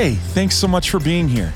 Hey, 0.00 0.14
thanks 0.14 0.54
so 0.54 0.68
much 0.68 0.90
for 0.90 1.00
being 1.00 1.26
here. 1.26 1.52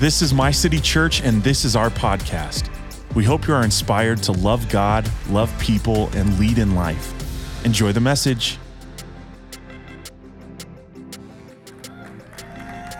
This 0.00 0.20
is 0.20 0.34
My 0.34 0.50
City 0.50 0.80
Church, 0.80 1.22
and 1.22 1.42
this 1.42 1.64
is 1.64 1.74
our 1.74 1.88
podcast. 1.88 2.68
We 3.14 3.24
hope 3.24 3.48
you 3.48 3.54
are 3.54 3.64
inspired 3.64 4.22
to 4.24 4.32
love 4.32 4.68
God, 4.68 5.10
love 5.30 5.50
people, 5.58 6.10
and 6.12 6.38
lead 6.38 6.58
in 6.58 6.74
life. 6.74 7.14
Enjoy 7.64 7.92
the 7.92 8.00
message. 8.02 8.58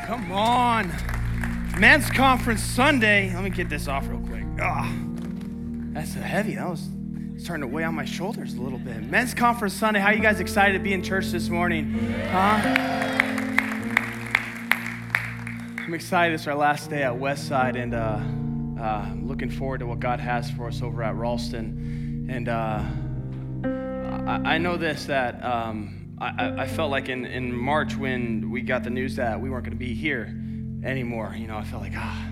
Come 0.07 0.33
on. 0.33 0.91
Men's 1.79 2.09
Conference 2.09 2.63
Sunday. 2.63 3.31
Let 3.35 3.45
me 3.45 3.51
get 3.51 3.69
this 3.69 3.89
off 3.89 4.09
real 4.09 4.21
quick. 4.21 4.45
Ah, 4.63 4.91
that's 5.93 6.15
heavy. 6.15 6.55
That 6.55 6.71
was 6.71 6.89
starting 7.37 7.61
to 7.61 7.67
weigh 7.67 7.85
on 7.85 7.95
my 7.95 8.07
shoulders 8.07 8.55
a 8.55 8.63
little 8.63 8.79
bit. 8.79 9.03
Men's 9.03 9.35
Conference 9.35 9.75
Sunday. 9.75 10.01
How 10.01 10.13
you 10.13 10.23
guys 10.23 10.41
excited 10.41 10.73
to 10.73 10.83
be 10.83 10.95
in 10.95 11.03
church 11.03 11.27
this 11.27 11.51
morning? 11.51 11.93
Huh? 12.31 13.36
I'm 15.87 15.95
excited. 15.95 16.35
It's 16.35 16.49
our 16.49 16.55
last 16.57 16.91
day 16.91 17.05
at 17.05 17.13
Westside, 17.13 17.81
and 17.81 17.95
uh, 17.95 18.19
uh, 18.77 19.05
I'm 19.07 19.29
looking 19.29 19.49
forward 19.49 19.79
to 19.79 19.87
what 19.87 20.01
God 20.01 20.19
has 20.19 20.51
for 20.51 20.67
us 20.67 20.83
over 20.83 21.01
at 21.05 21.15
Ralston. 21.15 22.27
And 22.29 22.49
uh, 22.49 22.83
I, 24.29 24.55
I, 24.55 24.59
know 24.59 24.77
this 24.77 25.05
that 25.05 25.41
um, 25.45 26.17
I, 26.19 26.63
I, 26.63 26.67
felt 26.67 26.91
like 26.91 27.09
in, 27.09 27.25
in 27.25 27.55
March 27.55 27.95
when 27.95 28.51
we 28.51 28.63
got 28.63 28.83
the 28.83 28.91
news 28.91 29.15
that 29.15 29.41
we 29.41 29.49
weren't 29.49 29.63
going 29.63 29.79
to 29.79 29.85
be 29.85 29.95
here 29.95 30.35
anymore, 30.83 31.37
you 31.39 31.47
know, 31.47 31.57
I 31.57 31.63
felt 31.63 31.83
like, 31.83 31.95
ah, 31.95 32.31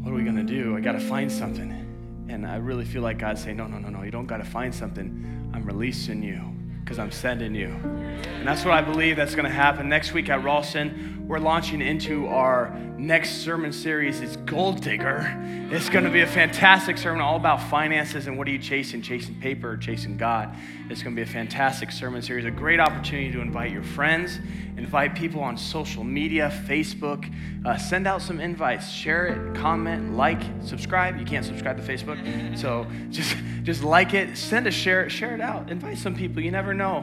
what 0.00 0.10
are 0.10 0.16
we 0.16 0.24
going 0.24 0.34
to 0.34 0.42
do? 0.42 0.76
I 0.76 0.80
got 0.80 0.92
to 0.92 1.00
find 1.00 1.30
something. 1.30 2.26
And 2.28 2.44
I 2.44 2.56
really 2.56 2.84
feel 2.84 3.02
like 3.02 3.20
God's 3.20 3.40
saying, 3.40 3.56
no, 3.56 3.68
no, 3.68 3.78
no, 3.78 3.88
no, 3.88 4.02
you 4.02 4.10
don't 4.10 4.26
got 4.26 4.38
to 4.38 4.44
find 4.44 4.74
something. 4.74 5.52
I'm 5.54 5.64
releasing 5.64 6.24
you 6.24 6.42
because 6.80 6.98
I'm 6.98 7.12
sending 7.12 7.54
you. 7.54 7.68
And 7.68 8.48
that's 8.48 8.64
what 8.64 8.74
I 8.74 8.82
believe 8.82 9.14
that's 9.14 9.36
going 9.36 9.46
to 9.46 9.54
happen 9.54 9.88
next 9.88 10.12
week 10.12 10.28
at 10.28 10.42
Ralston 10.42 11.17
we're 11.28 11.38
launching 11.38 11.82
into 11.82 12.26
our 12.26 12.70
next 12.96 13.42
sermon 13.42 13.70
series. 13.70 14.22
It's 14.22 14.36
Gold 14.36 14.80
Digger. 14.80 15.36
It's 15.70 15.90
going 15.90 16.06
to 16.06 16.10
be 16.10 16.22
a 16.22 16.26
fantastic 16.26 16.96
sermon 16.96 17.20
all 17.20 17.36
about 17.36 17.62
finances 17.64 18.26
and 18.26 18.38
what 18.38 18.48
are 18.48 18.50
you 18.50 18.58
chasing? 18.58 19.02
Chasing 19.02 19.34
paper, 19.34 19.72
or 19.72 19.76
chasing 19.76 20.16
God. 20.16 20.56
It's 20.88 21.02
going 21.02 21.14
to 21.14 21.22
be 21.22 21.28
a 21.28 21.30
fantastic 21.30 21.92
sermon 21.92 22.22
series, 22.22 22.46
a 22.46 22.50
great 22.50 22.80
opportunity 22.80 23.30
to 23.32 23.42
invite 23.42 23.72
your 23.72 23.82
friends, 23.82 24.38
invite 24.78 25.14
people 25.14 25.42
on 25.42 25.58
social 25.58 26.02
media, 26.02 26.50
Facebook. 26.66 27.30
Uh, 27.62 27.76
send 27.76 28.06
out 28.06 28.22
some 28.22 28.40
invites, 28.40 28.88
share 28.88 29.26
it, 29.26 29.54
comment, 29.54 30.16
like, 30.16 30.40
subscribe. 30.62 31.18
You 31.18 31.26
can't 31.26 31.44
subscribe 31.44 31.76
to 31.76 31.82
Facebook, 31.82 32.58
so 32.58 32.86
just 33.10 33.36
just 33.64 33.84
like 33.84 34.14
it, 34.14 34.38
send 34.38 34.66
a 34.66 34.70
share, 34.70 35.10
share 35.10 35.34
it 35.34 35.42
out, 35.42 35.70
invite 35.70 35.98
some 35.98 36.14
people. 36.14 36.42
You 36.42 36.52
never 36.52 36.72
know 36.72 37.02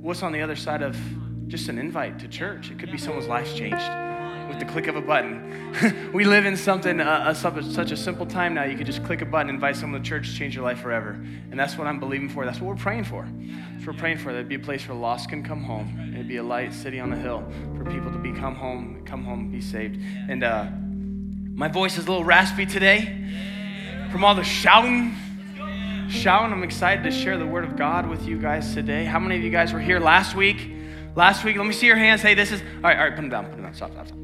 what's 0.00 0.22
on 0.22 0.32
the 0.32 0.40
other 0.40 0.56
side 0.56 0.80
of 0.80 0.96
just 1.48 1.68
an 1.68 1.78
invite 1.78 2.18
to 2.20 2.28
church. 2.28 2.70
It 2.70 2.78
could 2.78 2.92
be 2.92 2.98
someone's 2.98 3.26
life's 3.26 3.54
changed 3.54 3.90
with 4.48 4.58
the 4.58 4.64
click 4.66 4.86
of 4.86 4.96
a 4.96 5.00
button. 5.00 6.10
we 6.12 6.24
live 6.24 6.46
in 6.46 6.56
something, 6.56 7.00
uh, 7.00 7.32
such 7.34 7.90
a 7.90 7.96
simple 7.96 8.26
time 8.26 8.54
now. 8.54 8.64
You 8.64 8.76
could 8.76 8.86
just 8.86 9.04
click 9.04 9.22
a 9.22 9.26
button, 9.26 9.50
invite 9.50 9.76
someone 9.76 10.02
to 10.02 10.08
church, 10.08 10.34
change 10.34 10.54
your 10.54 10.64
life 10.64 10.80
forever. 10.80 11.10
And 11.50 11.58
that's 11.58 11.76
what 11.76 11.86
I'm 11.86 12.00
believing 12.00 12.28
for. 12.28 12.44
That's 12.44 12.60
what 12.60 12.68
we're 12.68 12.82
praying 12.82 13.04
for. 13.04 13.26
That's 13.26 13.86
what 13.86 13.94
we're 13.94 14.00
praying 14.00 14.18
for. 14.18 14.32
There'd 14.32 14.48
be 14.48 14.56
a 14.56 14.60
place 14.60 14.86
where 14.88 14.96
lost 14.96 15.28
can 15.28 15.42
come 15.42 15.62
home. 15.62 16.12
It'd 16.14 16.28
be 16.28 16.36
a 16.36 16.42
light 16.42 16.72
city 16.72 17.00
on 17.00 17.10
the 17.10 17.16
hill 17.16 17.44
for 17.76 17.84
people 17.84 18.10
to 18.10 18.18
become 18.18 18.54
home, 18.54 19.02
come 19.04 19.24
home, 19.24 19.50
be 19.50 19.60
saved. 19.60 20.00
And 20.28 20.44
uh, 20.44 20.66
my 21.54 21.68
voice 21.68 21.98
is 21.98 22.06
a 22.06 22.08
little 22.08 22.24
raspy 22.24 22.66
today 22.66 23.26
from 24.10 24.24
all 24.24 24.34
the 24.34 24.44
shouting. 24.44 25.14
Shouting, 26.08 26.52
I'm 26.52 26.62
excited 26.62 27.04
to 27.04 27.10
share 27.10 27.36
the 27.36 27.46
word 27.46 27.64
of 27.64 27.76
God 27.76 28.08
with 28.08 28.26
you 28.26 28.38
guys 28.38 28.72
today. 28.72 29.04
How 29.04 29.18
many 29.18 29.36
of 29.36 29.42
you 29.42 29.50
guys 29.50 29.72
were 29.74 29.80
here 29.80 30.00
last 30.00 30.34
week? 30.34 30.77
Last 31.18 31.42
week, 31.42 31.56
let 31.56 31.66
me 31.66 31.72
see 31.72 31.88
your 31.88 31.96
hands. 31.96 32.22
Hey, 32.22 32.34
this 32.34 32.52
is, 32.52 32.60
all 32.60 32.82
right, 32.84 32.96
all 32.96 33.02
right, 33.02 33.12
put 33.12 33.22
them 33.22 33.28
down, 33.28 33.46
put 33.46 33.54
them 33.56 33.64
down. 33.64 33.74
Stop, 33.74 33.90
stop, 33.90 34.06
stop. 34.06 34.18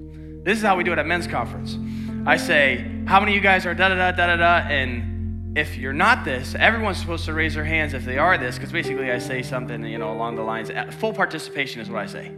This 0.44 0.58
is 0.58 0.62
how 0.62 0.76
we 0.76 0.84
do 0.84 0.92
it 0.92 0.98
at 1.00 1.04
men's 1.04 1.26
conference. 1.26 1.76
I 2.24 2.36
say, 2.36 2.88
how 3.04 3.18
many 3.18 3.32
of 3.32 3.34
you 3.34 3.40
guys 3.40 3.66
are 3.66 3.74
da 3.74 3.88
da 3.88 3.96
da 3.96 4.12
da 4.12 4.26
da 4.28 4.36
da? 4.36 4.68
And 4.68 5.58
if 5.58 5.76
you're 5.76 5.92
not 5.92 6.24
this, 6.24 6.54
everyone's 6.54 6.98
supposed 6.98 7.24
to 7.24 7.34
raise 7.34 7.54
their 7.54 7.64
hands 7.64 7.94
if 7.94 8.04
they 8.04 8.16
are 8.16 8.38
this, 8.38 8.58
because 8.58 8.70
basically 8.70 9.10
I 9.10 9.18
say 9.18 9.42
something, 9.42 9.84
you 9.84 9.98
know, 9.98 10.12
along 10.12 10.36
the 10.36 10.42
lines, 10.42 10.70
full 11.00 11.12
participation 11.12 11.80
is 11.80 11.90
what 11.90 12.00
I 12.00 12.06
say. 12.06 12.30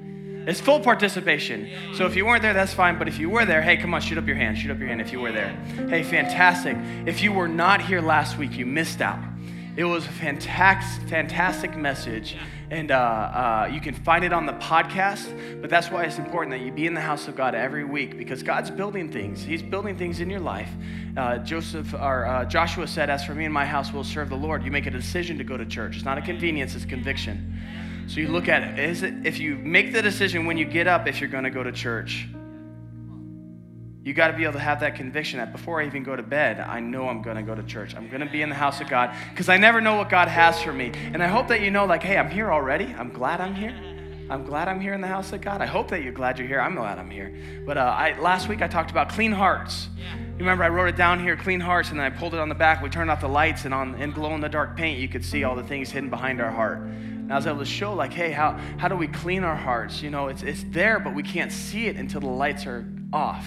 It's 0.47 0.59
full 0.59 0.81
participation. 0.81 1.69
So 1.93 2.07
if 2.07 2.17
you 2.17 2.25
weren't 2.25 2.41
there, 2.41 2.55
that's 2.55 2.73
fine. 2.73 2.99
But 2.99 3.09
if 3.09 3.19
you 3.19 3.29
were 3.29 3.45
there, 3.45 3.61
hey, 3.61 3.77
come 3.77 3.93
on, 3.93 4.01
shoot 4.01 4.17
up 4.17 4.27
your 4.27 4.37
hand. 4.37 4.57
Shoot 4.57 4.71
up 4.71 4.79
your 4.79 4.89
hand 4.89 5.03
if 5.03 5.13
you 5.13 5.21
were 5.21 5.33
there. 5.33 5.51
Hey, 5.91 6.03
fantastic. 6.03 6.79
If 7.05 7.23
you 7.23 7.31
were 7.31 7.49
not 7.49 7.83
here 7.83 8.01
last 8.01 8.39
week, 8.39 8.57
you 8.57 8.65
missed 8.65 9.03
out. 9.03 9.23
It 9.77 9.85
was 9.85 10.07
a 10.07 10.13
fantastic, 10.13 11.07
fantastic 11.11 11.77
message 11.77 12.39
and 12.71 12.91
uh, 12.91 12.95
uh, 12.95 13.71
you 13.73 13.81
can 13.81 13.95
find 13.95 14.25
it 14.25 14.33
on 14.33 14.47
the 14.47 14.53
podcast. 14.55 15.61
But 15.61 15.71
that's 15.71 15.91
why 15.91 16.05
it's 16.05 16.19
important 16.19 16.53
that 16.53 16.65
you 16.65 16.73
be 16.73 16.87
in 16.87 16.95
the 16.95 17.01
house 17.01 17.29
of 17.29 17.37
God 17.37 17.55
every 17.55 17.85
week 17.85 18.19
because 18.19 18.43
God's 18.43 18.71
building 18.71 19.11
things. 19.11 19.43
He's 19.43 19.63
building 19.63 19.97
things 19.97 20.21
in 20.21 20.29
your 20.31 20.41
life. 20.41 20.71
Uh, 21.17 21.39
Joseph 21.39 21.95
or 21.95 22.27
uh, 22.27 22.45
Joshua 22.45 22.87
said, 22.87 23.11
"As 23.11 23.25
for 23.25 23.35
me 23.35 23.45
and 23.45 23.55
my 23.55 23.65
house, 23.65 23.93
we'll 23.93 24.05
serve 24.05 24.29
the 24.29 24.37
Lord." 24.37 24.65
You 24.65 24.71
make 24.71 24.87
a 24.87 24.91
decision 24.91 25.39
to 25.39 25.45
go 25.45 25.57
to 25.57 25.65
church. 25.65 25.97
It's 25.97 26.05
not 26.05 26.19
a 26.19 26.23
convenience; 26.23 26.75
it's 26.75 26.85
conviction. 26.85 27.59
So 28.09 28.21
you 28.21 28.29
look 28.29 28.49
at 28.49 28.63
it. 28.63 28.79
Is 28.79 29.03
it 29.03 29.27
if 29.27 29.39
you 29.39 29.57
make 29.57 29.93
the 29.93 30.03
decision 30.03 30.47
when 30.47 30.57
you 30.57 30.65
get 30.65 30.87
up 30.87 31.09
if 31.09 31.21
you're 31.21 31.31
going 31.31 31.45
to 31.45 31.51
go 31.51 31.63
to 31.63 31.73
church? 31.73 32.29
You 34.07 34.15
got 34.15 34.29
to 34.29 34.37
be 34.37 34.45
able 34.45 34.53
to 34.53 34.61
have 34.61 34.79
that 34.81 34.95
conviction 34.95 35.41
that 35.41 35.51
before 35.51 35.83
I 35.83 35.87
even 35.87 36.05
go 36.05 36.15
to 36.15 36.23
bed, 36.23 36.61
I 36.61 36.79
know 36.79 37.09
I'm 37.09 37.23
going 37.23 37.39
to 37.39 37.43
go 37.43 37.57
to 37.57 37.63
church. 37.65 37.97
I'm 37.97 38.07
going 38.07 38.21
to 38.21 38.31
be 38.31 38.41
in 38.41 38.49
the 38.49 38.55
house 38.55 38.81
of 38.81 38.89
God 38.89 39.13
because 39.31 39.49
I 39.49 39.57
never 39.57 39.81
know 39.81 39.97
what 39.97 40.11
God 40.11 40.29
has 40.29 40.63
for 40.63 40.73
me. 40.73 40.93
And 41.13 41.21
I 41.21 41.27
hope 41.27 41.49
that 41.49 41.61
you 41.61 41.73
know, 41.73 41.87
like, 41.87 42.05
hey, 42.05 42.17
I'm 42.17 42.31
here 42.31 42.53
already. 42.53 42.85
I'm 42.97 43.13
glad 43.13 43.41
I'm 43.41 43.53
here. 43.53 43.75
I'm 44.31 44.45
glad 44.45 44.69
I'm 44.69 44.81
here 44.81 44.95
in 44.95 45.01
the 45.01 45.09
house 45.09 45.33
of 45.33 45.41
God. 45.41 45.61
I 45.61 45.67
hope 45.67 45.89
that 45.89 46.05
you're 46.05 46.13
glad 46.13 46.39
you're 46.39 46.47
here. 46.47 46.61
I'm 46.61 46.77
glad 46.77 47.01
I'm 47.01 47.11
here. 47.11 47.37
But 47.67 47.79
uh, 47.79 47.81
I, 47.81 48.17
last 48.21 48.49
week 48.49 48.63
I 48.63 48.69
talked 48.69 48.93
about 48.93 49.09
clean 49.09 49.33
hearts. 49.33 49.89
You 49.99 50.39
remember 50.39 50.63
I 50.63 50.69
wrote 50.69 50.87
it 50.87 50.97
down 50.97 51.19
here, 51.19 51.37
clean 51.37 51.59
hearts, 51.59 51.91
and 51.91 51.99
then 51.99 52.07
I 52.07 52.17
pulled 52.17 52.33
it 52.33 52.39
on 52.39 52.49
the 52.49 52.55
back. 52.55 52.85
We 52.85 52.91
turned 52.91 53.11
off 53.11 53.23
the 53.23 53.29
lights, 53.29 53.65
and 53.65 53.75
on 53.75 53.97
in 53.97 54.13
glow 54.13 54.37
in 54.37 54.41
the 54.41 54.49
dark 54.49 54.77
paint, 54.77 55.01
you 55.01 55.09
could 55.09 55.25
see 55.25 55.43
all 55.43 55.57
the 55.57 55.65
things 55.65 55.91
hidden 55.91 56.11
behind 56.11 56.41
our 56.41 56.53
heart. 56.53 56.79
And 56.79 57.33
I 57.33 57.35
was 57.35 57.49
able 57.49 57.59
to 57.59 57.65
show, 57.65 57.93
like, 57.93 58.13
hey, 58.13 58.31
how, 58.31 58.53
how 58.79 58.87
do 58.87 58.95
we 58.95 59.09
clean 59.09 59.43
our 59.43 59.57
hearts? 59.57 60.01
You 60.01 60.11
know, 60.11 60.29
it's, 60.29 60.45
it's 60.45 60.65
there, 60.69 61.01
but 61.01 61.13
we 61.13 61.25
can't 61.25 61.51
see 61.51 61.89
it 61.89 61.97
until 61.97 62.21
the 62.21 62.29
lights 62.29 62.67
are 62.67 62.87
off. 63.13 63.45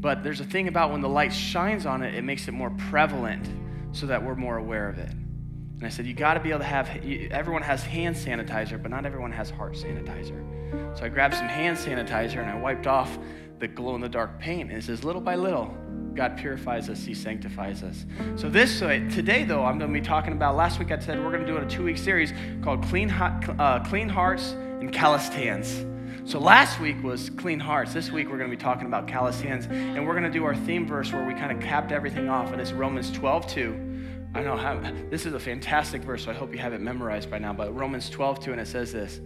But 0.00 0.24
there's 0.24 0.40
a 0.40 0.44
thing 0.44 0.66
about 0.66 0.90
when 0.92 1.02
the 1.02 1.08
light 1.08 1.32
shines 1.32 1.84
on 1.84 2.02
it, 2.02 2.14
it 2.14 2.22
makes 2.22 2.48
it 2.48 2.52
more 2.52 2.70
prevalent 2.88 3.46
so 3.92 4.06
that 4.06 4.24
we're 4.24 4.34
more 4.34 4.56
aware 4.56 4.88
of 4.88 4.98
it. 4.98 5.10
And 5.10 5.84
I 5.84 5.90
said, 5.90 6.06
you 6.06 6.14
got 6.14 6.34
to 6.34 6.40
be 6.40 6.50
able 6.50 6.60
to 6.60 6.64
have, 6.64 6.88
everyone 7.30 7.62
has 7.62 7.82
hand 7.82 8.16
sanitizer, 8.16 8.80
but 8.80 8.90
not 8.90 9.04
everyone 9.04 9.32
has 9.32 9.50
heart 9.50 9.74
sanitizer. 9.74 10.98
So 10.98 11.04
I 11.04 11.08
grabbed 11.08 11.34
some 11.34 11.48
hand 11.48 11.76
sanitizer 11.76 12.38
and 12.38 12.50
I 12.50 12.58
wiped 12.58 12.86
off 12.86 13.18
the 13.58 13.68
glow 13.68 13.94
in 13.94 14.00
the 14.00 14.08
dark 14.08 14.38
paint. 14.38 14.70
And 14.70 14.78
it 14.78 14.84
says, 14.84 15.04
little 15.04 15.20
by 15.20 15.34
little, 15.34 15.76
God 16.14 16.38
purifies 16.38 16.88
us, 16.88 17.04
He 17.04 17.14
sanctifies 17.14 17.82
us. 17.82 18.06
So 18.36 18.48
this 18.48 18.78
today, 18.80 19.44
though, 19.44 19.64
I'm 19.64 19.78
going 19.78 19.92
to 19.92 20.00
be 20.00 20.04
talking 20.04 20.32
about. 20.32 20.56
Last 20.56 20.78
week 20.78 20.90
I 20.92 20.98
said 20.98 21.22
we're 21.22 21.30
going 21.30 21.46
to 21.46 21.52
do 21.52 21.58
a 21.58 21.66
two-week 21.66 21.98
series 21.98 22.32
called 22.62 22.82
"Clean, 22.84 23.10
uh, 23.10 23.84
Clean 23.86 24.08
Hearts 24.08 24.52
and 24.52 24.92
Calloused 24.92 25.32
Hands." 25.34 25.89
So 26.24 26.38
last 26.38 26.80
week 26.80 27.02
was 27.02 27.30
clean 27.30 27.58
hearts. 27.58 27.94
This 27.94 28.10
week 28.10 28.28
we're 28.28 28.36
going 28.36 28.50
to 28.50 28.56
be 28.56 28.62
talking 28.62 28.86
about 28.86 29.08
callous 29.08 29.40
hands. 29.40 29.66
And 29.66 30.06
we're 30.06 30.12
going 30.12 30.24
to 30.24 30.30
do 30.30 30.44
our 30.44 30.54
theme 30.54 30.86
verse 30.86 31.12
where 31.12 31.26
we 31.26 31.34
kind 31.34 31.50
of 31.50 31.60
capped 31.60 31.92
everything 31.92 32.28
off. 32.28 32.52
And 32.52 32.60
it's 32.60 32.72
Romans 32.72 33.10
12, 33.10 33.46
2. 33.46 33.90
I 34.34 34.42
know 34.42 34.56
how, 34.56 34.80
this 35.10 35.26
is 35.26 35.34
a 35.34 35.40
fantastic 35.40 36.02
verse, 36.02 36.24
so 36.24 36.30
I 36.30 36.34
hope 36.34 36.52
you 36.52 36.58
have 36.58 36.72
it 36.72 36.80
memorized 36.80 37.30
by 37.30 37.38
now. 37.38 37.52
But 37.52 37.74
Romans 37.74 38.08
12, 38.10 38.40
2, 38.40 38.52
and 38.52 38.60
it 38.60 38.68
says 38.68 38.92
this 38.92 39.20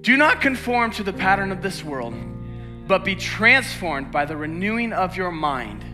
Do 0.00 0.16
not 0.16 0.40
conform 0.40 0.90
to 0.92 1.04
the 1.04 1.12
pattern 1.12 1.52
of 1.52 1.62
this 1.62 1.84
world, 1.84 2.14
but 2.88 3.04
be 3.04 3.14
transformed 3.14 4.10
by 4.10 4.24
the 4.24 4.36
renewing 4.36 4.92
of 4.92 5.16
your 5.16 5.30
mind. 5.30 5.84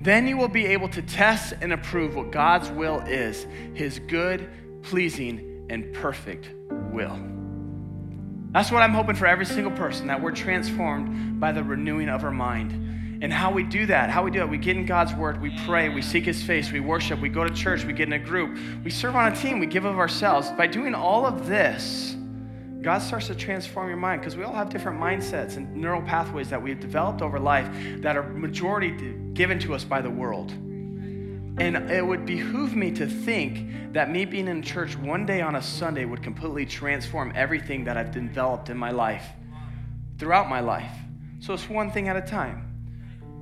Then 0.00 0.26
you 0.26 0.36
will 0.36 0.48
be 0.48 0.66
able 0.66 0.88
to 0.90 1.02
test 1.02 1.54
and 1.60 1.72
approve 1.72 2.16
what 2.16 2.32
God's 2.32 2.70
will 2.70 3.00
is, 3.00 3.46
his 3.74 4.00
good, 4.00 4.48
pleasing, 4.82 5.66
and 5.70 5.92
perfect 5.92 6.50
will. 6.92 7.37
That's 8.58 8.72
what 8.72 8.82
I'm 8.82 8.92
hoping 8.92 9.14
for 9.14 9.28
every 9.28 9.46
single 9.46 9.70
person 9.70 10.08
that 10.08 10.20
we're 10.20 10.32
transformed 10.32 11.38
by 11.38 11.52
the 11.52 11.62
renewing 11.62 12.08
of 12.08 12.24
our 12.24 12.32
mind. 12.32 12.72
And 13.22 13.32
how 13.32 13.52
we 13.52 13.62
do 13.62 13.86
that, 13.86 14.10
how 14.10 14.24
we 14.24 14.32
do 14.32 14.40
it, 14.40 14.48
we 14.48 14.58
get 14.58 14.76
in 14.76 14.84
God's 14.84 15.14
word, 15.14 15.40
we 15.40 15.56
pray, 15.64 15.88
we 15.90 16.02
seek 16.02 16.24
his 16.24 16.42
face, 16.42 16.72
we 16.72 16.80
worship, 16.80 17.20
we 17.20 17.28
go 17.28 17.44
to 17.44 17.54
church, 17.54 17.84
we 17.84 17.92
get 17.92 18.08
in 18.08 18.14
a 18.14 18.18
group, 18.18 18.58
we 18.82 18.90
serve 18.90 19.14
on 19.14 19.32
a 19.32 19.36
team, 19.36 19.60
we 19.60 19.66
give 19.66 19.84
of 19.84 19.96
ourselves. 19.96 20.50
By 20.50 20.66
doing 20.66 20.92
all 20.92 21.24
of 21.24 21.46
this, 21.46 22.16
God 22.82 22.98
starts 22.98 23.28
to 23.28 23.36
transform 23.36 23.86
your 23.86 23.96
mind 23.96 24.22
because 24.22 24.36
we 24.36 24.42
all 24.42 24.54
have 24.54 24.70
different 24.70 25.00
mindsets 25.00 25.56
and 25.56 25.76
neural 25.76 26.02
pathways 26.02 26.50
that 26.50 26.60
we've 26.60 26.80
developed 26.80 27.22
over 27.22 27.38
life 27.38 27.68
that 27.98 28.16
are 28.16 28.24
majority 28.24 28.90
given 29.34 29.60
to 29.60 29.72
us 29.72 29.84
by 29.84 30.00
the 30.00 30.10
world. 30.10 30.52
And 31.60 31.90
it 31.90 32.06
would 32.06 32.24
behoove 32.24 32.76
me 32.76 32.92
to 32.92 33.06
think 33.06 33.92
that 33.92 34.10
me 34.10 34.24
being 34.24 34.46
in 34.46 34.62
church 34.62 34.96
one 34.96 35.26
day 35.26 35.40
on 35.40 35.56
a 35.56 35.62
Sunday 35.62 36.04
would 36.04 36.22
completely 36.22 36.64
transform 36.64 37.32
everything 37.34 37.84
that 37.84 37.96
I've 37.96 38.12
developed 38.12 38.70
in 38.70 38.76
my 38.76 38.92
life, 38.92 39.26
throughout 40.18 40.48
my 40.48 40.60
life. 40.60 40.92
So 41.40 41.54
it's 41.54 41.68
one 41.68 41.90
thing 41.90 42.08
at 42.08 42.16
a 42.16 42.20
time. 42.20 42.67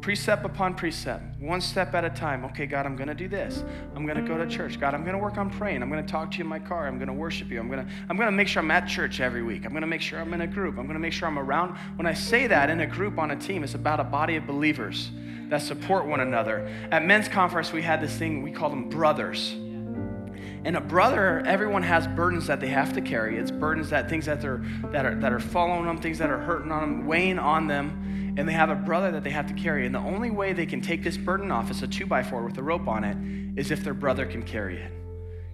Precept 0.06 0.44
upon 0.44 0.72
precept, 0.72 1.24
one 1.40 1.60
step 1.60 1.92
at 1.92 2.04
a 2.04 2.10
time. 2.10 2.44
Okay, 2.44 2.64
God, 2.64 2.86
I'm 2.86 2.94
going 2.94 3.08
to 3.08 3.14
do 3.14 3.26
this. 3.26 3.64
I'm 3.96 4.06
going 4.06 4.16
to 4.16 4.22
go 4.22 4.38
to 4.38 4.46
church. 4.46 4.78
God, 4.78 4.94
I'm 4.94 5.02
going 5.02 5.16
to 5.16 5.18
work 5.18 5.36
on 5.36 5.50
praying. 5.50 5.82
I'm 5.82 5.90
going 5.90 6.06
to 6.06 6.08
talk 6.08 6.30
to 6.30 6.38
you 6.38 6.44
in 6.44 6.48
my 6.48 6.60
car. 6.60 6.86
I'm 6.86 6.96
going 6.96 7.08
to 7.08 7.12
worship 7.12 7.50
you. 7.50 7.58
I'm 7.58 7.66
going 7.66 7.84
to 7.84 7.92
I'm 8.08 8.16
going 8.16 8.28
to 8.28 8.32
make 8.32 8.46
sure 8.46 8.62
I'm 8.62 8.70
at 8.70 8.86
church 8.86 9.18
every 9.18 9.42
week. 9.42 9.64
I'm 9.64 9.72
going 9.72 9.80
to 9.80 9.88
make 9.88 10.00
sure 10.00 10.20
I'm 10.20 10.32
in 10.32 10.42
a 10.42 10.46
group. 10.46 10.78
I'm 10.78 10.84
going 10.84 10.94
to 10.94 11.00
make 11.00 11.12
sure 11.12 11.26
I'm 11.26 11.40
around. 11.40 11.76
When 11.96 12.06
I 12.06 12.14
say 12.14 12.46
that 12.46 12.70
in 12.70 12.78
a 12.78 12.86
group 12.86 13.18
on 13.18 13.32
a 13.32 13.36
team, 13.36 13.64
it's 13.64 13.74
about 13.74 13.98
a 13.98 14.04
body 14.04 14.36
of 14.36 14.46
believers 14.46 15.10
that 15.48 15.60
support 15.60 16.06
one 16.06 16.20
another. 16.20 16.72
At 16.92 17.04
men's 17.04 17.26
conference, 17.26 17.72
we 17.72 17.82
had 17.82 18.00
this 18.00 18.16
thing 18.16 18.42
we 18.42 18.52
called 18.52 18.70
them 18.70 18.88
brothers. 18.88 19.54
And 19.54 20.76
a 20.76 20.80
brother, 20.80 21.42
everyone 21.44 21.82
has 21.82 22.06
burdens 22.06 22.46
that 22.46 22.60
they 22.60 22.68
have 22.68 22.92
to 22.92 23.00
carry. 23.00 23.38
It's 23.38 23.50
burdens 23.50 23.90
that 23.90 24.08
things 24.08 24.26
that 24.26 24.40
they're 24.40 24.64
that 24.92 25.04
are 25.04 25.16
that 25.16 25.32
are 25.32 25.40
following 25.40 25.86
them, 25.86 25.98
things 25.98 26.18
that 26.18 26.30
are 26.30 26.38
hurting 26.38 26.70
on 26.70 26.80
them, 26.82 27.06
weighing 27.08 27.40
on 27.40 27.66
them 27.66 28.15
and 28.36 28.48
they 28.48 28.52
have 28.52 28.70
a 28.70 28.74
brother 28.74 29.10
that 29.12 29.24
they 29.24 29.30
have 29.30 29.46
to 29.48 29.54
carry. 29.54 29.86
And 29.86 29.94
the 29.94 30.00
only 30.00 30.30
way 30.30 30.52
they 30.52 30.66
can 30.66 30.80
take 30.80 31.02
this 31.02 31.16
burden 31.16 31.50
off 31.50 31.70
is 31.70 31.82
a 31.82 31.88
two 31.88 32.06
by 32.06 32.22
four 32.22 32.44
with 32.44 32.58
a 32.58 32.62
rope 32.62 32.86
on 32.86 33.04
it, 33.04 33.16
is 33.58 33.70
if 33.70 33.82
their 33.82 33.94
brother 33.94 34.26
can 34.26 34.42
carry 34.42 34.76
it. 34.76 34.92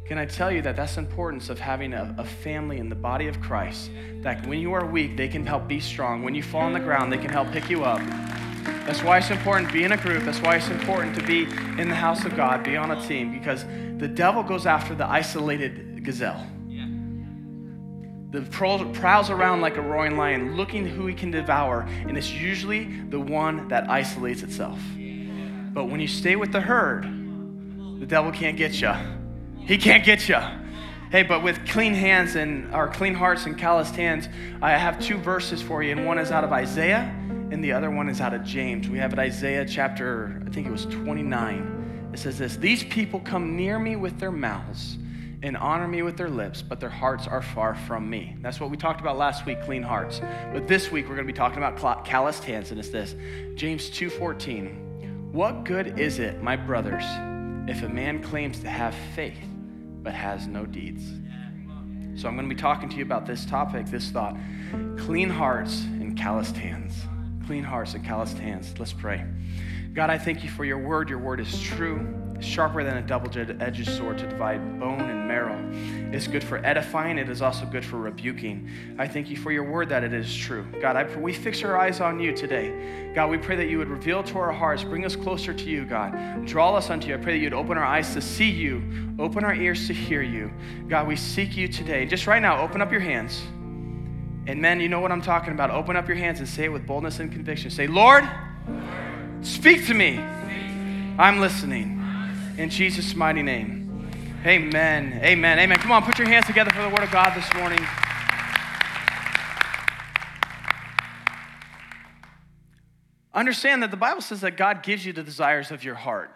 Can 0.05 0.19
I 0.19 0.27
tell 0.27 0.51
you 0.51 0.63
that 0.63 0.75
that's 0.75 0.97
the 0.97 1.01
importance 1.01 1.49
of 1.49 1.61
having 1.61 1.95
a, 1.95 2.15
a, 2.19 2.25
family 2.25 2.79
in 2.79 2.89
the 2.89 2.97
body 2.97 3.29
of 3.29 3.41
Christ? 3.41 3.91
That 4.23 4.45
when 4.47 4.59
you 4.59 4.73
are 4.73 4.85
weak, 4.85 5.17
they 5.17 5.29
can 5.29 5.47
help 5.47 5.69
be 5.69 5.79
strong. 5.79 6.23
When 6.23 6.35
you 6.35 6.43
fall 6.43 6.63
on 6.63 6.73
the 6.73 6.81
ground, 6.81 7.13
they 7.13 7.19
can 7.19 7.31
help 7.31 7.53
pick 7.53 7.71
you 7.71 7.85
up. 7.85 8.01
That's 8.85 9.03
why 9.03 9.19
it's 9.19 9.31
important 9.31 9.69
to 9.69 9.73
be 9.73 9.85
in 9.85 9.93
a 9.93 9.97
group. 9.97 10.25
That's 10.25 10.43
why 10.43 10.57
it's 10.57 10.69
important 10.69 11.15
to 11.17 11.23
be 11.25 11.45
in 11.81 11.89
the 11.89 11.95
house 11.95 12.25
of 12.25 12.35
God, 12.35 12.65
be 12.65 12.77
on 12.77 12.91
a 12.91 13.07
team, 13.07 13.33
because 13.33 13.65
the 13.99 14.09
devil 14.09 14.43
goes 14.43 14.67
after 14.67 14.95
the 14.95 15.07
isolated 15.07 16.05
gazelle 16.05 16.45
the 18.33 18.41
prowls 18.41 19.29
around 19.29 19.61
like 19.61 19.77
a 19.77 19.83
roaring 19.83 20.17
lion, 20.17 20.57
looking 20.57 20.87
who 20.87 21.07
he 21.07 21.15
can 21.15 21.31
devour, 21.31 21.83
and 21.83 22.17
it's 22.17 22.33
usually 22.33 22.85
the 23.11 23.21
one 23.21 23.69
that 23.69 23.91
isolates 23.91 24.43
itself. 24.43 24.81
But 25.75 25.85
when 25.85 26.01
you 26.01 26.09
stay 26.09 26.37
with 26.37 26.51
the 26.51 26.61
herd, 26.61 27.05
the 28.01 28.07
devil 28.07 28.33
can't 28.33 28.57
get 28.57 28.81
you. 28.81 28.93
He 29.61 29.77
can't 29.77 30.03
get 30.03 30.31
you. 30.31 30.39
Hey, 31.11 31.23
but 31.23 31.43
with 31.43 31.69
clean 31.69 31.93
hands 31.93 32.37
and 32.37 32.75
our 32.75 32.89
clean 32.89 33.13
hearts 33.13 33.45
and 33.45 33.57
calloused 33.59 33.97
hands, 33.97 34.31
I 34.63 34.71
have 34.71 34.99
two 34.99 35.19
verses 35.19 35.61
for 35.61 35.83
you, 35.83 35.93
and 35.93 36.07
one 36.07 36.17
is 36.17 36.31
out 36.31 36.43
of 36.43 36.53
Isaiah, 36.53 37.15
and 37.51 37.63
the 37.63 37.73
other 37.73 37.91
one 37.91 38.09
is 38.09 38.23
out 38.23 38.33
of 38.33 38.45
James. 38.45 38.89
We 38.89 38.97
have 38.97 39.13
it 39.13 39.19
Isaiah 39.19 39.67
chapter, 39.67 40.43
I 40.47 40.51
think 40.51 40.67
it 40.67 40.73
was 40.73 40.87
29. 40.87 42.11
It 42.15 42.19
says 42.19 42.39
this 42.39 42.57
These 42.57 42.85
people 42.85 43.21
come 43.21 43.57
near 43.57 43.79
me 43.79 43.97
with 43.97 44.19
their 44.19 44.33
mouths 44.33 44.97
and 45.43 45.57
honor 45.57 45.89
me 45.89 46.03
with 46.03 46.17
their 46.17 46.31
lips, 46.31 46.63
but 46.63 46.79
their 46.79 46.89
hearts 46.89 47.27
are 47.27 47.43
far 47.43 47.75
from 47.75 48.09
me. 48.09 48.37
That's 48.41 48.61
what 48.61 48.71
we 48.71 48.77
talked 48.77 49.01
about 49.01 49.19
last 49.19 49.45
week, 49.45 49.61
clean 49.63 49.83
hearts. 49.83 50.21
But 50.53 50.69
this 50.69 50.93
week 50.93 51.07
we're 51.09 51.17
going 51.17 51.27
to 51.27 51.33
be 51.33 51.37
talking 51.37 51.59
about 51.59 52.05
calloused 52.05 52.45
hands, 52.45 52.71
and 52.71 52.79
it's 52.79 52.91
this 52.91 53.17
James 53.57 53.91
2:14. 53.91 55.33
What 55.33 55.65
good 55.65 55.99
is 55.99 56.19
it, 56.19 56.43
my 56.43 56.57
brothers, 56.57 57.05
if 57.69 57.83
a 57.83 57.89
man 57.89 58.23
claims 58.23 58.61
to 58.61 58.69
have 58.69 58.95
faith 59.15 59.39
but 60.03 60.15
has 60.15 60.47
no 60.47 60.65
deeds? 60.65 61.05
So 62.15 62.29
I'm 62.29 62.37
going 62.37 62.49
to 62.49 62.55
be 62.55 62.61
talking 62.61 62.89
to 62.91 62.97
you 62.97 63.03
about 63.03 63.27
this 63.27 63.45
topic, 63.45 63.87
this 63.87 64.11
thought 64.11 64.37
clean 64.99 65.29
hearts 65.29 65.83
and 65.83 66.17
calloused 66.17 66.57
hands. 66.57 66.95
Clean 67.47 67.65
hearts 67.65 67.95
and 67.95 68.05
calloused 68.05 68.39
hands. 68.39 68.73
Let's 68.79 68.93
pray. 68.93 69.25
God, 69.93 70.09
I 70.09 70.19
thank 70.19 70.45
you 70.45 70.51
for 70.51 70.65
your 70.65 70.79
word. 70.79 71.11
Your 71.11 71.19
word 71.19 71.41
is 71.41 71.61
true 71.61 72.22
sharper 72.45 72.85
than 72.85 72.97
a 72.97 73.03
double-edged 73.03 73.87
sword 73.89 74.19
to 74.19 74.27
divide 74.27 74.81
bone 74.81 75.01
and 75.01 75.29
marrow. 75.29 75.59
It's 76.13 76.27
good 76.27 76.45
for 76.45 76.59
edifying. 76.65 77.19
It 77.19 77.29
is 77.29 77.41
also 77.41 77.65
good 77.65 77.85
for 77.85 77.97
rebuking. 77.97 78.69
I 78.99 79.09
thank 79.09 79.31
you 79.31 79.37
for 79.37 79.51
your 79.51 79.65
word 79.65 79.89
that 79.89 80.05
it 80.05 80.13
is 80.13 80.35
true. 80.35 80.67
God, 80.81 80.97
I, 80.97 81.05
we 81.17 81.33
fix 81.33 81.63
our 81.63 81.79
eyes 81.79 82.01
on 82.01 82.21
you 82.21 82.33
today. 82.33 83.13
God, 83.15 83.31
we 83.31 83.39
pray 83.39 83.57
that 83.57 83.69
you 83.69 83.79
would 83.79 83.89
reveal 83.89 84.23
to 84.25 84.39
our 84.39 84.53
hearts, 84.53 84.85
bring 84.85 85.05
us 85.05 85.17
closer 85.17 85.55
to 85.55 85.65
you, 85.65 85.85
God. 85.85 86.45
Draw 86.47 86.77
us 86.77 86.91
unto 86.91 87.09
you. 87.09 87.15
I 87.15 87.19
pray 87.19 87.33
that 87.33 87.43
you'd 87.43 87.55
open 87.55 87.79
our 87.79 87.85
eyes 87.85 88.13
to 88.15 88.21
see 88.21 88.51
you, 88.51 88.83
open 89.19 89.45
our 89.45 89.55
ears 89.55 89.87
to 89.87 89.95
hear 89.95 90.23
you. 90.23 90.53
God, 90.89 91.07
we 91.07 91.17
seek 91.17 91.57
you 91.57 91.69
today. 91.69 92.05
Just 92.07 92.27
right 92.27 92.43
now, 92.43 92.63
open 92.63 92.83
up 92.83 92.91
your 92.91 93.01
hands. 93.01 93.43
And 94.47 94.61
men, 94.61 94.81
you 94.81 94.89
know 94.89 95.01
what 95.01 95.13
I'm 95.13 95.23
talking 95.23 95.53
about. 95.53 95.71
Open 95.71 95.95
up 95.97 96.09
your 96.09 96.17
hands 96.17 96.41
and 96.41 96.49
say 96.49 96.65
it 96.65 96.73
with 96.73 96.87
boldness 96.87 97.21
and 97.21 97.31
conviction. 97.31 97.71
Say, 97.71 97.87
Lord, 97.87 98.29
speak 99.43 99.87
to 99.87 99.95
me. 99.95 100.19
I'm 101.19 101.41
listening. 101.41 102.02
In 102.59 102.69
Jesus' 102.69 103.15
mighty 103.15 103.43
name. 103.43 104.11
Amen. 104.45 105.21
Amen. 105.23 105.59
Amen. 105.59 105.79
Come 105.79 105.93
on, 105.93 106.03
put 106.03 106.19
your 106.19 106.29
hands 106.29 106.47
together 106.47 106.71
for 106.71 106.83
the 106.83 106.89
Word 106.91 107.03
of 107.03 107.11
God 107.11 107.35
this 107.35 107.53
morning. 107.55 107.79
Understand 113.33 113.83
that 113.83 113.91
the 113.91 113.97
Bible 113.97 114.21
says 114.21 114.43
that 114.43 114.59
God 114.59 114.83
gives 114.83 115.07
you 115.07 115.15
the 115.15 115.23
desires 115.23 115.71
of 115.71 115.83
your 115.83 115.95
heart. 115.95 116.31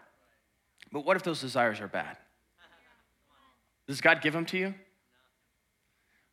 But 0.91 1.05
what 1.05 1.17
if 1.17 1.23
those 1.23 1.43
desires 1.43 1.81
are 1.81 1.89
bad? 1.89 2.17
Does 3.87 4.01
God 4.01 4.23
give 4.23 4.33
them 4.33 4.47
to 4.47 4.57
you? 4.57 4.75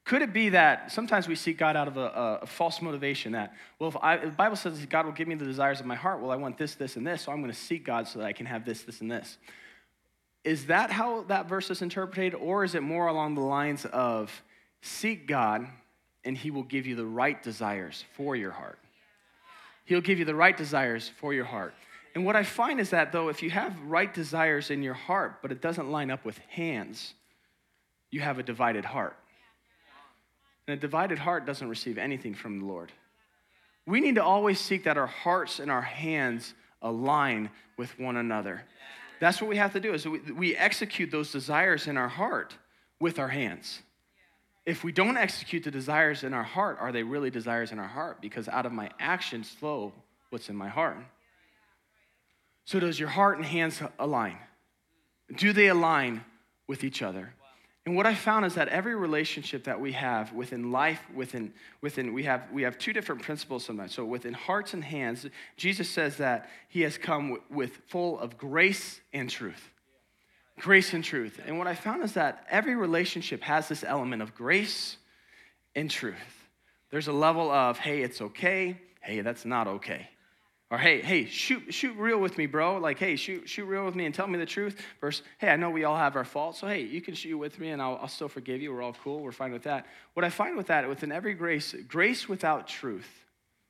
Could 0.06 0.22
it 0.22 0.32
be 0.32 0.50
that 0.50 0.92
sometimes 0.92 1.28
we 1.28 1.36
seek 1.36 1.58
God 1.58 1.76
out 1.76 1.88
of 1.90 1.98
a, 1.98 2.40
a 2.42 2.46
false 2.46 2.82
motivation 2.82 3.34
that, 3.34 3.54
well, 3.80 3.98
I, 4.02 4.18
the 4.18 4.28
Bible 4.28 4.56
says 4.56 4.86
God 4.86 5.06
will 5.06 5.14
give 5.14 5.28
me 5.28 5.36
the 5.36 5.46
desires 5.46 5.82
of 5.82 5.86
my 5.86 5.96
heart, 5.96 6.22
well, 6.22 6.32
I 6.32 6.36
want 6.36 6.58
this, 6.58 6.76
this, 6.76 6.96
and 6.96 7.06
this, 7.06 7.24
so 7.24 7.32
I'm 7.32 7.42
going 7.42 7.52
to 7.52 7.58
seek 7.58 7.86
God 7.86 8.08
so 8.08 8.20
that 8.20 8.26
I 8.26 8.34
can 8.34 8.46
have 8.46 8.66
this, 8.66 8.84
this, 8.84 9.02
and 9.02 9.12
this. 9.12 9.38
Is 10.44 10.66
that 10.66 10.92
how 10.92 11.24
that 11.24 11.48
verse 11.48 11.70
is 11.70 11.82
interpreted, 11.82 12.36
or 12.36 12.64
is 12.64 12.76
it 12.76 12.84
more 12.84 13.08
along 13.08 13.36
the 13.36 13.42
lines 13.42 13.86
of 13.86 14.44
seek 14.82 15.28
God 15.28 15.68
and 16.26 16.38
he 16.38 16.52
will 16.52 16.64
give 16.64 16.86
you 16.86 16.96
the 16.96 17.06
right 17.06 17.42
desires 17.42 18.04
for 18.16 18.36
your 18.36 18.52
heart? 18.52 18.80
He'll 19.86 20.02
give 20.02 20.20
you 20.20 20.26
the 20.26 20.36
right 20.36 20.56
desires 20.56 21.10
for 21.20 21.34
your 21.34 21.46
heart. 21.46 21.74
And 22.16 22.26
what 22.26 22.36
I 22.36 22.44
find 22.44 22.80
is 22.80 22.92
that, 22.92 23.12
though, 23.12 23.30
if 23.30 23.42
you 23.42 23.50
have 23.50 23.76
right 23.86 24.14
desires 24.14 24.70
in 24.70 24.84
your 24.84 24.94
heart, 24.94 25.42
but 25.42 25.52
it 25.52 25.62
doesn't 25.62 25.90
line 25.92 26.12
up 26.12 26.24
with 26.26 26.38
hands, 26.50 27.14
you 28.12 28.22
have 28.22 28.38
a 28.38 28.44
divided 28.44 28.86
heart. 28.86 29.18
And 30.68 30.78
a 30.78 30.80
divided 30.80 31.18
heart 31.18 31.46
doesn't 31.46 31.68
receive 31.68 31.98
anything 31.98 32.36
from 32.36 32.60
the 32.60 32.66
Lord. 32.66 32.92
We 33.86 34.00
need 34.00 34.16
to 34.16 34.24
always 34.24 34.60
seek 34.60 34.84
that 34.86 34.98
our 34.98 35.08
hearts 35.08 35.60
and 35.60 35.70
our 35.72 35.82
hands 35.82 36.54
align 36.82 37.50
with 37.78 37.98
one 38.00 38.16
another. 38.16 38.62
That's 39.24 39.40
what 39.40 39.50
we 39.50 39.56
have 39.56 39.72
to 39.72 39.80
do 39.80 39.94
is 39.94 40.06
we, 40.06 40.20
we 40.34 40.54
execute 40.54 41.10
those 41.10 41.32
desires 41.32 41.88
in 41.88 41.96
our 41.96 42.10
heart 42.10 42.58
with 43.00 43.20
our 43.20 43.30
hands. 43.30 43.82
If 44.66 44.84
we 44.84 44.92
don't 44.92 45.16
execute 45.16 45.64
the 45.64 45.72
desires 45.72 46.26
in 46.26 46.34
our 46.34 46.44
heart, 46.44 46.78
are 46.82 46.92
they 46.92 47.04
really 47.04 47.30
desires 47.30 47.72
in 47.72 47.80
our 47.80 47.88
heart? 47.88 48.20
Because 48.20 48.50
out 48.50 48.66
of 48.66 48.74
my 48.74 48.90
actions 49.00 49.48
flow 49.50 49.94
what's 50.30 50.50
in 50.50 50.58
my 50.58 50.68
heart. 50.68 50.98
So, 52.66 52.82
does 52.82 53.00
your 53.00 53.08
heart 53.08 53.38
and 53.38 53.46
hands 53.46 53.82
align? 53.98 54.36
Do 55.34 55.54
they 55.54 55.68
align 55.68 56.26
with 56.68 56.84
each 56.84 57.02
other? 57.02 57.34
And 57.86 57.98
what 57.98 58.06
I 58.06 58.16
found 58.16 58.46
is 58.46 58.56
that 58.56 58.70
every 58.70 58.96
relationship 58.96 59.66
that 59.66 59.80
we 59.80 59.92
have 59.92 60.32
within 60.32 60.72
life, 60.72 61.02
within, 61.14 61.54
within 61.82 62.14
we, 62.14 62.24
have, 62.24 62.50
we 62.52 62.62
have 62.62 62.78
two 62.78 62.94
different 62.94 63.22
principles 63.22 63.66
sometimes. 63.66 63.94
So 63.94 64.06
within 64.06 64.34
hearts 64.34 64.74
and 64.74 64.84
hands, 64.84 65.26
Jesus 65.58 65.90
says 65.90 66.18
that 66.18 66.50
he 66.70 66.82
has 66.82 66.98
come 66.98 67.40
with 67.50 67.76
full 67.88 68.20
of 68.20 68.38
grace 68.38 69.02
and 69.12 69.30
truth. 69.30 69.70
Grace 70.60 70.94
and 70.94 71.04
truth. 71.04 71.42
And 71.46 71.58
what 71.58 71.68
I 71.68 71.76
found 71.76 72.04
is 72.04 72.14
that 72.14 72.46
every 72.50 72.76
relationship 72.76 73.42
has 73.42 73.68
this 73.68 73.84
element 73.84 74.22
of 74.22 74.34
grace 74.34 74.96
and 75.76 75.92
truth. 75.92 76.16
There's 76.90 77.08
a 77.08 77.14
level 77.14 77.52
of, 77.52 77.80
hey, 77.80 78.02
it's 78.02 78.22
okay. 78.22 78.80
Hey, 79.02 79.20
that's 79.22 79.44
not 79.44 79.68
okay. 79.68 80.08
Or 80.74 80.80
hey, 80.80 81.04
hey, 81.04 81.26
shoot, 81.26 81.72
shoot 81.72 81.96
real 81.98 82.18
with 82.18 82.36
me, 82.36 82.48
bro. 82.48 82.80
Like, 82.80 82.98
hey, 82.98 83.16
shoot, 83.16 83.48
shoot 83.48 83.66
real 83.66 83.86
with 83.86 83.94
me 83.94 84.08
and 84.08 84.16
tell 84.16 84.26
me 84.26 84.40
the 84.40 84.46
truth. 84.48 84.82
Versus, 85.00 85.24
hey, 85.38 85.50
I 85.50 85.56
know 85.56 85.70
we 85.70 85.84
all 85.84 85.96
have 85.96 86.16
our 86.16 86.26
faults, 86.26 86.62
so 86.62 86.68
hey, 86.68 86.82
you 86.82 87.00
can 87.00 87.14
shoot 87.14 87.38
with 87.38 87.60
me 87.60 87.70
and 87.70 87.80
I'll, 87.80 88.00
I'll 88.02 88.08
still 88.08 88.28
forgive 88.28 88.60
you. 88.60 88.74
We're 88.74 88.82
all 88.82 88.96
cool. 89.04 89.20
We're 89.20 89.32
fine 89.34 89.54
with 89.54 89.62
that. 89.66 89.86
What 90.16 90.26
I 90.26 90.32
find 90.32 90.58
with 90.58 90.66
that, 90.68 90.90
within 90.90 91.12
every 91.12 91.36
grace, 91.36 91.76
grace 91.88 92.28
without 92.28 92.68
truth, 92.68 93.08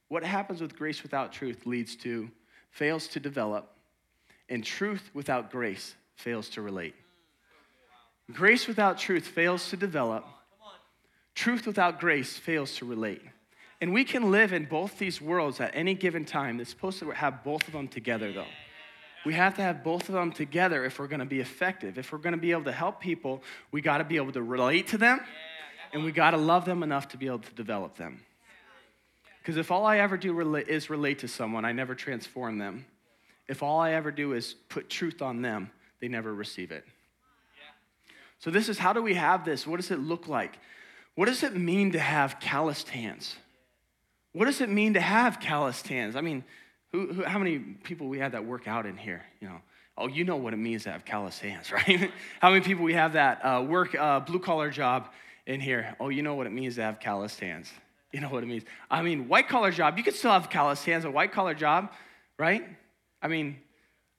what 0.08 0.24
happens 0.24 0.62
with 0.62 0.78
grace 0.78 1.04
without 1.04 1.34
truth 1.34 1.66
leads 1.66 1.98
to 1.98 2.32
fails 2.72 3.10
to 3.10 3.20
develop, 3.20 3.76
and 4.48 4.64
truth 4.64 5.10
without 5.14 5.52
grace 5.52 5.96
fails 6.16 6.48
to 6.52 6.62
relate. 6.62 6.96
Grace 8.32 8.66
without 8.66 8.98
truth 8.98 9.28
fails 9.28 9.70
to 9.72 9.76
develop. 9.76 10.26
Truth 11.36 11.68
without 11.68 12.00
grace 12.00 12.38
fails 12.38 12.78
to 12.78 12.86
relate. 12.86 13.24
And 13.84 13.94
we 13.94 14.06
can 14.06 14.32
live 14.32 14.54
in 14.54 14.64
both 14.64 14.98
these 14.98 15.20
worlds 15.20 15.60
at 15.60 15.72
any 15.76 15.94
given 15.94 16.24
time. 16.24 16.62
It's 16.62 16.70
supposed 16.70 17.00
to 17.00 17.12
have 17.12 17.44
both 17.44 17.68
of 17.68 17.74
them 17.74 17.90
together, 17.90 18.32
though. 18.32 18.48
We 19.26 19.34
have 19.34 19.56
to 19.56 19.62
have 19.62 19.84
both 19.84 20.08
of 20.08 20.16
them 20.16 20.32
together 20.32 20.86
if 20.86 21.00
we're 21.00 21.08
going 21.08 21.20
to 21.20 21.26
be 21.26 21.42
effective. 21.42 21.98
If 21.98 22.14
we're 22.14 22.20
going 22.20 22.32
to 22.32 22.40
be 22.40 22.52
able 22.52 22.64
to 22.64 22.72
help 22.72 23.02
people, 23.02 23.44
we 23.74 23.82
got 23.82 23.98
to 23.98 24.06
be 24.06 24.16
able 24.16 24.32
to 24.32 24.42
relate 24.42 24.88
to 24.88 24.98
them, 24.98 25.20
and 25.92 26.02
we 26.02 26.14
got 26.14 26.32
to 26.32 26.38
love 26.38 26.64
them 26.64 26.82
enough 26.82 27.10
to 27.10 27.18
be 27.18 27.26
able 27.26 27.40
to 27.40 27.54
develop 27.56 27.98
them. 27.98 28.22
Because 29.40 29.58
if 29.58 29.70
all 29.70 29.86
I 29.86 29.98
ever 29.98 30.16
do 30.16 30.56
is 30.56 30.90
relate 30.90 31.20
to 31.20 31.28
someone, 31.28 31.66
I 31.66 31.74
never 31.74 31.94
transform 31.94 32.60
them. 32.60 32.86
If 33.50 33.64
all 33.64 33.82
I 33.82 33.96
ever 33.96 34.12
do 34.12 34.32
is 34.32 34.54
put 34.70 34.90
truth 34.90 35.22
on 35.22 35.42
them, 35.42 35.72
they 36.00 36.08
never 36.08 36.34
receive 36.34 36.72
it. 36.72 36.86
So, 38.40 38.50
this 38.50 38.70
is 38.70 38.78
how 38.80 38.94
do 38.94 39.02
we 39.02 39.16
have 39.16 39.44
this? 39.44 39.68
What 39.68 39.76
does 39.76 39.92
it 39.92 40.00
look 40.00 40.30
like? 40.30 40.58
What 41.16 41.26
does 41.26 41.44
it 41.44 41.54
mean 41.54 41.92
to 41.92 42.00
have 42.00 42.40
calloused 42.40 42.88
hands? 42.88 43.36
What 44.34 44.46
does 44.46 44.62
it 44.62 44.70
mean 44.70 44.96
to 44.96 45.02
have 45.02 45.40
calloused 45.40 45.88
hands? 45.88 46.16
I 46.16 46.22
mean, 46.22 46.44
Who, 46.92 47.14
who, 47.14 47.24
how 47.24 47.40
many 47.40 47.60
people 47.60 48.08
we 48.08 48.20
have 48.20 48.34
that 48.34 48.46
work 48.46 48.68
out 48.68 48.86
in 48.86 48.98
here? 48.98 49.24
You 49.40 49.48
know, 49.48 49.62
oh, 49.98 50.08
you 50.08 50.26
know 50.26 50.38
what 50.38 50.54
it 50.54 50.58
means 50.58 50.84
to 50.84 50.92
have 50.92 51.06
callous 51.06 51.40
hands, 51.40 51.72
right? 51.72 52.12
how 52.40 52.50
many 52.50 52.62
people 52.62 52.84
we 52.84 52.94
have 52.94 53.14
that 53.14 53.44
uh, 53.46 53.62
work 53.62 53.96
uh, 53.96 54.20
blue 54.20 54.40
collar 54.40 54.70
job 54.70 55.10
in 55.46 55.60
here? 55.60 55.96
Oh, 56.00 56.10
you 56.10 56.24
know 56.24 56.36
what 56.36 56.48
it 56.48 56.52
means 56.52 56.76
to 56.76 56.82
have 56.82 57.00
calloused 57.00 57.40
hands. 57.40 57.72
You 58.12 58.22
know 58.22 58.30
what 58.30 58.44
it 58.44 58.48
means. 58.48 58.64
I 58.92 59.02
mean, 59.02 59.28
white 59.28 59.48
collar 59.48 59.72
job, 59.72 59.98
you 59.98 60.04
could 60.04 60.14
still 60.14 60.32
have 60.32 60.50
calloused 60.50 60.86
hands. 60.86 61.06
A 61.06 61.12
white 61.12 61.32
collar 61.32 61.56
job, 61.56 61.92
right? 62.38 62.64
I 63.22 63.28
mean, 63.28 63.58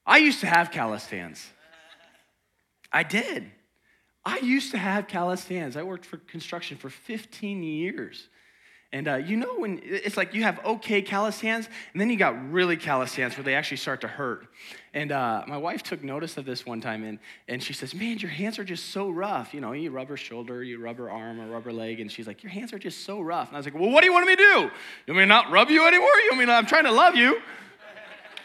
I 0.05 0.17
used 0.17 0.41
to 0.41 0.47
have 0.47 0.71
calloused 0.71 1.09
hands. 1.09 1.49
I 2.91 3.03
did. 3.03 3.51
I 4.25 4.39
used 4.39 4.71
to 4.71 4.77
have 4.77 5.07
calloused 5.07 5.47
hands. 5.47 5.77
I 5.77 5.83
worked 5.83 6.05
for 6.05 6.17
construction 6.17 6.77
for 6.77 6.89
15 6.89 7.63
years. 7.63 8.27
And 8.95 9.09
uh, 9.09 9.15
you 9.15 9.35
know 9.35 9.55
when 9.57 9.81
it's 9.83 10.15
like 10.15 10.33
you 10.33 10.43
have 10.43 10.65
okay 10.65 11.01
callous 11.01 11.41
hands, 11.41 11.67
and 11.91 11.99
then 11.99 12.09
you 12.09 12.15
got 12.15 12.49
really 12.49 12.77
callous 12.77 13.13
hands 13.13 13.35
where 13.35 13.43
they 13.43 13.53
actually 13.53 13.75
start 13.75 13.99
to 14.01 14.07
hurt. 14.07 14.47
And 14.93 15.11
uh, 15.11 15.43
my 15.49 15.57
wife 15.57 15.83
took 15.83 16.01
notice 16.01 16.37
of 16.37 16.45
this 16.45 16.65
one 16.65 16.79
time, 16.79 17.03
and, 17.03 17.19
and 17.49 17.61
she 17.61 17.73
says, 17.73 17.93
"Man, 17.93 18.19
your 18.19 18.31
hands 18.31 18.57
are 18.57 18.63
just 18.63 18.91
so 18.91 19.09
rough. 19.09 19.53
You 19.53 19.59
know, 19.59 19.73
you 19.73 19.91
rub 19.91 20.07
her 20.07 20.15
shoulder, 20.15 20.63
you 20.63 20.79
rub 20.79 20.97
her 20.97 21.11
arm, 21.11 21.41
or 21.41 21.47
rub 21.47 21.65
her 21.65 21.73
leg, 21.73 21.99
and 21.99 22.09
she's 22.09 22.25
like, 22.25 22.41
your 22.41 22.53
hands 22.53 22.71
are 22.71 22.79
just 22.79 23.03
so 23.03 23.19
rough." 23.19 23.49
And 23.49 23.57
I 23.57 23.59
was 23.59 23.65
like, 23.65 23.75
"Well, 23.75 23.89
what 23.89 23.99
do 23.99 24.07
you 24.07 24.13
want 24.13 24.27
me 24.27 24.37
to 24.37 24.41
do? 24.41 24.43
You 24.45 25.13
want 25.13 25.17
me 25.17 25.23
to 25.23 25.25
not 25.25 25.51
rub 25.51 25.69
you 25.69 25.85
anymore? 25.85 26.07
You 26.23 26.29
want 26.31 26.39
me 26.39 26.45
to, 26.45 26.53
I'm 26.53 26.65
trying 26.65 26.85
to 26.85 26.93
love 26.93 27.17
you." 27.17 27.41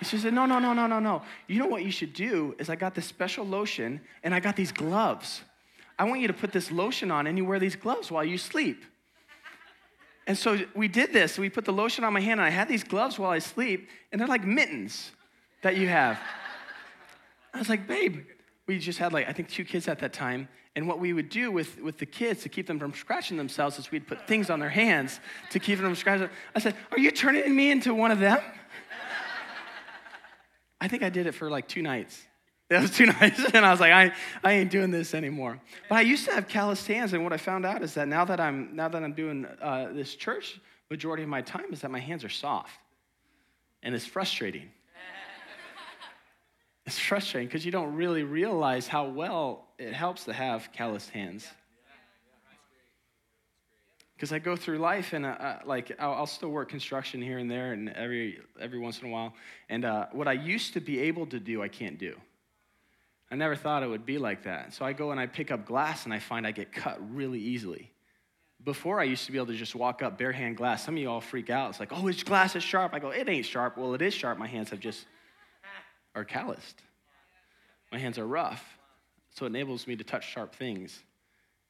And 0.01 0.09
she 0.09 0.19
said, 0.19 0.35
"No, 0.35 0.47
no, 0.47 0.59
no, 0.59 0.73
no, 0.73 0.89
no, 0.89 0.99
no. 0.99 1.23
You 1.47 1.61
know 1.61 1.69
what 1.69 1.85
you 1.85 1.93
should 1.93 2.13
do 2.13 2.57
is 2.59 2.69
I 2.69 2.75
got 2.75 2.97
this 2.97 3.07
special 3.07 3.47
lotion, 3.47 4.01
and 4.25 4.35
I 4.35 4.41
got 4.41 4.57
these 4.57 4.73
gloves. 4.73 5.43
I 5.97 6.03
want 6.07 6.23
you 6.23 6.27
to 6.27 6.35
put 6.35 6.51
this 6.51 6.73
lotion 6.73 7.13
on, 7.13 7.29
and 7.29 7.39
you 7.39 7.45
wear 7.45 7.61
these 7.61 7.77
gloves 7.77 8.11
while 8.11 8.25
you 8.25 8.37
sleep." 8.37 8.85
And 10.27 10.37
so 10.37 10.59
we 10.75 10.89
did 10.89 11.13
this. 11.13 11.39
We 11.39 11.51
put 11.51 11.65
the 11.65 11.73
lotion 11.73 12.05
on 12.05 12.13
my 12.13 12.21
hand, 12.21 12.41
and 12.41 12.47
I 12.47 12.51
had 12.51 12.69
these 12.69 12.85
gloves 12.85 13.19
while 13.19 13.31
I 13.31 13.39
sleep, 13.39 13.89
and 14.13 14.21
they're 14.21 14.29
like 14.29 14.45
mittens 14.45 15.11
that 15.63 15.77
you 15.77 15.89
have. 15.89 16.19
I 17.53 17.59
was 17.59 17.69
like, 17.69 17.87
babe, 17.87 18.25
we 18.67 18.79
just 18.79 18.99
had 18.99 19.13
like, 19.13 19.29
I 19.29 19.33
think 19.33 19.49
two 19.49 19.65
kids 19.65 19.89
at 19.89 19.99
that 20.01 20.13
time. 20.13 20.49
And 20.77 20.87
what 20.87 21.01
we 21.01 21.13
would 21.13 21.29
do 21.29 21.51
with, 21.51 21.81
with 21.81 21.99
the 21.99 22.07
kids 22.07 22.43
to 22.45 22.49
keep 22.49 22.69
them 22.69 22.79
from 22.79 22.95
scratching 22.95 23.37
themselves 23.37 23.79
is 23.79 23.91
we'd 23.91 24.07
put 24.07 24.29
things 24.29 24.51
on 24.51 24.61
their 24.61 24.69
hands 24.69 25.19
to 25.51 25.59
keep 25.59 25.79
them 25.79 25.87
from 25.87 25.97
scratching. 25.97 26.29
I 26.55 26.61
said, 26.61 26.77
Are 26.93 26.99
you 26.99 27.11
turning 27.11 27.55
me 27.55 27.73
into 27.73 27.93
one 27.93 28.13
of 28.13 28.21
them? 28.21 28.39
I 30.81 30.89
think 30.89 31.03
I 31.03 31.11
did 31.11 31.27
it 31.27 31.33
for 31.33 31.51
like 31.51 31.67
two 31.67 31.83
nights. 31.83 32.25
That 32.71 32.83
was 32.83 32.93
too 32.93 33.07
nice. 33.21 33.39
And 33.53 33.67
I 33.67 33.73
was 33.73 33.81
like, 33.81 33.93
I, 33.93 34.13
I 34.43 34.53
ain't 34.53 34.71
doing 34.71 34.91
this 34.91 35.13
anymore. 35.13 35.61
But 35.89 35.97
I 35.97 36.01
used 36.03 36.25
to 36.27 36.33
have 36.33 36.49
calloused 36.49 36.87
hands, 36.87 37.13
and 37.13 37.23
what 37.23 37.33
I 37.33 37.37
found 37.37 37.67
out 37.67 37.83
is 37.83 37.95
that 37.95 38.09
now 38.09 38.25
that 38.25 38.41
I'm 38.41 38.75
now 38.75 38.89
that 38.89 39.03
I'm 39.03 39.13
doing 39.13 39.45
uh, 39.61 39.89
this 39.93 40.15
church, 40.15 40.59
majority 40.89 41.25
of 41.25 41.29
my 41.29 41.43
time 41.43 41.67
is 41.73 41.81
that 41.81 41.91
my 41.91 41.99
hands 41.99 42.25
are 42.25 42.31
soft, 42.31 42.79
and 43.83 43.95
it's 43.95 44.07
frustrating. 44.07 44.71
it's 46.87 46.99
frustrating 46.99 47.49
because 47.49 47.67
you 47.67 47.73
don't 47.73 47.95
really 47.95 48.23
realize 48.23 48.87
how 48.87 49.07
well 49.07 49.67
it 49.79 49.93
helps 49.93 50.25
to 50.25 50.33
have 50.33 50.71
calloused 50.73 51.11
hands. 51.11 51.49
Because 54.15 54.33
I 54.33 54.39
go 54.39 54.55
through 54.55 54.79
life 54.79 55.15
and 55.15 55.25
uh, 55.25 55.31
uh, 55.31 55.59
like 55.65 55.93
I'll, 55.99 56.13
I'll, 56.13 56.27
still 56.27 56.51
work 56.51 56.69
construction 56.69 57.23
here 57.23 57.39
and 57.39 57.51
there 57.51 57.73
and 57.73 57.89
every 57.89 58.39
every 58.61 58.79
once 58.79 59.01
in 59.01 59.09
a 59.09 59.11
while, 59.11 59.33
and 59.69 59.85
uh, 59.85 60.07
what 60.13 60.29
I 60.29 60.35
used 60.35 60.75
to 60.75 60.81
be 60.81 61.01
able 61.01 61.27
to 61.27 61.41
do, 61.41 61.63
I 61.63 61.69
can't 61.69 61.99
do. 61.99 62.15
I 63.31 63.37
never 63.37 63.55
thought 63.55 63.83
it 63.83 63.89
would 63.89 64.05
be 64.05 64.19
like 64.19 64.45
that. 64.45 64.75
So 64.75 64.85
I 64.85 64.93
go 64.93 65.13
and 65.13 65.21
I 65.21 65.27
pick 65.27 65.51
up 65.51 65.65
glass 65.65 66.05
and 66.05 66.13
I 66.13 66.19
find 66.19 66.47
I 66.47 66.51
get 66.51 66.73
cut 66.73 66.99
really 67.15 67.39
easily. 67.39 67.91
Before 68.65 69.01
I 69.01 69.05
used 69.05 69.25
to 69.27 69.33
be 69.33 69.39
able 69.39 69.47
to 69.49 69.55
just 69.55 69.75
walk 69.75 70.03
up 70.03 70.19
bare 70.19 70.33
hand 70.33 70.57
glass. 70.57 70.85
Some 70.85 70.95
of 70.97 71.01
you 71.01 71.09
all 71.09 71.21
freak 71.21 71.49
out. 71.49 71.71
It's 71.71 71.81
like, 71.81 71.93
oh, 71.93 72.07
his 72.07 72.23
glass 72.23 72.57
is 72.57 72.63
sharp. 72.63 72.93
I 72.93 72.99
go, 72.99 73.11
it 73.11 73.29
ain't 73.29 73.47
sharp. 73.47 73.79
Well, 73.79 73.95
it 73.95 74.03
is 74.03 74.13
sharp. 74.13 74.39
My 74.39 74.49
hands 74.49 74.71
have 74.71 74.81
just 74.81 75.07
are 76.15 76.25
calloused. 76.25 76.83
My 77.93 77.99
hands 77.99 78.19
are 78.19 78.27
rough. 78.27 78.65
So 79.31 79.47
it 79.47 79.49
enables 79.49 79.87
me 79.87 79.97
to 79.97 80.05
touch 80.05 80.29
sharp 80.29 80.55
things. 80.55 80.99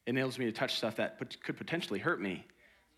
It 0.07 0.11
enables 0.11 0.39
me 0.39 0.47
to 0.47 0.53
touch 0.53 0.77
stuff 0.77 0.97
that 0.97 1.21
could 1.45 1.57
potentially 1.57 2.01
hurt 2.01 2.21
me, 2.21 2.45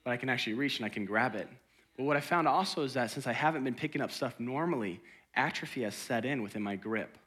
but 0.05 0.13
I 0.13 0.17
can 0.17 0.29
actually 0.29 0.55
reach 0.55 0.79
and 0.79 0.87
I 0.87 0.89
can 0.89 1.05
grab 1.05 1.35
it. 1.35 1.49
But 1.97 2.05
what 2.05 2.17
I 2.17 2.21
found 2.21 2.49
also 2.49 2.85
is 2.85 2.95
that 2.95 3.11
since 3.11 3.27
I 3.27 3.33
haven't 3.33 3.65
been 3.65 3.75
picking 3.75 4.01
up 4.01 4.13
stuff 4.13 4.39
normally, 4.39 5.01
atrophy 5.35 5.83
has 5.83 5.95
set 5.95 6.25
in 6.25 6.43
within 6.43 6.63
my 6.63 6.77
grip. 6.77 7.19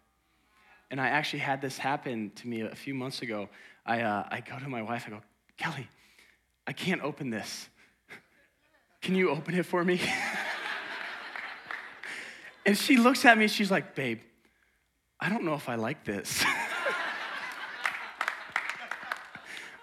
And 0.92 1.02
I 1.02 1.08
actually 1.08 1.40
had 1.40 1.62
this 1.62 1.78
happen 1.78 2.32
to 2.36 2.48
me 2.48 2.62
a 2.62 2.76
few 2.76 2.94
months 2.94 3.22
ago. 3.22 3.50
I, 3.86 4.02
uh, 4.02 4.28
I 4.30 4.42
go 4.42 4.58
to 4.60 4.70
my 4.70 4.82
wife, 4.82 5.06
I 5.08 5.12
go, 5.12 5.22
Kelly, 5.58 5.88
I 6.68 6.74
can't 6.74 7.02
open 7.02 7.30
this. 7.30 7.70
Can 9.02 9.16
you 9.16 9.30
open 9.30 9.56
it 9.56 9.66
for 9.66 9.84
me? 9.84 10.02
and 12.66 12.78
she 12.78 12.98
looks 12.98 13.24
at 13.26 13.38
me, 13.38 13.48
she's 13.48 13.70
like, 13.70 13.96
babe, 13.96 14.20
I 15.20 15.30
don't 15.30 15.44
know 15.44 15.54
if 15.54 15.70
I 15.70 15.76
like 15.76 16.04
this. 16.04 16.44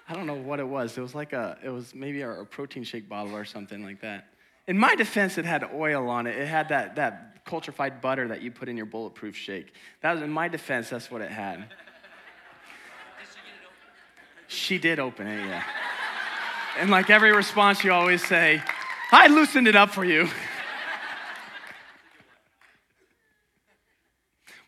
I 0.09 0.15
don't 0.15 0.27
know 0.27 0.35
what 0.35 0.61
it 0.61 0.69
was. 0.69 0.99
It 0.99 1.01
was 1.01 1.15
like 1.15 1.33
a, 1.33 1.57
it 1.65 1.71
was 1.71 1.95
maybe 1.95 2.21
a 2.23 2.45
protein 2.51 2.85
shake 2.85 3.09
bottle 3.09 3.35
or 3.35 3.45
something 3.45 3.83
like 3.83 4.03
that. 4.03 4.27
In 4.69 4.79
my 4.79 4.95
defense, 4.95 5.39
it 5.39 5.45
had 5.45 5.65
oil 5.75 6.09
on 6.09 6.27
it. 6.27 6.37
It 6.37 6.47
had 6.47 6.69
that, 6.69 6.97
that 6.97 7.45
cultrified 7.45 8.01
butter 8.01 8.29
that 8.29 8.43
you 8.43 8.51
put 8.51 8.69
in 8.69 8.77
your 8.77 8.87
bulletproof 8.87 9.37
shake. 9.37 9.75
That 10.01 10.13
was 10.13 10.23
in 10.23 10.31
my 10.31 10.49
defense, 10.49 10.91
that's 10.91 11.11
what 11.11 11.21
it 11.21 11.31
had. 11.31 11.67
She 14.47 14.79
did 14.79 14.99
open 14.99 15.27
it, 15.27 15.47
yeah. 15.47 15.65
And 16.79 16.91
like 16.91 17.11
every 17.11 17.33
response, 17.33 17.83
you 17.83 17.93
always 17.93 18.25
say, 18.25 18.63
I 19.11 19.27
loosened 19.27 19.67
it 19.67 19.77
up 19.77 19.91
for 19.91 20.05
you. 20.05 20.29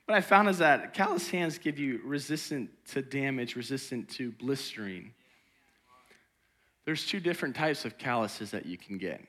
what 0.06 0.16
I 0.16 0.20
found 0.20 0.48
is 0.48 0.58
that 0.58 0.94
callous 0.94 1.30
hands 1.30 1.58
give 1.58 1.78
you 1.78 2.00
resistant 2.04 2.70
to 2.88 3.02
damage, 3.02 3.56
resistant 3.56 4.08
to 4.10 4.32
blistering. 4.32 5.12
There's 6.84 7.06
two 7.06 7.20
different 7.20 7.56
types 7.56 7.84
of 7.84 7.96
calluses 7.96 8.50
that 8.50 8.66
you 8.66 8.76
can 8.76 8.98
get 8.98 9.20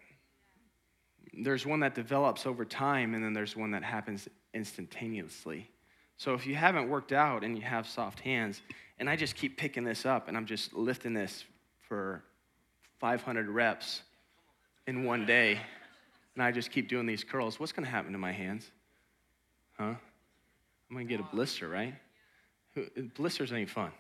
there's 1.38 1.66
one 1.66 1.82
that 1.82 1.96
develops 1.96 2.46
over 2.46 2.66
time, 2.66 3.14
and 3.14 3.24
then 3.24 3.34
there's 3.34 3.56
one 3.56 3.72
that 3.72 3.84
happens 3.84 4.28
instantaneously. 4.54 5.70
So 6.18 6.34
if 6.34 6.48
you 6.48 6.56
haven't 6.56 6.90
worked 6.90 7.12
out 7.12 7.44
and 7.44 7.58
you 7.58 7.64
have 7.64 7.88
soft 7.88 8.22
hands, 8.22 8.62
and 9.00 9.10
I 9.10 9.16
just 9.16 9.36
keep 9.36 9.58
picking 9.58 9.84
this 9.84 10.06
up 10.06 10.28
and 10.28 10.38
I'm 10.38 10.46
just 10.46 10.74
lifting 10.74 11.14
this 11.14 11.44
for 11.88 12.24
500 13.00 13.50
reps 13.50 14.02
in 14.88 15.04
one 15.04 15.26
day, 15.26 15.60
and 16.36 16.44
I 16.44 16.52
just 16.52 16.72
keep 16.72 16.88
doing 16.88 17.06
these 17.06 17.24
curls, 17.24 17.60
what's 17.60 17.72
going 17.72 17.86
to 17.86 17.92
happen 17.92 18.12
to 18.14 18.18
my 18.18 18.32
hands? 18.32 18.72
Huh? 19.78 19.96
I'm 20.90 20.96
going 20.96 21.08
to 21.08 21.14
get 21.14 21.20
a 21.20 21.36
blister, 21.36 21.68
right? 21.68 21.94
Blisters 23.16 23.52
ain't 23.52 23.70
fun, 23.70 23.92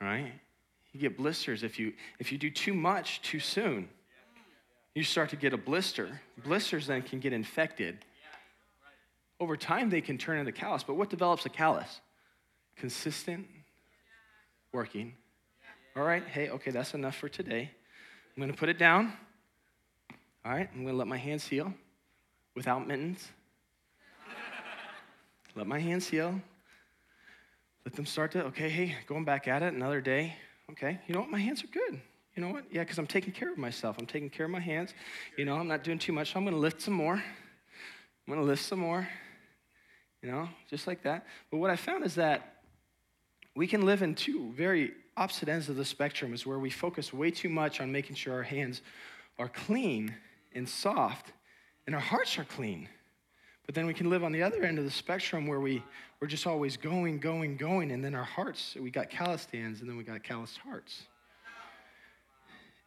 right? 0.00 0.32
You 0.92 1.00
get 1.00 1.16
blisters 1.16 1.62
if 1.62 1.78
you 1.78 1.92
if 2.18 2.30
you 2.30 2.38
do 2.38 2.50
too 2.50 2.74
much 2.74 3.22
too 3.22 3.40
soon 3.40 3.88
you 4.94 5.02
start 5.02 5.30
to 5.30 5.36
get 5.36 5.52
a 5.52 5.56
blister. 5.56 6.20
Blisters 6.44 6.86
then 6.86 7.02
can 7.02 7.18
get 7.20 7.32
infected. 7.32 8.04
Over 9.40 9.56
time, 9.56 9.90
they 9.90 10.00
can 10.00 10.18
turn 10.18 10.38
into 10.38 10.52
callus. 10.52 10.82
But 10.82 10.94
what 10.94 11.10
develops 11.10 11.46
a 11.46 11.48
callus? 11.48 12.00
Consistent 12.76 13.46
working. 14.72 15.14
All 15.96 16.02
right, 16.02 16.26
hey, 16.26 16.48
okay, 16.50 16.70
that's 16.70 16.94
enough 16.94 17.16
for 17.16 17.28
today. 17.28 17.70
I'm 18.36 18.40
going 18.40 18.52
to 18.52 18.58
put 18.58 18.68
it 18.68 18.78
down. 18.78 19.12
All 20.44 20.52
right, 20.52 20.68
I'm 20.72 20.82
going 20.82 20.94
to 20.94 20.98
let 20.98 21.06
my 21.06 21.18
hands 21.18 21.46
heal 21.46 21.72
without 22.54 22.86
mittens. 22.86 23.28
let 25.54 25.66
my 25.66 25.78
hands 25.78 26.08
heal. 26.08 26.40
Let 27.84 27.94
them 27.94 28.06
start 28.06 28.32
to, 28.32 28.44
okay, 28.44 28.70
hey, 28.70 28.96
going 29.06 29.24
back 29.24 29.48
at 29.48 29.62
it 29.62 29.74
another 29.74 30.00
day. 30.00 30.36
Okay, 30.70 31.00
you 31.06 31.14
know 31.14 31.20
what? 31.20 31.30
My 31.30 31.40
hands 31.40 31.64
are 31.64 31.68
good. 31.68 32.00
You 32.34 32.42
know 32.42 32.48
what? 32.50 32.64
Yeah, 32.70 32.82
because 32.82 32.98
I'm 32.98 33.06
taking 33.06 33.32
care 33.32 33.52
of 33.52 33.58
myself. 33.58 33.96
I'm 33.98 34.06
taking 34.06 34.30
care 34.30 34.46
of 34.46 34.52
my 34.52 34.60
hands. 34.60 34.94
You 35.36 35.44
know, 35.44 35.56
I'm 35.56 35.68
not 35.68 35.84
doing 35.84 35.98
too 35.98 36.12
much, 36.12 36.32
so 36.32 36.38
I'm 36.38 36.44
going 36.44 36.54
to 36.54 36.60
lift 36.60 36.80
some 36.80 36.94
more. 36.94 37.14
I'm 37.14 37.22
going 38.26 38.40
to 38.40 38.46
lift 38.46 38.64
some 38.64 38.78
more. 38.78 39.06
You 40.22 40.30
know, 40.30 40.48
just 40.70 40.86
like 40.86 41.02
that. 41.02 41.26
But 41.50 41.58
what 41.58 41.70
I 41.70 41.76
found 41.76 42.04
is 42.04 42.14
that 42.14 42.62
we 43.54 43.66
can 43.66 43.84
live 43.84 44.02
in 44.02 44.14
two 44.14 44.50
very 44.52 44.92
opposite 45.16 45.48
ends 45.48 45.68
of 45.68 45.76
the 45.76 45.84
spectrum, 45.84 46.32
is 46.32 46.46
where 46.46 46.58
we 46.58 46.70
focus 46.70 47.12
way 47.12 47.30
too 47.30 47.50
much 47.50 47.80
on 47.80 47.92
making 47.92 48.16
sure 48.16 48.32
our 48.32 48.42
hands 48.42 48.80
are 49.38 49.48
clean 49.48 50.14
and 50.54 50.66
soft, 50.66 51.32
and 51.86 51.94
our 51.94 52.00
hearts 52.00 52.38
are 52.38 52.44
clean. 52.44 52.88
But 53.66 53.74
then 53.74 53.86
we 53.86 53.94
can 53.94 54.08
live 54.08 54.24
on 54.24 54.32
the 54.32 54.42
other 54.42 54.62
end 54.64 54.78
of 54.78 54.84
the 54.84 54.90
spectrum 54.90 55.46
where 55.46 55.60
we, 55.60 55.82
we're 56.20 56.28
just 56.28 56.46
always 56.46 56.76
going, 56.76 57.18
going, 57.18 57.56
going, 57.56 57.90
and 57.92 58.02
then 58.04 58.14
our 58.14 58.24
hearts, 58.24 58.76
we 58.80 58.90
got 58.90 59.10
calloused 59.10 59.50
hands, 59.50 59.80
and 59.80 59.88
then 59.88 59.96
we 59.96 60.04
got 60.04 60.22
calloused 60.22 60.58
hearts. 60.58 61.02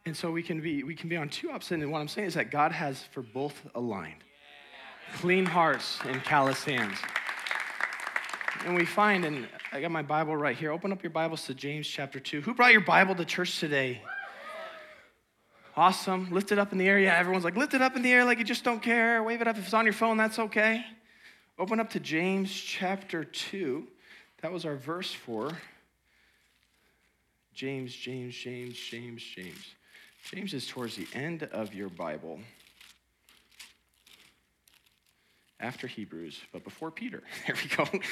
And 0.06 0.16
so 0.16 0.30
we 0.30 0.42
can 0.42 0.60
be 0.60 0.84
we 0.84 0.94
can 0.94 1.08
be 1.08 1.16
on 1.16 1.28
two 1.28 1.50
opposite. 1.50 1.80
And 1.80 1.90
what 1.90 2.00
I'm 2.00 2.06
saying 2.06 2.28
is 2.28 2.34
that 2.34 2.52
God 2.52 2.70
has 2.70 3.02
for 3.10 3.22
both 3.22 3.60
aligned. 3.74 4.22
Clean 5.14 5.44
hearts 5.44 5.98
and 6.04 6.22
callous 6.22 6.62
hands. 6.62 6.96
And 8.64 8.76
we 8.76 8.84
find, 8.84 9.24
and 9.24 9.48
I 9.72 9.80
got 9.80 9.90
my 9.90 10.02
Bible 10.02 10.36
right 10.36 10.56
here. 10.56 10.70
Open 10.70 10.92
up 10.92 11.02
your 11.02 11.10
Bibles 11.10 11.44
to 11.46 11.54
James 11.54 11.86
chapter 11.86 12.20
2. 12.20 12.40
Who 12.40 12.54
brought 12.54 12.72
your 12.72 12.80
Bible 12.80 13.14
to 13.16 13.24
church 13.24 13.58
today? 13.58 14.00
Awesome. 15.76 16.30
Lift 16.30 16.52
it 16.52 16.58
up 16.58 16.72
in 16.72 16.78
the 16.78 16.88
air. 16.88 16.98
Yeah, 16.98 17.18
everyone's 17.18 17.44
like, 17.44 17.56
lift 17.56 17.74
it 17.74 17.82
up 17.82 17.96
in 17.96 18.02
the 18.02 18.12
air 18.12 18.24
like 18.24 18.38
you 18.38 18.44
just 18.44 18.64
don't 18.64 18.82
care. 18.82 19.22
Wave 19.22 19.42
it 19.42 19.48
up. 19.48 19.58
If 19.58 19.64
it's 19.64 19.74
on 19.74 19.84
your 19.84 19.92
phone, 19.92 20.16
that's 20.16 20.38
okay. 20.38 20.84
Open 21.58 21.80
up 21.80 21.90
to 21.90 22.00
James 22.00 22.52
chapter 22.52 23.24
2. 23.24 23.86
That 24.42 24.52
was 24.52 24.64
our 24.64 24.76
verse 24.76 25.12
for 25.12 25.50
James, 27.52 27.94
James, 27.94 28.34
James, 28.34 28.78
James, 28.78 29.22
James. 29.22 29.74
James 30.32 30.54
is 30.54 30.66
towards 30.66 30.96
the 30.96 31.06
end 31.14 31.44
of 31.44 31.72
your 31.72 31.88
Bible. 31.88 32.40
After 35.60 35.86
Hebrews, 35.86 36.40
but 36.52 36.64
before 36.64 36.90
Peter. 36.90 37.22
There 37.46 37.56
we 37.62 37.68
go. 37.76 38.04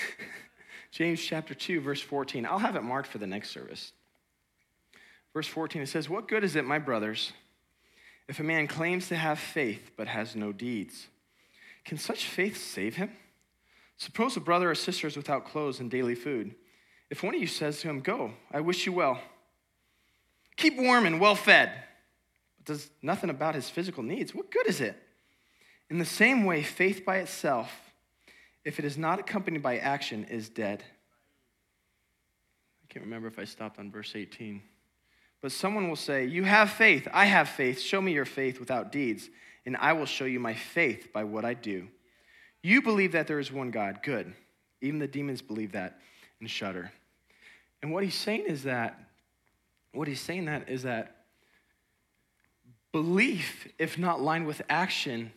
James 0.92 1.20
chapter 1.20 1.54
2, 1.54 1.80
verse 1.80 2.00
14. 2.00 2.46
I'll 2.46 2.60
have 2.60 2.76
it 2.76 2.82
marked 2.82 3.08
for 3.08 3.18
the 3.18 3.26
next 3.26 3.50
service. 3.50 3.92
Verse 5.32 5.48
14, 5.48 5.82
it 5.82 5.88
says, 5.88 6.08
What 6.08 6.28
good 6.28 6.44
is 6.44 6.54
it, 6.54 6.64
my 6.64 6.78
brothers, 6.78 7.32
if 8.28 8.38
a 8.38 8.44
man 8.44 8.68
claims 8.68 9.08
to 9.08 9.16
have 9.16 9.40
faith 9.40 9.90
but 9.96 10.06
has 10.06 10.36
no 10.36 10.52
deeds? 10.52 11.08
Can 11.84 11.98
such 11.98 12.26
faith 12.26 12.56
save 12.56 12.94
him? 12.94 13.10
Suppose 13.96 14.36
a 14.36 14.40
brother 14.40 14.70
or 14.70 14.76
sister 14.76 15.08
is 15.08 15.16
without 15.16 15.46
clothes 15.46 15.80
and 15.80 15.90
daily 15.90 16.14
food. 16.14 16.54
If 17.10 17.24
one 17.24 17.34
of 17.34 17.40
you 17.40 17.48
says 17.48 17.80
to 17.80 17.88
him, 17.88 18.00
Go, 18.00 18.34
I 18.52 18.60
wish 18.60 18.86
you 18.86 18.92
well, 18.92 19.20
keep 20.56 20.76
warm 20.76 21.06
and 21.06 21.20
well 21.20 21.34
fed, 21.34 21.72
does 22.64 22.90
nothing 23.02 23.30
about 23.30 23.54
his 23.54 23.68
physical 23.68 24.02
needs, 24.02 24.34
what 24.34 24.50
good 24.50 24.66
is 24.66 24.80
it? 24.80 24.96
In 25.90 25.98
the 25.98 26.04
same 26.04 26.44
way, 26.44 26.62
faith 26.62 27.04
by 27.04 27.18
itself, 27.18 27.70
if 28.64 28.78
it 28.78 28.84
is 28.84 28.96
not 28.96 29.18
accompanied 29.18 29.62
by 29.62 29.78
action, 29.78 30.24
is 30.24 30.48
dead. 30.48 30.82
I 32.82 32.92
can't 32.92 33.04
remember 33.04 33.28
if 33.28 33.38
I 33.38 33.44
stopped 33.44 33.78
on 33.78 33.90
verse 33.90 34.12
18. 34.14 34.62
But 35.42 35.52
someone 35.52 35.88
will 35.88 35.96
say, 35.96 36.24
You 36.24 36.44
have 36.44 36.70
faith. 36.70 37.06
I 37.12 37.26
have 37.26 37.50
faith. 37.50 37.80
Show 37.80 38.00
me 38.00 38.12
your 38.12 38.24
faith 38.24 38.58
without 38.58 38.90
deeds, 38.90 39.28
and 39.66 39.76
I 39.76 39.92
will 39.92 40.06
show 40.06 40.24
you 40.24 40.40
my 40.40 40.54
faith 40.54 41.12
by 41.12 41.24
what 41.24 41.44
I 41.44 41.52
do. 41.52 41.88
You 42.62 42.80
believe 42.80 43.12
that 43.12 43.26
there 43.26 43.38
is 43.38 43.52
one 43.52 43.70
God. 43.70 44.00
Good. 44.02 44.32
Even 44.80 44.98
the 44.98 45.06
demons 45.06 45.42
believe 45.42 45.72
that 45.72 46.00
and 46.40 46.48
shudder. 46.48 46.90
And 47.82 47.92
what 47.92 48.04
he's 48.04 48.14
saying 48.14 48.44
is 48.46 48.62
that, 48.62 48.98
what 49.92 50.08
he's 50.08 50.20
saying 50.20 50.46
that 50.46 50.70
is 50.70 50.84
that 50.84 51.23
belief, 52.94 53.66
if 53.76 53.98
not 53.98 54.22
lined 54.22 54.46
with 54.46 54.62
action, 54.68 55.32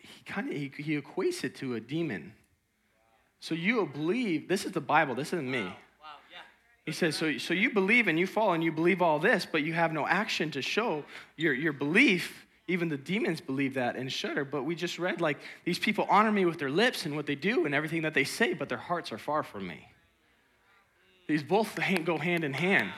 he 0.00 0.24
kind 0.24 0.48
of 0.48 0.56
he, 0.56 0.72
he 0.76 1.00
equates 1.00 1.44
it 1.44 1.54
to 1.54 1.76
a 1.76 1.80
demon. 1.80 2.32
So 3.38 3.54
you 3.54 3.86
believe, 3.86 4.48
this 4.48 4.64
is 4.64 4.72
the 4.72 4.80
Bible, 4.80 5.14
this 5.14 5.28
isn't 5.28 5.48
me. 5.48 5.72
He 6.84 6.90
says, 6.90 7.14
so, 7.14 7.38
so 7.38 7.54
you 7.54 7.72
believe 7.72 8.08
and 8.08 8.18
you 8.18 8.26
fall 8.26 8.52
and 8.52 8.64
you 8.64 8.72
believe 8.72 9.00
all 9.00 9.20
this, 9.20 9.46
but 9.46 9.62
you 9.62 9.74
have 9.74 9.92
no 9.92 10.08
action 10.08 10.50
to 10.50 10.60
show 10.60 11.04
your, 11.36 11.54
your 11.54 11.72
belief. 11.72 12.46
Even 12.66 12.88
the 12.88 12.96
demons 12.96 13.40
believe 13.40 13.74
that 13.74 13.94
and 13.94 14.12
shudder. 14.12 14.44
But 14.44 14.64
we 14.64 14.74
just 14.74 14.98
read, 14.98 15.20
like, 15.20 15.38
these 15.64 15.78
people 15.78 16.04
honor 16.10 16.32
me 16.32 16.46
with 16.46 16.58
their 16.58 16.70
lips 16.70 17.06
and 17.06 17.14
what 17.14 17.26
they 17.26 17.36
do 17.36 17.64
and 17.64 17.76
everything 17.76 18.02
that 18.02 18.14
they 18.14 18.24
say, 18.24 18.54
but 18.54 18.68
their 18.68 18.78
hearts 18.78 19.12
are 19.12 19.18
far 19.18 19.44
from 19.44 19.68
me. 19.68 19.86
These 21.28 21.44
both 21.44 21.78
go 22.04 22.18
hand 22.18 22.42
in 22.42 22.54
hand. 22.54 22.90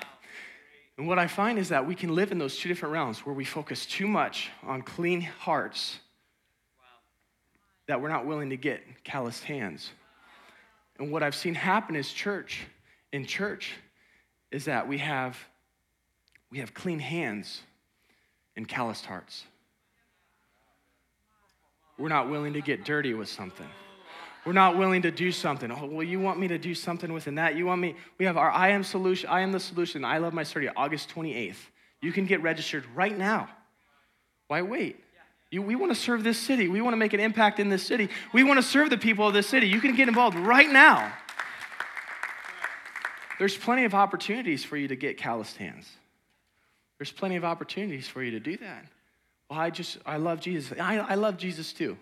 And 0.98 1.08
what 1.08 1.18
I 1.18 1.26
find 1.26 1.58
is 1.58 1.70
that 1.70 1.86
we 1.86 1.94
can 1.94 2.14
live 2.14 2.32
in 2.32 2.38
those 2.38 2.56
two 2.56 2.68
different 2.68 2.92
realms 2.92 3.20
where 3.20 3.34
we 3.34 3.44
focus 3.44 3.86
too 3.86 4.06
much 4.06 4.50
on 4.62 4.82
clean 4.82 5.22
hearts 5.22 5.98
that 7.86 8.00
we're 8.00 8.08
not 8.08 8.26
willing 8.26 8.50
to 8.50 8.56
get 8.56 8.82
calloused 9.04 9.44
hands. 9.44 9.90
And 10.98 11.10
what 11.10 11.22
I've 11.22 11.34
seen 11.34 11.54
happen 11.54 11.96
is 11.96 12.12
church, 12.12 12.64
in 13.12 13.26
church, 13.26 13.74
is 14.50 14.66
that 14.66 14.86
we 14.86 14.98
have 14.98 15.38
we 16.50 16.58
have 16.58 16.74
clean 16.74 16.98
hands 16.98 17.62
and 18.56 18.68
calloused 18.68 19.06
hearts. 19.06 19.44
We're 21.98 22.10
not 22.10 22.28
willing 22.28 22.52
to 22.52 22.60
get 22.60 22.84
dirty 22.84 23.14
with 23.14 23.28
something. 23.28 23.68
We're 24.44 24.52
not 24.52 24.76
willing 24.76 25.02
to 25.02 25.10
do 25.10 25.30
something. 25.30 25.70
Oh, 25.70 25.86
well, 25.86 26.02
you 26.02 26.18
want 26.18 26.40
me 26.40 26.48
to 26.48 26.58
do 26.58 26.74
something 26.74 27.12
within 27.12 27.36
that? 27.36 27.54
You 27.54 27.66
want 27.66 27.80
me? 27.80 27.94
We 28.18 28.24
have 28.24 28.36
our 28.36 28.50
I 28.50 28.70
am 28.70 28.82
solution. 28.82 29.30
I 29.30 29.40
am 29.40 29.52
the 29.52 29.60
solution. 29.60 30.04
I 30.04 30.18
Love 30.18 30.34
My 30.34 30.42
City. 30.42 30.68
August 30.74 31.14
28th. 31.14 31.56
You 32.00 32.12
can 32.12 32.26
get 32.26 32.42
registered 32.42 32.84
right 32.94 33.16
now. 33.16 33.48
Why 34.48 34.62
wait? 34.62 35.02
You, 35.52 35.62
we 35.62 35.76
want 35.76 35.92
to 35.92 36.00
serve 36.00 36.24
this 36.24 36.38
city. 36.38 36.66
We 36.66 36.80
want 36.80 36.94
to 36.94 36.96
make 36.96 37.12
an 37.12 37.20
impact 37.20 37.60
in 37.60 37.68
this 37.68 37.84
city. 37.84 38.08
We 38.32 38.42
want 38.42 38.58
to 38.58 38.62
serve 38.62 38.90
the 38.90 38.98
people 38.98 39.28
of 39.28 39.34
this 39.34 39.46
city. 39.46 39.68
You 39.68 39.80
can 39.80 39.94
get 39.94 40.08
involved 40.08 40.36
right 40.36 40.68
now. 40.68 41.12
There's 43.38 43.56
plenty 43.56 43.84
of 43.84 43.94
opportunities 43.94 44.64
for 44.64 44.76
you 44.76 44.88
to 44.88 44.96
get 44.96 45.18
calloused 45.18 45.58
hands. 45.58 45.88
There's 46.98 47.12
plenty 47.12 47.36
of 47.36 47.44
opportunities 47.44 48.08
for 48.08 48.22
you 48.22 48.32
to 48.32 48.40
do 48.40 48.56
that. 48.56 48.86
Well, 49.50 49.58
I 49.58 49.70
just, 49.70 49.98
I 50.06 50.16
love 50.16 50.40
Jesus. 50.40 50.78
I, 50.80 50.98
I 50.98 51.14
love 51.16 51.36
Jesus 51.36 51.72
too. 51.72 51.98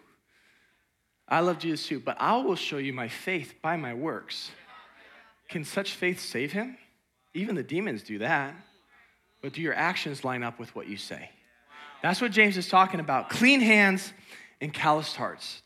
I 1.31 1.41
love 1.41 1.59
Jesus 1.59 1.87
too, 1.87 2.01
but 2.01 2.17
I 2.21 2.37
will 2.39 2.57
show 2.57 2.79
you 2.79 2.93
my 2.93 3.09
faith 3.09 3.55
by 3.63 3.77
my 3.77 3.95
works. 3.95 4.51
Can 5.49 5.65
such 5.65 5.95
faith 5.95 6.21
save 6.21 6.53
him? 6.53 6.77
Even 7.35 7.55
the 7.55 7.63
demons 7.63 8.03
do 8.03 8.19
that. 8.19 8.55
But 9.41 9.53
do 9.53 9.63
your 9.63 9.75
actions 9.75 10.25
line 10.25 10.43
up 10.43 10.59
with 10.59 10.75
what 10.75 10.89
you 10.89 10.97
say? 10.97 11.31
That's 12.03 12.21
what 12.21 12.33
James 12.33 12.57
is 12.57 12.69
talking 12.69 13.01
about. 13.01 13.31
Clean 13.31 13.61
hands 13.61 14.13
and 14.61 14.73
calloused 14.73 15.17
hearts. 15.17 15.63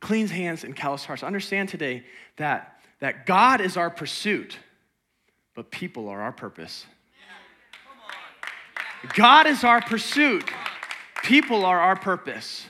Clean 0.00 0.26
hands 0.26 0.64
and 0.64 0.74
calloused 0.74 1.06
hearts. 1.06 1.22
Understand 1.22 1.68
today 1.68 2.04
that, 2.36 2.80
that 3.00 3.26
God 3.26 3.60
is 3.60 3.76
our 3.76 3.90
pursuit, 3.90 4.58
but 5.54 5.70
people 5.70 6.08
are 6.08 6.20
our 6.20 6.32
purpose. 6.32 6.86
God 9.14 9.46
is 9.46 9.64
our 9.64 9.82
pursuit, 9.82 10.44
people 11.22 11.64
are 11.66 11.78
our 11.78 11.96
purpose. 11.96 12.66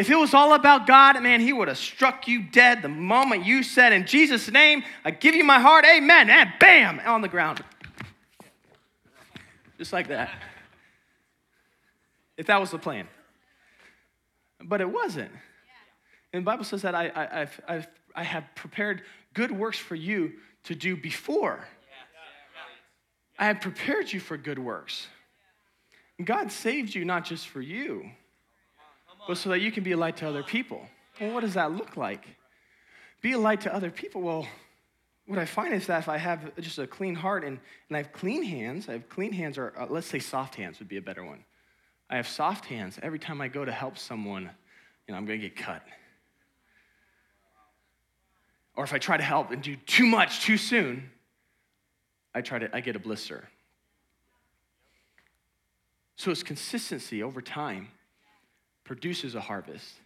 If 0.00 0.08
it 0.08 0.16
was 0.16 0.32
all 0.32 0.54
about 0.54 0.86
God, 0.86 1.22
man, 1.22 1.42
he 1.42 1.52
would 1.52 1.68
have 1.68 1.76
struck 1.76 2.26
you 2.26 2.40
dead 2.42 2.80
the 2.80 2.88
moment 2.88 3.44
you 3.44 3.62
said, 3.62 3.92
In 3.92 4.06
Jesus' 4.06 4.50
name, 4.50 4.82
I 5.04 5.10
give 5.10 5.34
you 5.34 5.44
my 5.44 5.60
heart, 5.60 5.84
amen, 5.84 6.30
and 6.30 6.50
bam, 6.58 7.02
on 7.04 7.20
the 7.20 7.28
ground. 7.28 7.62
Just 9.76 9.92
like 9.92 10.08
that. 10.08 10.30
If 12.38 12.46
that 12.46 12.58
was 12.58 12.70
the 12.70 12.78
plan. 12.78 13.08
But 14.64 14.80
it 14.80 14.90
wasn't. 14.90 15.32
And 16.32 16.44
the 16.44 16.46
Bible 16.46 16.64
says 16.64 16.80
that 16.80 16.94
I, 16.94 17.08
I, 17.08 17.40
I've, 17.42 17.60
I've, 17.68 17.88
I 18.14 18.24
have 18.24 18.44
prepared 18.54 19.02
good 19.34 19.52
works 19.52 19.78
for 19.78 19.96
you 19.96 20.32
to 20.64 20.74
do 20.74 20.96
before. 20.96 21.62
I 23.38 23.44
have 23.44 23.60
prepared 23.60 24.10
you 24.10 24.18
for 24.18 24.38
good 24.38 24.58
works. 24.58 25.08
God 26.24 26.50
saved 26.50 26.94
you 26.94 27.04
not 27.04 27.26
just 27.26 27.48
for 27.48 27.60
you, 27.60 28.12
but 29.26 29.36
so 29.36 29.50
that 29.50 29.60
you 29.60 29.70
can 29.70 29.84
be 29.84 29.92
a 29.92 29.96
light 29.96 30.16
to 30.18 30.28
other 30.28 30.42
people. 30.42 30.86
Well, 31.20 31.34
what 31.34 31.40
does 31.40 31.54
that 31.54 31.72
look 31.72 31.96
like? 31.96 32.24
Be 33.20 33.32
a 33.32 33.38
light 33.38 33.62
to 33.62 33.74
other 33.74 33.90
people. 33.90 34.22
Well, 34.22 34.46
what 35.26 35.38
I 35.38 35.44
find 35.44 35.74
is 35.74 35.86
that 35.86 36.00
if 36.00 36.08
I 36.08 36.16
have 36.16 36.56
just 36.56 36.78
a 36.78 36.86
clean 36.86 37.14
heart 37.14 37.44
and, 37.44 37.58
and 37.88 37.96
I 37.96 37.98
have 37.98 38.12
clean 38.12 38.42
hands, 38.42 38.88
I 38.88 38.92
have 38.92 39.08
clean 39.08 39.32
hands, 39.32 39.58
or 39.58 39.72
uh, 39.78 39.86
let's 39.88 40.06
say 40.06 40.18
soft 40.18 40.54
hands 40.54 40.78
would 40.78 40.88
be 40.88 40.96
a 40.96 41.02
better 41.02 41.24
one. 41.24 41.44
I 42.08 42.16
have 42.16 42.26
soft 42.26 42.64
hands. 42.64 42.98
Every 43.02 43.18
time 43.18 43.40
I 43.40 43.48
go 43.48 43.64
to 43.64 43.70
help 43.70 43.96
someone, 43.98 44.42
you 45.06 45.12
know, 45.12 45.16
I'm 45.16 45.26
going 45.26 45.40
to 45.40 45.48
get 45.48 45.56
cut. 45.56 45.82
Or 48.74 48.84
if 48.84 48.92
I 48.92 48.98
try 48.98 49.16
to 49.16 49.22
help 49.22 49.50
and 49.50 49.62
do 49.62 49.76
too 49.76 50.06
much 50.06 50.40
too 50.40 50.56
soon, 50.56 51.10
I 52.34 52.40
try 52.40 52.58
to 52.58 52.74
I 52.74 52.80
get 52.80 52.96
a 52.96 52.98
blister. 52.98 53.48
So 56.16 56.30
it's 56.30 56.42
consistency 56.42 57.22
over 57.22 57.40
time 57.40 57.88
produces 58.90 59.36
a 59.36 59.40
harvest. 59.40 60.00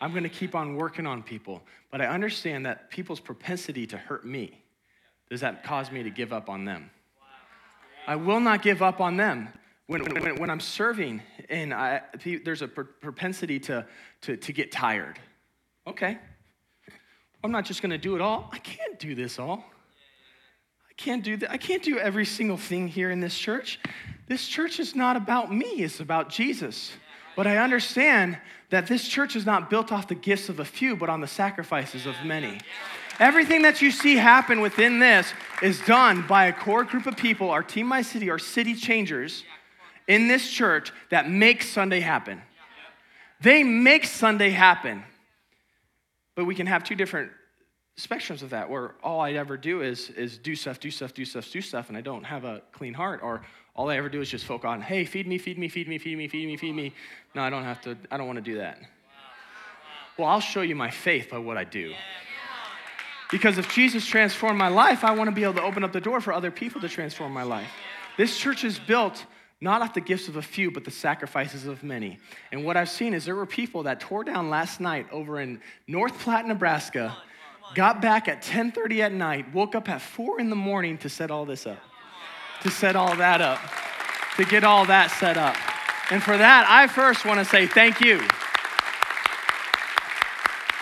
I'm 0.00 0.10
going 0.10 0.24
to 0.24 0.28
keep 0.28 0.56
on 0.56 0.74
working 0.74 1.06
on 1.06 1.22
people, 1.22 1.62
but 1.92 2.00
I 2.00 2.06
understand 2.06 2.66
that 2.66 2.90
people's 2.90 3.20
propensity 3.20 3.86
to 3.86 3.96
hurt 3.96 4.26
me, 4.26 4.60
does 5.30 5.42
that 5.42 5.62
cause 5.62 5.92
me 5.92 6.02
to 6.02 6.10
give 6.10 6.32
up 6.32 6.48
on 6.48 6.64
them? 6.64 6.90
I 8.08 8.16
will 8.16 8.40
not 8.40 8.62
give 8.62 8.82
up 8.82 9.00
on 9.00 9.16
them. 9.16 9.48
When, 9.86 10.04
when, 10.06 10.40
when 10.40 10.50
I'm 10.50 10.58
serving 10.58 11.22
and 11.48 11.72
I, 11.72 12.02
there's 12.44 12.62
a 12.62 12.66
propensity 12.66 13.60
to, 13.60 13.86
to, 14.22 14.36
to 14.36 14.52
get 14.52 14.72
tired, 14.72 15.20
okay. 15.86 16.18
I'm 17.44 17.52
not 17.52 17.64
just 17.64 17.80
going 17.80 17.90
to 17.90 17.98
do 17.98 18.16
it 18.16 18.20
all. 18.20 18.50
I 18.52 18.58
can't 18.58 18.98
do 18.98 19.14
this 19.14 19.38
all. 19.38 19.64
I 20.90 20.94
can't 20.96 21.22
do 21.22 21.36
that. 21.36 21.52
I 21.52 21.58
can't 21.58 21.84
do 21.84 21.96
every 21.96 22.26
single 22.26 22.56
thing 22.56 22.88
here 22.88 23.12
in 23.12 23.20
this 23.20 23.38
church. 23.38 23.78
This 24.26 24.48
church 24.48 24.80
is 24.80 24.96
not 24.96 25.16
about 25.16 25.54
me, 25.54 25.66
it's 25.84 26.00
about 26.00 26.28
Jesus. 26.28 26.90
But 27.40 27.46
I 27.46 27.56
understand 27.56 28.36
that 28.68 28.86
this 28.86 29.08
church 29.08 29.34
is 29.34 29.46
not 29.46 29.70
built 29.70 29.92
off 29.92 30.08
the 30.08 30.14
gifts 30.14 30.50
of 30.50 30.60
a 30.60 30.64
few, 30.66 30.94
but 30.94 31.08
on 31.08 31.22
the 31.22 31.26
sacrifices 31.26 32.04
of 32.04 32.14
many. 32.22 32.60
Everything 33.18 33.62
that 33.62 33.80
you 33.80 33.90
see 33.90 34.16
happen 34.16 34.60
within 34.60 34.98
this 34.98 35.32
is 35.62 35.80
done 35.86 36.26
by 36.26 36.48
a 36.48 36.52
core 36.52 36.84
group 36.84 37.06
of 37.06 37.16
people, 37.16 37.48
our 37.48 37.62
Team 37.62 37.86
My 37.86 38.02
City, 38.02 38.28
our 38.28 38.38
city 38.38 38.74
changers 38.74 39.42
in 40.06 40.28
this 40.28 40.50
church 40.50 40.92
that 41.08 41.30
make 41.30 41.62
Sunday 41.62 42.00
happen. 42.00 42.42
They 43.40 43.62
make 43.62 44.04
Sunday 44.04 44.50
happen. 44.50 45.02
But 46.34 46.44
we 46.44 46.54
can 46.54 46.66
have 46.66 46.84
two 46.84 46.94
different 46.94 47.30
spectrums 47.98 48.42
of 48.42 48.50
that 48.50 48.68
where 48.68 48.96
all 49.02 49.18
I 49.18 49.32
ever 49.32 49.56
do 49.56 49.80
is, 49.80 50.10
is 50.10 50.36
do 50.36 50.54
stuff, 50.54 50.78
do 50.78 50.90
stuff, 50.90 51.14
do 51.14 51.24
stuff, 51.24 51.50
do 51.50 51.62
stuff, 51.62 51.88
and 51.88 51.96
I 51.96 52.02
don't 52.02 52.24
have 52.24 52.44
a 52.44 52.60
clean 52.72 52.92
heart. 52.92 53.20
Or 53.22 53.40
all 53.74 53.88
I 53.90 53.96
ever 53.96 54.08
do 54.08 54.20
is 54.20 54.28
just 54.28 54.44
focus 54.44 54.68
on, 54.68 54.80
hey, 54.80 55.04
feed 55.04 55.26
me, 55.26 55.38
feed 55.38 55.58
me, 55.58 55.68
feed 55.68 55.88
me, 55.88 55.98
feed 55.98 56.16
me, 56.16 56.28
feed 56.28 56.46
me, 56.46 56.56
feed 56.56 56.74
me. 56.74 56.92
No, 57.34 57.42
I 57.42 57.50
don't 57.50 57.64
have 57.64 57.80
to, 57.82 57.96
I 58.10 58.16
don't 58.16 58.26
want 58.26 58.36
to 58.36 58.42
do 58.42 58.58
that. 58.58 58.78
Well, 60.18 60.28
I'll 60.28 60.40
show 60.40 60.60
you 60.60 60.76
my 60.76 60.90
faith 60.90 61.30
by 61.30 61.38
what 61.38 61.56
I 61.56 61.64
do. 61.64 61.94
Because 63.30 63.58
if 63.58 63.72
Jesus 63.72 64.04
transformed 64.04 64.58
my 64.58 64.68
life, 64.68 65.04
I 65.04 65.12
want 65.12 65.28
to 65.28 65.34
be 65.34 65.44
able 65.44 65.54
to 65.54 65.62
open 65.62 65.84
up 65.84 65.92
the 65.92 66.00
door 66.00 66.20
for 66.20 66.32
other 66.32 66.50
people 66.50 66.80
to 66.80 66.88
transform 66.88 67.32
my 67.32 67.44
life. 67.44 67.70
This 68.16 68.36
church 68.36 68.64
is 68.64 68.78
built 68.78 69.24
not 69.60 69.82
off 69.82 69.94
the 69.94 70.00
gifts 70.00 70.26
of 70.26 70.36
a 70.36 70.42
few, 70.42 70.70
but 70.70 70.84
the 70.84 70.90
sacrifices 70.90 71.66
of 71.66 71.82
many. 71.82 72.18
And 72.50 72.64
what 72.64 72.76
I've 72.76 72.88
seen 72.88 73.14
is 73.14 73.24
there 73.24 73.36
were 73.36 73.46
people 73.46 73.84
that 73.84 74.00
tore 74.00 74.24
down 74.24 74.50
last 74.50 74.80
night 74.80 75.06
over 75.12 75.38
in 75.38 75.60
North 75.86 76.18
Platte, 76.18 76.46
Nebraska, 76.46 77.16
got 77.74 78.02
back 78.02 78.26
at 78.26 78.42
10:30 78.42 79.00
at 79.00 79.12
night, 79.12 79.52
woke 79.52 79.74
up 79.74 79.88
at 79.88 80.00
4 80.00 80.40
in 80.40 80.50
the 80.50 80.56
morning 80.56 80.98
to 80.98 81.08
set 81.08 81.30
all 81.30 81.44
this 81.44 81.66
up. 81.66 81.78
To 82.62 82.70
set 82.70 82.96
all 82.96 83.16
that 83.16 83.40
up. 83.40 83.60
To 84.36 84.44
get 84.44 84.64
all 84.64 84.84
that 84.86 85.10
set 85.10 85.36
up. 85.36 85.56
And 86.10 86.22
for 86.22 86.36
that, 86.36 86.66
I 86.68 86.86
first 86.86 87.24
want 87.24 87.38
to 87.38 87.44
say 87.44 87.66
thank 87.66 88.00
you. 88.00 88.20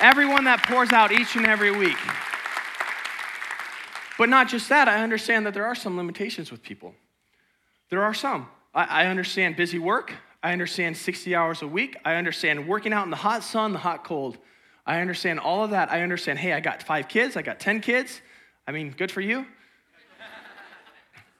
Everyone 0.01 0.45
that 0.45 0.62
pours 0.62 0.93
out 0.93 1.12
each 1.12 1.37
and 1.37 1.47
every 1.47 1.71
week. 1.71 1.99
But 4.17 4.29
not 4.29 4.49
just 4.49 4.69
that, 4.69 4.88
I 4.88 5.03
understand 5.03 5.47
that 5.47 5.55
there 5.55 5.67
are 5.67 5.75
some 5.75 5.97
limitations 5.97 6.51
with 6.51 6.62
people. 6.62 6.95
There 7.91 8.03
are 8.03 8.14
some. 8.14 8.49
I, 8.75 9.05
I 9.05 9.07
understand 9.07 9.57
busy 9.57 9.79
work. 9.79 10.12
I 10.43 10.53
understand 10.53 10.97
60 10.97 11.35
hours 11.35 11.62
a 11.62 11.67
week. 11.67 11.97
I 12.05 12.14
understand 12.14 12.69
working 12.69 12.93
out 12.93 13.05
in 13.05 13.11
the 13.11 13.17
hot 13.17 13.43
sun, 13.43 13.73
the 13.73 13.79
hot 13.79 14.05
cold. 14.05 14.38
I 14.87 15.01
understand 15.01 15.41
all 15.41 15.64
of 15.64 15.71
that. 15.71 15.91
I 15.93 16.03
understand, 16.03 16.38
hey, 16.38 16.53
I 16.53 16.61
got 16.61 16.83
five 16.83 17.09
kids, 17.09 17.37
I 17.37 17.43
got 17.43 17.61
10 17.61 17.81
kids. 17.81 18.21
I 18.67 18.73
mean, 18.73 18.95
good 18.97 19.11
for 19.11 19.21
you. 19.21 19.47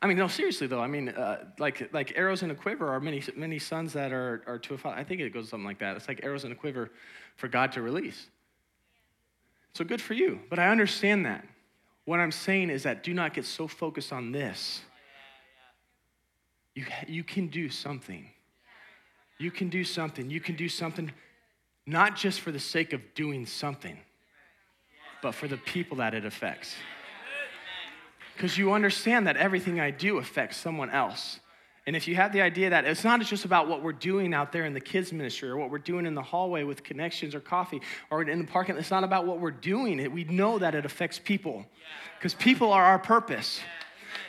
I 0.01 0.07
mean, 0.07 0.17
no, 0.17 0.29
seriously 0.29 0.67
though. 0.67 0.81
I 0.81 0.87
mean, 0.87 1.09
uh, 1.09 1.45
like 1.59 1.93
like 1.93 2.13
arrows 2.17 2.43
in 2.43 2.51
a 2.51 2.55
quiver 2.55 2.89
are 2.89 3.01
many 3.01 3.23
many 3.37 3.59
sons 3.59 3.93
that 3.95 4.13
are 4.13 4.43
are 4.47 4.59
to 4.61 4.75
a 4.75 4.79
father. 4.79 4.97
I 4.97 5.05
think 5.05 5.21
it 5.21 5.35
goes 5.35 5.49
something 5.49 5.67
like 5.67 5.81
that. 5.81 5.97
It's 5.97 6.09
like 6.09 6.21
arrows 6.23 6.45
in 6.45 6.53
a 6.53 6.55
quiver 6.55 6.91
for 7.37 7.49
God 7.49 7.73
to 7.73 7.83
release. 7.83 8.29
So 9.75 9.85
good 9.85 10.01
for 10.01 10.15
you. 10.15 10.41
But 10.51 10.59
I 10.59 10.69
understand 10.69 11.27
that. 11.27 11.45
What 12.05 12.21
I'm 12.21 12.33
saying 12.33 12.71
is 12.71 12.85
that 12.85 13.03
do 13.03 13.13
not 13.13 13.35
get 13.35 13.45
so 13.45 13.69
focused 13.69 14.13
on 14.13 14.33
this. 14.33 14.81
You, 16.75 16.87
you 17.07 17.25
can 17.25 17.49
do 17.49 17.69
something. 17.69 18.31
You 19.39 19.51
can 19.51 19.69
do 19.69 19.85
something. 19.85 20.31
You 20.31 20.41
can 20.41 20.57
do 20.57 20.69
something 20.69 21.13
not 21.87 22.17
just 22.17 22.41
for 22.41 22.51
the 22.51 22.61
sake 22.61 22.93
of 22.93 23.01
doing 23.15 23.47
something, 23.47 23.99
but 25.23 25.35
for 25.35 25.49
the 25.49 25.57
people 25.57 25.99
that 25.99 26.15
it 26.15 26.25
affects. 26.25 26.75
Because 28.39 28.57
you 28.57 28.73
understand 28.73 29.27
that 29.27 29.37
everything 29.37 29.81
I 29.81 29.91
do 29.91 30.19
affects 30.19 30.59
someone 30.59 30.91
else. 30.91 31.41
And 31.89 31.97
if 31.97 32.07
you 32.07 32.15
have 32.15 32.33
the 32.33 32.41
idea 32.41 32.71
that 32.71 32.85
it's 32.85 33.03
not 33.03 33.21
just 33.23 33.45
about 33.45 33.67
what 33.67 33.83
we're 33.83 33.91
doing 33.91 34.33
out 34.33 34.53
there 34.53 34.65
in 34.65 34.75
the 34.75 34.81
kids' 34.81 35.13
ministry 35.13 35.49
or 35.49 35.57
what 35.57 35.73
we're 35.73 35.79
doing 35.79 36.07
in 36.07 36.15
the 36.15 36.23
hallway 36.23 36.63
with 36.63 36.85
connections 36.85 37.35
or 37.35 37.41
coffee 37.41 37.83
or 38.11 38.23
in 38.23 38.39
the 38.39 38.47
parking, 38.47 38.77
it's 38.77 38.93
not 38.93 39.03
about 39.03 39.27
what 39.27 39.41
we're 39.41 39.51
doing. 39.51 40.13
We 40.13 40.23
know 40.23 40.57
that 40.61 40.77
it 40.77 40.85
affects 40.87 41.19
people 41.19 41.67
because 42.17 42.33
people 42.33 42.73
are 42.73 42.85
our 42.85 43.01
purpose. 43.01 43.59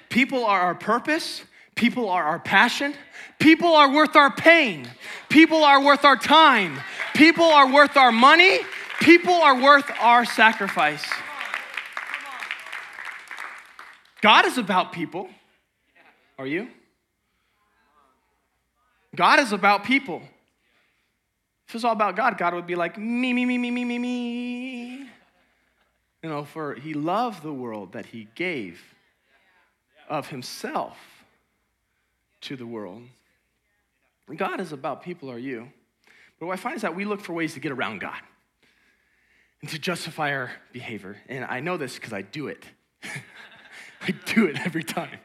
People 0.10 0.44
are 0.44 0.60
our 0.60 0.74
purpose. 0.74 1.44
People 1.76 2.10
are 2.10 2.24
our 2.24 2.40
passion. 2.40 2.96
People 3.38 3.76
are 3.76 3.94
worth 3.94 4.16
our 4.16 4.32
pain. 4.32 4.90
People 5.30 5.64
are 5.64 5.84
worth 5.84 6.04
our 6.04 6.18
time. 6.18 6.80
People 7.14 7.46
are 7.46 7.72
worth 7.72 7.96
our 7.96 8.12
money. 8.12 8.62
People 9.02 9.36
are 9.36 9.62
worth 9.62 9.86
our 10.02 10.26
sacrifice. 10.26 11.06
God 14.22 14.46
is 14.46 14.58
about 14.58 14.92
people. 14.92 15.30
Are 16.38 16.48
you? 16.48 16.68
God 19.16 19.40
is 19.40 19.52
about 19.52 19.84
people. 19.84 20.22
If 21.68 21.76
it's 21.76 21.84
all 21.84 21.94
about 21.94 22.16
God, 22.16 22.38
God 22.38 22.54
would 22.54 22.68
be 22.68 22.76
like, 22.76 22.98
me, 22.98 23.34
me, 23.34 23.46
me, 23.46 23.58
me, 23.58 23.72
me, 23.72 23.86
me, 23.86 24.00
me. 24.00 25.10
You 26.24 26.30
know, 26.30 26.44
for 26.44 26.76
he 26.76 26.94
loved 26.94 27.44
the 27.44 27.54
world 27.54 27.94
that 27.94 28.08
he 28.08 28.28
gave 28.36 28.82
of 30.10 30.28
himself 30.30 30.98
to 32.42 32.56
the 32.56 32.66
world. 32.66 33.04
God 34.36 34.60
is 34.60 34.72
about 34.72 35.04
people, 35.04 35.32
are 35.32 35.40
you? 35.40 35.72
But 36.40 36.48
what 36.48 36.54
I 36.54 36.58
find 36.58 36.76
is 36.76 36.82
that 36.82 36.96
we 36.96 37.06
look 37.06 37.22
for 37.22 37.34
ways 37.34 37.54
to 37.54 37.60
get 37.60 37.72
around 37.72 38.00
God 38.00 38.20
and 39.62 39.70
to 39.72 39.80
justify 39.80 40.34
our 40.34 40.52
behavior. 40.72 41.18
And 41.28 41.44
I 41.46 41.60
know 41.60 41.78
this 41.78 41.96
because 41.96 42.14
I 42.14 42.22
do 42.22 42.48
it. 42.48 42.64
I 44.02 44.12
do 44.12 44.46
it 44.46 44.58
every 44.66 44.84
time. 44.84 45.20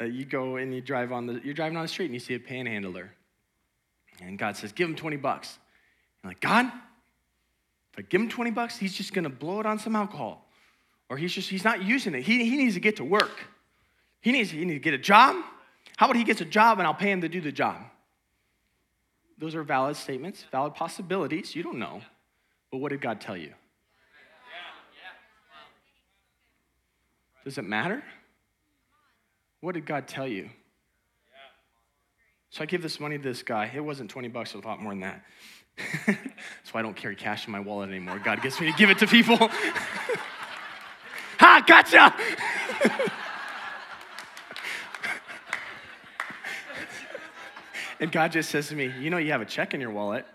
Uh, 0.00 0.04
you 0.04 0.24
go 0.24 0.56
and 0.56 0.74
you 0.74 0.80
drive 0.80 1.12
on 1.12 1.26
the, 1.26 1.40
you're 1.42 1.54
driving 1.54 1.76
on 1.76 1.82
the 1.82 1.88
street 1.88 2.06
and 2.06 2.14
you 2.14 2.20
see 2.20 2.34
a 2.34 2.40
panhandler. 2.40 3.12
And 4.20 4.38
God 4.38 4.56
says, 4.56 4.72
give 4.72 4.88
him 4.88 4.96
20 4.96 5.16
bucks. 5.16 5.58
You're 6.22 6.30
like, 6.30 6.40
God, 6.40 6.66
if 6.66 7.98
I 7.98 8.02
give 8.02 8.20
him 8.20 8.28
20 8.28 8.50
bucks, 8.50 8.76
he's 8.76 8.92
just 8.92 9.14
gonna 9.14 9.30
blow 9.30 9.60
it 9.60 9.66
on 9.66 9.78
some 9.78 9.96
alcohol. 9.96 10.46
Or 11.08 11.16
he's 11.16 11.32
just, 11.32 11.48
he's 11.48 11.64
not 11.64 11.82
using 11.82 12.14
it. 12.14 12.22
He, 12.22 12.44
he 12.44 12.56
needs 12.56 12.74
to 12.74 12.80
get 12.80 12.96
to 12.96 13.04
work. 13.04 13.44
He 14.20 14.32
needs, 14.32 14.50
he 14.50 14.64
needs 14.64 14.76
to 14.76 14.80
get 14.80 14.94
a 14.94 14.98
job. 14.98 15.36
How 15.96 16.06
about 16.06 16.16
he 16.16 16.24
gets 16.24 16.40
a 16.40 16.46
job 16.46 16.78
and 16.78 16.86
I'll 16.86 16.94
pay 16.94 17.10
him 17.10 17.20
to 17.20 17.28
do 17.28 17.40
the 17.40 17.52
job? 17.52 17.76
Those 19.38 19.54
are 19.54 19.62
valid 19.62 19.96
statements, 19.96 20.44
valid 20.50 20.74
possibilities. 20.74 21.54
You 21.54 21.62
don't 21.62 21.78
know. 21.78 22.00
But 22.70 22.78
what 22.78 22.90
did 22.90 23.00
God 23.00 23.20
tell 23.20 23.36
you? 23.36 23.52
Does 27.46 27.56
it 27.58 27.64
matter? 27.64 28.02
What 29.60 29.76
did 29.76 29.86
God 29.86 30.08
tell 30.08 30.26
you? 30.26 30.50
So 32.50 32.64
I 32.64 32.66
give 32.66 32.82
this 32.82 32.98
money 32.98 33.18
to 33.18 33.22
this 33.22 33.44
guy. 33.44 33.70
It 33.72 33.78
wasn't 33.78 34.10
20 34.10 34.26
bucks, 34.26 34.50
it 34.50 34.56
was 34.56 34.64
a 34.64 34.68
lot 34.68 34.82
more 34.82 34.90
than 34.90 35.02
that. 35.02 35.22
so 36.64 36.72
I 36.74 36.82
don't 36.82 36.96
carry 36.96 37.14
cash 37.14 37.46
in 37.46 37.52
my 37.52 37.60
wallet 37.60 37.88
anymore. 37.88 38.18
God 38.18 38.42
gets 38.42 38.60
me 38.60 38.72
to 38.72 38.76
give 38.76 38.90
it 38.90 38.98
to 38.98 39.06
people. 39.06 39.36
ha, 41.38 41.62
gotcha! 41.64 42.12
and 48.00 48.10
God 48.10 48.32
just 48.32 48.50
says 48.50 48.66
to 48.70 48.74
me, 48.74 48.92
You 48.98 49.10
know, 49.10 49.18
you 49.18 49.30
have 49.30 49.40
a 49.40 49.46
check 49.46 49.72
in 49.72 49.80
your 49.80 49.92
wallet. 49.92 50.26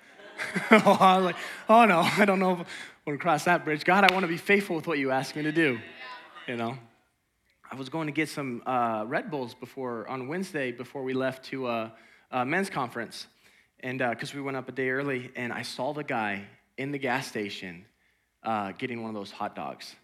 oh, 0.72 0.98
I 0.98 1.18
was 1.18 1.26
like, 1.26 1.36
Oh 1.68 1.84
no, 1.84 2.00
I 2.00 2.24
don't 2.24 2.40
know 2.40 2.54
if 2.54 2.60
I 2.60 2.66
want 3.06 3.20
to 3.20 3.22
cross 3.22 3.44
that 3.44 3.66
bridge. 3.66 3.84
God, 3.84 4.10
I 4.10 4.14
want 4.14 4.24
to 4.24 4.30
be 4.30 4.38
faithful 4.38 4.78
with 4.78 4.88
what 4.88 4.98
you 4.98 5.12
ask 5.12 5.36
me 5.36 5.44
to 5.44 5.52
do. 5.52 5.78
You 6.48 6.56
know? 6.56 6.78
I 7.74 7.76
was 7.76 7.88
going 7.88 8.08
to 8.08 8.12
get 8.12 8.28
some 8.28 8.62
uh, 8.66 9.06
Red 9.08 9.32
Bulls 9.32 9.54
before 9.54 10.06
on 10.10 10.28
Wednesday 10.28 10.74
before 10.74 11.04
we 11.04 11.14
left 11.14 11.46
to 11.46 11.70
a, 11.70 11.94
a 12.30 12.46
men's 12.46 12.70
conference, 12.70 13.28
and 13.80 14.00
because 14.00 14.34
uh, 14.34 14.36
we 14.36 14.42
went 14.42 14.58
up 14.58 14.68
a 14.68 14.74
day 14.74 14.90
early, 14.90 15.32
and 15.38 15.54
I 15.54 15.62
saw 15.62 15.94
the 15.94 16.04
guy 16.04 16.44
in 16.78 16.92
the 16.92 16.98
gas 16.98 17.28
station 17.28 17.86
uh, 18.44 18.74
getting 18.74 19.02
one 19.02 19.08
of 19.08 19.16
those 19.16 19.32
hot 19.32 19.56
dogs. 19.56 19.96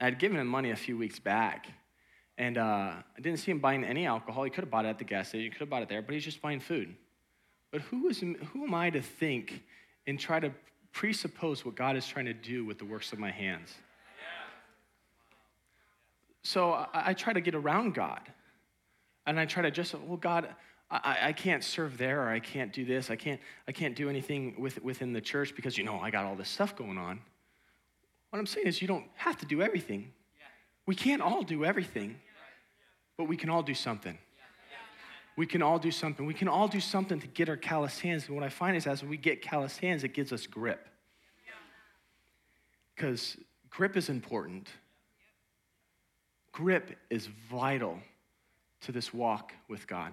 I 0.00 0.06
had 0.06 0.18
given 0.18 0.38
him 0.38 0.48
money 0.48 0.72
a 0.72 0.76
few 0.76 0.98
weeks 0.98 1.20
back, 1.20 1.68
and 2.36 2.58
uh, 2.58 2.94
I 3.16 3.20
didn't 3.20 3.38
see 3.38 3.52
him 3.52 3.60
buying 3.60 3.84
any 3.84 4.04
alcohol. 4.04 4.42
He 4.42 4.50
could 4.50 4.64
have 4.64 4.70
bought 4.70 4.86
it 4.86 4.88
at 4.88 4.98
the 4.98 5.04
gas 5.04 5.28
station. 5.28 5.44
He 5.44 5.50
could 5.50 5.60
have 5.60 5.70
bought 5.70 5.82
it 5.82 5.88
there, 5.88 6.02
but 6.02 6.14
he's 6.14 6.24
just 6.24 6.42
buying 6.42 6.58
food. 6.58 6.96
But 7.70 7.82
who 7.82 8.08
is 8.08 8.18
who 8.18 8.64
am 8.64 8.74
I 8.74 8.90
to 8.90 9.02
think 9.02 9.62
and 10.08 10.18
try 10.18 10.40
to 10.40 10.52
presuppose 10.90 11.64
what 11.64 11.76
God 11.76 11.96
is 11.96 12.08
trying 12.08 12.26
to 12.26 12.34
do 12.34 12.64
with 12.64 12.78
the 12.78 12.86
works 12.86 13.12
of 13.12 13.20
my 13.20 13.30
hands? 13.30 13.72
So 16.46 16.74
I, 16.74 16.86
I, 16.94 17.12
try 17.14 17.32
to 17.32 17.40
get 17.40 17.56
around 17.56 17.94
God. 17.94 18.20
And 19.26 19.40
I 19.40 19.46
try 19.46 19.62
to 19.62 19.70
just, 19.72 19.94
well, 19.94 20.16
God, 20.16 20.48
I, 20.88 21.18
I 21.22 21.32
can't 21.32 21.64
serve 21.64 21.98
there 21.98 22.22
or 22.22 22.28
I 22.28 22.38
can't 22.38 22.72
do 22.72 22.84
this. 22.84 23.10
I 23.10 23.16
can't, 23.16 23.40
I 23.66 23.72
can't 23.72 23.96
do 23.96 24.08
anything 24.08 24.54
with, 24.56 24.80
within 24.80 25.12
the 25.12 25.20
church 25.20 25.56
because, 25.56 25.76
you 25.76 25.82
know, 25.82 25.98
I 25.98 26.12
got 26.12 26.24
all 26.24 26.36
this 26.36 26.48
stuff 26.48 26.76
going 26.76 26.98
on. 26.98 27.18
What 28.30 28.38
I'm 28.38 28.46
saying 28.46 28.68
is, 28.68 28.80
you 28.80 28.86
don't 28.86 29.06
have 29.16 29.36
to 29.38 29.46
do 29.46 29.60
everything. 29.60 30.12
We 30.86 30.94
can't 30.94 31.20
all 31.20 31.42
do 31.42 31.64
everything, 31.64 32.20
but 33.18 33.24
we 33.24 33.36
can 33.36 33.50
all 33.50 33.64
do 33.64 33.74
something. 33.74 34.16
We 35.36 35.46
can 35.46 35.62
all 35.62 35.80
do 35.80 35.90
something. 35.90 36.26
We 36.26 36.34
can 36.34 36.46
all 36.46 36.68
do 36.68 36.80
something 36.80 37.18
to 37.18 37.26
get 37.26 37.48
our 37.48 37.56
calloused 37.56 38.00
hands. 38.02 38.26
And 38.28 38.36
what 38.36 38.44
I 38.44 38.50
find 38.50 38.76
is, 38.76 38.86
as 38.86 39.02
we 39.02 39.16
get 39.16 39.42
calloused 39.42 39.80
hands, 39.80 40.04
it 40.04 40.14
gives 40.14 40.32
us 40.32 40.46
grip. 40.46 40.88
Because 42.94 43.36
grip 43.68 43.96
is 43.96 44.08
important 44.08 44.68
grip 46.56 46.96
is 47.10 47.28
vital 47.50 47.98
to 48.80 48.92
this 48.92 49.12
walk 49.12 49.52
with 49.68 49.86
God. 49.86 50.12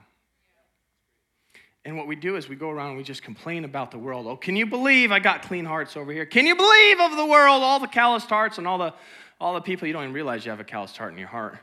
And 1.85 1.97
what 1.97 2.05
we 2.07 2.17
do 2.17 2.35
is 2.35 2.49
we 2.49 2.57
go 2.57 2.69
around 2.69 2.89
and 2.89 2.97
we 2.97 3.03
just 3.03 3.23
complain 3.23 3.63
about 3.63 3.91
the 3.91 3.97
world. 3.97 4.27
Oh, 4.27 4.35
can 4.35 4.57
you 4.57 4.65
believe 4.65 5.11
I 5.11 5.19
got 5.19 5.43
clean 5.43 5.63
hearts 5.63 5.95
over 5.95 6.11
here? 6.11 6.25
Can 6.25 6.45
you 6.45 6.55
believe 6.55 6.99
of 6.99 7.15
the 7.15 7.25
world, 7.25 7.63
all 7.63 7.79
the 7.79 7.87
calloused 7.87 8.29
hearts 8.29 8.57
and 8.57 8.67
all 8.67 8.77
the 8.77 8.93
all 9.39 9.53
the 9.53 9.61
people 9.61 9.87
you 9.87 9.93
don't 9.93 10.03
even 10.03 10.13
realize 10.13 10.45
you 10.45 10.51
have 10.51 10.59
a 10.59 10.65
calloused 10.65 10.97
heart 10.97 11.11
in 11.11 11.19
your 11.19 11.27
heart. 11.27 11.57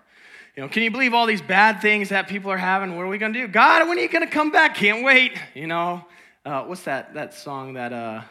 You 0.56 0.62
know, 0.62 0.68
can 0.68 0.82
you 0.82 0.90
believe 0.90 1.14
all 1.14 1.26
these 1.26 1.40
bad 1.40 1.80
things 1.80 2.10
that 2.10 2.28
people 2.28 2.50
are 2.50 2.58
having? 2.58 2.96
What 2.96 3.02
are 3.02 3.08
we 3.08 3.18
gonna 3.18 3.32
do? 3.32 3.48
God, 3.48 3.88
when 3.88 3.98
are 3.98 4.02
you 4.02 4.08
gonna 4.08 4.26
come 4.26 4.50
back? 4.50 4.74
Can't 4.74 5.04
wait. 5.04 5.32
You 5.54 5.66
know, 5.66 6.04
uh, 6.44 6.64
what's 6.64 6.82
that 6.82 7.14
that 7.14 7.32
song 7.34 7.74
that 7.74 7.92
uh, 7.92 8.22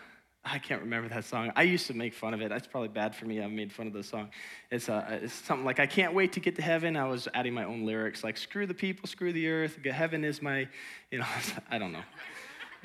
I 0.45 0.57
can't 0.57 0.81
remember 0.81 1.09
that 1.09 1.25
song. 1.25 1.51
I 1.55 1.63
used 1.63 1.87
to 1.87 1.93
make 1.93 2.13
fun 2.13 2.33
of 2.33 2.41
it. 2.41 2.49
That's 2.49 2.65
probably 2.65 2.87
bad 2.87 3.13
for 3.13 3.25
me. 3.25 3.41
I 3.41 3.47
made 3.47 3.73
fun 3.73 3.87
of 3.87 3.93
the 3.93 4.03
song. 4.03 4.29
It's, 4.71 4.87
uh, 4.87 5.19
it's 5.21 5.33
something 5.33 5.65
like, 5.65 5.79
I 5.79 5.85
can't 5.85 6.13
wait 6.13 6.31
to 6.33 6.39
get 6.39 6.55
to 6.55 6.61
heaven. 6.61 6.95
I 6.95 7.07
was 7.07 7.27
adding 7.33 7.53
my 7.53 7.65
own 7.65 7.85
lyrics, 7.85 8.23
like, 8.23 8.37
screw 8.37 8.65
the 8.65 8.73
people, 8.73 9.07
screw 9.07 9.33
the 9.33 9.49
earth. 9.49 9.77
Heaven 9.83 10.23
is 10.23 10.41
my, 10.41 10.67
you 11.11 11.19
know, 11.19 11.25
I 11.69 11.77
don't 11.77 11.91
know. 11.91 12.03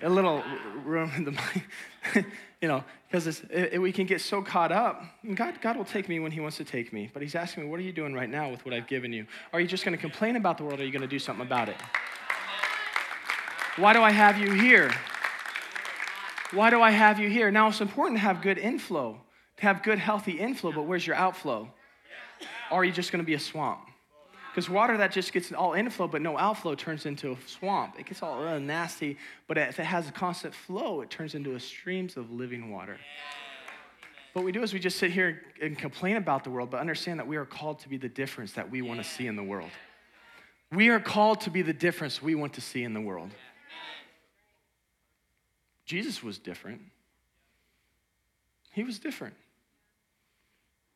A 0.02 0.08
little 0.08 0.42
room 0.84 1.12
in 1.16 1.24
the 1.24 1.30
mind, 2.14 2.26
you 2.60 2.66
know, 2.66 2.82
because 3.08 3.42
we 3.78 3.92
can 3.92 4.06
get 4.06 4.20
so 4.20 4.42
caught 4.42 4.72
up. 4.72 5.04
God, 5.34 5.60
God 5.60 5.76
will 5.76 5.84
take 5.84 6.08
me 6.08 6.18
when 6.18 6.32
He 6.32 6.40
wants 6.40 6.56
to 6.56 6.64
take 6.64 6.92
me. 6.92 7.08
But 7.12 7.22
He's 7.22 7.36
asking 7.36 7.62
me, 7.62 7.70
what 7.70 7.78
are 7.78 7.84
you 7.84 7.92
doing 7.92 8.12
right 8.12 8.28
now 8.28 8.50
with 8.50 8.64
what 8.64 8.74
I've 8.74 8.88
given 8.88 9.12
you? 9.12 9.26
Are 9.52 9.60
you 9.60 9.68
just 9.68 9.84
going 9.84 9.96
to 9.96 10.00
complain 10.00 10.34
about 10.34 10.58
the 10.58 10.64
world 10.64 10.80
or 10.80 10.82
are 10.82 10.86
you 10.86 10.92
going 10.92 11.02
to 11.02 11.08
do 11.08 11.20
something 11.20 11.46
about 11.46 11.68
it? 11.68 11.76
Why 13.76 13.92
do 13.92 14.02
I 14.02 14.10
have 14.10 14.38
you 14.38 14.52
here? 14.52 14.90
Why 16.54 16.70
do 16.70 16.80
I 16.80 16.92
have 16.92 17.18
you 17.18 17.28
here? 17.28 17.50
Now, 17.50 17.68
it's 17.68 17.80
important 17.80 18.16
to 18.18 18.22
have 18.22 18.40
good 18.40 18.58
inflow, 18.58 19.20
to 19.56 19.62
have 19.62 19.82
good, 19.82 19.98
healthy 19.98 20.32
inflow, 20.32 20.70
but 20.70 20.82
where's 20.82 21.04
your 21.04 21.16
outflow? 21.16 21.68
Or 22.70 22.82
are 22.82 22.84
you 22.84 22.92
just 22.92 23.10
going 23.10 23.22
to 23.22 23.26
be 23.26 23.34
a 23.34 23.40
swamp? 23.40 23.80
Because 24.50 24.70
water 24.70 24.96
that 24.98 25.10
just 25.10 25.32
gets 25.32 25.52
all 25.52 25.72
inflow 25.72 26.06
but 26.06 26.22
no 26.22 26.38
outflow 26.38 26.76
turns 26.76 27.06
into 27.06 27.32
a 27.32 27.36
swamp. 27.46 27.96
It 27.98 28.06
gets 28.06 28.22
all 28.22 28.46
uh, 28.46 28.60
nasty, 28.60 29.18
but 29.48 29.58
if 29.58 29.80
it 29.80 29.84
has 29.84 30.08
a 30.08 30.12
constant 30.12 30.54
flow, 30.54 31.00
it 31.00 31.10
turns 31.10 31.34
into 31.34 31.56
a 31.56 31.60
streams 31.60 32.16
of 32.16 32.30
living 32.30 32.70
water. 32.70 32.98
What 34.32 34.44
we 34.44 34.52
do 34.52 34.62
is 34.62 34.72
we 34.72 34.78
just 34.78 34.98
sit 34.98 35.10
here 35.10 35.42
and 35.60 35.76
complain 35.76 36.16
about 36.16 36.44
the 36.44 36.50
world, 36.50 36.70
but 36.70 36.78
understand 36.78 37.18
that 37.18 37.26
we 37.26 37.36
are 37.36 37.44
called 37.44 37.80
to 37.80 37.88
be 37.88 37.96
the 37.96 38.08
difference 38.08 38.52
that 38.52 38.70
we 38.70 38.80
want 38.80 39.02
to 39.02 39.08
see 39.08 39.26
in 39.26 39.34
the 39.34 39.42
world. 39.42 39.70
We 40.70 40.88
are 40.90 41.00
called 41.00 41.40
to 41.42 41.50
be 41.50 41.62
the 41.62 41.72
difference 41.72 42.22
we 42.22 42.36
want 42.36 42.52
to 42.52 42.60
see 42.60 42.84
in 42.84 42.94
the 42.94 43.00
world. 43.00 43.30
Jesus 45.84 46.22
was 46.22 46.38
different. 46.38 46.80
He 48.72 48.82
was 48.82 48.98
different. 48.98 49.34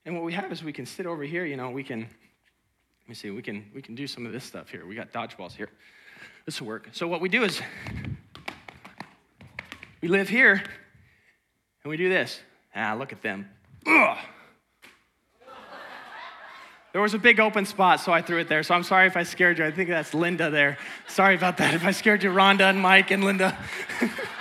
And 0.04 0.14
what 0.14 0.24
we 0.24 0.32
have 0.32 0.50
is 0.50 0.64
we 0.64 0.72
can 0.72 0.86
sit 0.86 1.06
over 1.06 1.22
here, 1.22 1.44
you 1.44 1.56
know, 1.56 1.70
we 1.70 1.84
can, 1.84 2.00
let 2.00 3.08
me 3.08 3.14
see, 3.14 3.30
we 3.30 3.42
can, 3.42 3.66
we 3.74 3.82
can 3.82 3.94
do 3.94 4.06
some 4.06 4.24
of 4.24 4.32
this 4.32 4.44
stuff 4.44 4.70
here. 4.70 4.86
We 4.86 4.94
got 4.94 5.12
dodgeballs 5.12 5.52
here. 5.52 5.68
This 6.46 6.60
will 6.60 6.68
work. 6.68 6.88
So 6.92 7.06
what 7.06 7.20
we 7.20 7.28
do 7.28 7.44
is 7.44 7.60
we 10.00 10.08
live 10.08 10.28
here 10.28 10.62
and 11.82 11.90
we 11.90 11.96
do 11.96 12.08
this. 12.08 12.40
Ah, 12.74 12.94
look 12.98 13.12
at 13.12 13.22
them. 13.22 13.50
Ugh. 13.86 14.18
There 16.92 17.02
was 17.02 17.12
a 17.12 17.18
big 17.18 17.38
open 17.38 17.66
spot, 17.66 18.00
so 18.00 18.12
I 18.12 18.22
threw 18.22 18.38
it 18.38 18.48
there. 18.48 18.62
So 18.62 18.74
I'm 18.74 18.82
sorry 18.82 19.06
if 19.06 19.16
I 19.16 19.22
scared 19.22 19.58
you. 19.58 19.66
I 19.66 19.70
think 19.70 19.90
that's 19.90 20.14
Linda 20.14 20.50
there. 20.50 20.78
Sorry 21.06 21.34
about 21.34 21.58
that 21.58 21.74
if 21.74 21.84
I 21.84 21.90
scared 21.90 22.22
you, 22.22 22.30
Rhonda 22.30 22.70
and 22.70 22.80
Mike 22.80 23.10
and 23.10 23.22
Linda. 23.22 23.56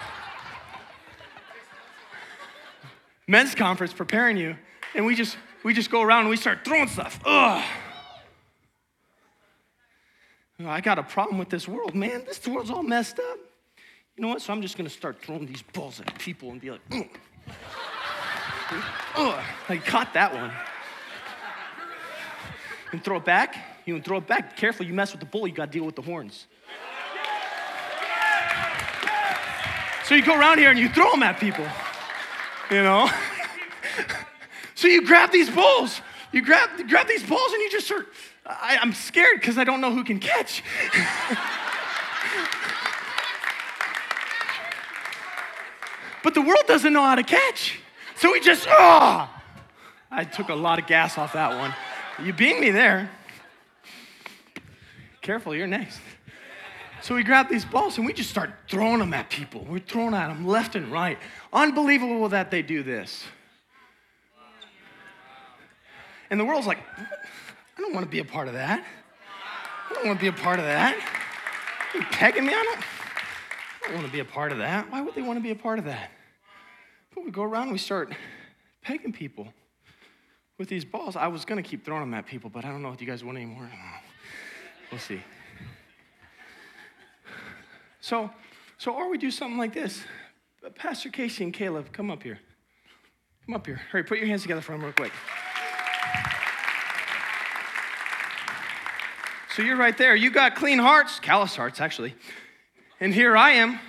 men's 3.28 3.54
conference 3.54 3.94
preparing 3.94 4.38
you, 4.38 4.56
and 4.96 5.06
we 5.06 5.16
just 5.16 5.38
we 5.64 5.74
just 5.74 5.92
go 5.92 6.02
around 6.02 6.22
and 6.22 6.30
we 6.30 6.38
start 6.38 6.60
throwing 6.64 6.88
stuff. 6.88 7.20
Ugh. 7.26 7.64
I 10.66 10.82
got 10.82 10.98
a 10.98 11.04
problem 11.04 11.38
with 11.38 11.50
this 11.50 11.68
world, 11.68 11.94
man. 11.94 12.24
This 12.26 12.46
world's 12.48 12.72
all 12.72 12.82
messed 12.82 13.20
up. 13.20 13.38
You 14.16 14.24
know 14.24 14.30
what? 14.30 14.42
So 14.42 14.52
I'm 14.52 14.62
just 14.62 14.78
gonna 14.78 14.90
start 14.90 15.22
throwing 15.22 15.46
these 15.46 15.62
balls 15.62 16.00
at 16.00 16.18
people 16.18 16.52
and 16.52 16.60
be 16.60 16.72
like, 16.72 16.82
Ugh. 16.92 17.08
Ugh. 19.16 19.44
I 19.70 19.78
caught 19.78 20.14
that 20.14 20.34
one. 20.34 20.52
And 22.92 23.04
throw 23.04 23.18
it 23.18 23.26
back. 23.26 23.56
You 23.86 23.94
can 23.94 24.04
throw 24.04 24.18
it 24.18 24.28
back. 24.28 24.56
Careful, 24.56 24.86
you 24.86 24.94
mess 24.94 25.12
with 25.12 25.20
the 25.20 25.26
bull, 25.26 25.48
you 25.48 25.54
gotta 25.54 25.72
deal 25.72 25.86
with 25.86 25.96
the 25.96 26.02
horns. 26.02 26.48
So 30.06 30.16
you 30.16 30.24
go 30.24 30.40
around 30.40 30.58
here 30.60 30.70
and 30.70 30.80
you 30.80 30.88
throw 30.88 31.12
them 31.12 31.22
at 31.22 31.38
people 31.38 31.68
you 32.70 32.84
know? 32.84 33.10
so 34.76 34.88
you 34.88 35.06
grab 35.06 35.32
these 35.32 35.50
bowls. 35.50 36.02
You 36.32 36.42
grab, 36.42 36.70
grab 36.88 37.08
these 37.08 37.24
balls 37.24 37.54
and 37.54 37.62
you 37.62 37.70
just 37.70 37.88
start. 37.88 38.08
I, 38.46 38.78
I'm 38.82 38.94
scared 38.94 39.40
because 39.40 39.58
I 39.58 39.64
don't 39.64 39.82
know 39.82 39.92
who 39.92 40.04
can 40.04 40.20
catch. 40.20 40.64
but 46.24 46.34
the 46.34 46.42
world 46.42 46.64
doesn't 46.68 46.94
know 46.94 47.04
how 47.04 47.16
to 47.16 47.24
catch. 47.24 47.80
So 48.16 48.32
we 48.32 48.40
just, 48.40 48.68
oh! 48.70 49.30
I 50.10 50.24
took 50.24 50.50
a 50.50 50.56
lot 50.56 50.80
of 50.80 50.88
gas 50.88 51.18
off 51.18 51.34
that 51.34 51.58
one. 51.58 51.74
You 52.26 52.34
beat 52.34 52.60
me 52.60 52.72
there. 52.72 53.10
Careful, 55.22 55.54
you're 55.54 55.68
next. 55.68 56.00
So 57.08 57.16
we 57.16 57.24
grab 57.24 57.48
these 57.48 57.64
balls 57.64 57.98
and 57.98 58.06
we 58.06 58.12
just 58.12 58.30
start 58.30 58.50
throwing 58.70 59.00
them 59.00 59.14
at 59.14 59.30
people. 59.30 59.66
We're 59.70 59.80
throwing 59.80 60.14
at 60.14 60.28
them 60.28 60.46
left 60.46 60.76
and 60.76 60.92
right. 60.92 61.18
Unbelievable 61.54 62.28
that 62.28 62.52
they 62.52 62.62
do 62.62 62.84
this. 62.84 63.24
And 66.30 66.38
the 66.38 66.44
world's 66.44 66.68
like, 66.68 66.80
I 66.98 67.80
don't 67.82 67.94
want 67.94 68.06
to 68.06 68.10
be 68.10 68.20
a 68.20 68.26
part 68.26 68.50
of 68.50 68.56
that. 68.56 68.84
I 69.90 69.94
don't 69.94 70.06
want 70.06 70.20
to 70.20 70.22
be 70.22 70.28
a 70.28 70.34
part 70.34 70.60
of 70.60 70.66
that. 70.66 70.96
Are 71.94 71.98
you 71.98 72.04
pegging 72.12 72.46
me? 72.46 72.54
I 72.54 72.62
don't, 72.62 72.80
I 72.80 73.86
don't 73.86 73.94
want 73.94 74.08
to 74.08 74.12
be 74.12 74.20
a 74.20 74.26
part 74.26 74.52
of 74.52 74.58
that. 74.58 74.92
Why 74.92 75.00
would 75.00 75.16
they 75.16 75.22
want 75.22 75.38
to 75.38 75.44
be 75.44 75.52
a 75.52 75.56
part 75.56 75.80
of 75.80 75.86
that? 75.86 76.12
But 77.16 77.24
we 77.24 77.32
go 77.32 77.44
around 77.44 77.64
and 77.64 77.72
we 77.72 77.78
start 77.78 78.12
pegging 78.82 79.14
people 79.14 79.48
with 80.58 80.68
these 80.68 80.84
balls. 80.84 81.16
I 81.16 81.28
was 81.28 81.46
going 81.46 81.64
to 81.64 81.68
keep 81.68 81.86
throwing 81.86 82.02
them 82.02 82.14
at 82.16 82.26
people, 82.26 82.50
but 82.50 82.66
I 82.66 82.68
don't 82.68 82.82
know 82.82 82.92
if 82.92 83.00
you 83.00 83.08
guys 83.08 83.24
want 83.24 83.38
anymore. 83.38 83.72
We'll 84.92 85.00
see. 85.00 85.22
So, 88.02 88.30
so 88.78 88.94
or 88.94 89.10
we 89.10 89.18
do 89.18 89.32
something 89.32 89.58
like 89.58 89.74
this. 89.74 90.04
Pastor 90.76 91.10
Casey 91.10 91.44
and 91.44 91.54
Caleb, 91.54 91.92
come 91.92 92.12
up 92.12 92.24
here. 92.24 92.40
Come 93.46 93.56
up 93.56 93.66
here. 93.66 93.82
Hurry, 93.92 94.04
put 94.04 94.18
your 94.18 94.28
hands 94.28 94.42
together 94.42 94.62
for 94.62 94.74
them 94.74 94.84
real 94.84 94.94
quick. 94.94 95.14
So 99.56 99.64
you're 99.64 99.78
right 99.78 99.98
there. 99.98 100.16
You 100.16 100.30
got 100.30 100.56
clean 100.56 100.78
hearts, 100.78 101.20
callous 101.20 101.56
hearts, 101.56 101.82
actually. 101.82 102.14
And 103.00 103.14
here 103.14 103.36
I 103.36 103.52
am. 103.52 103.80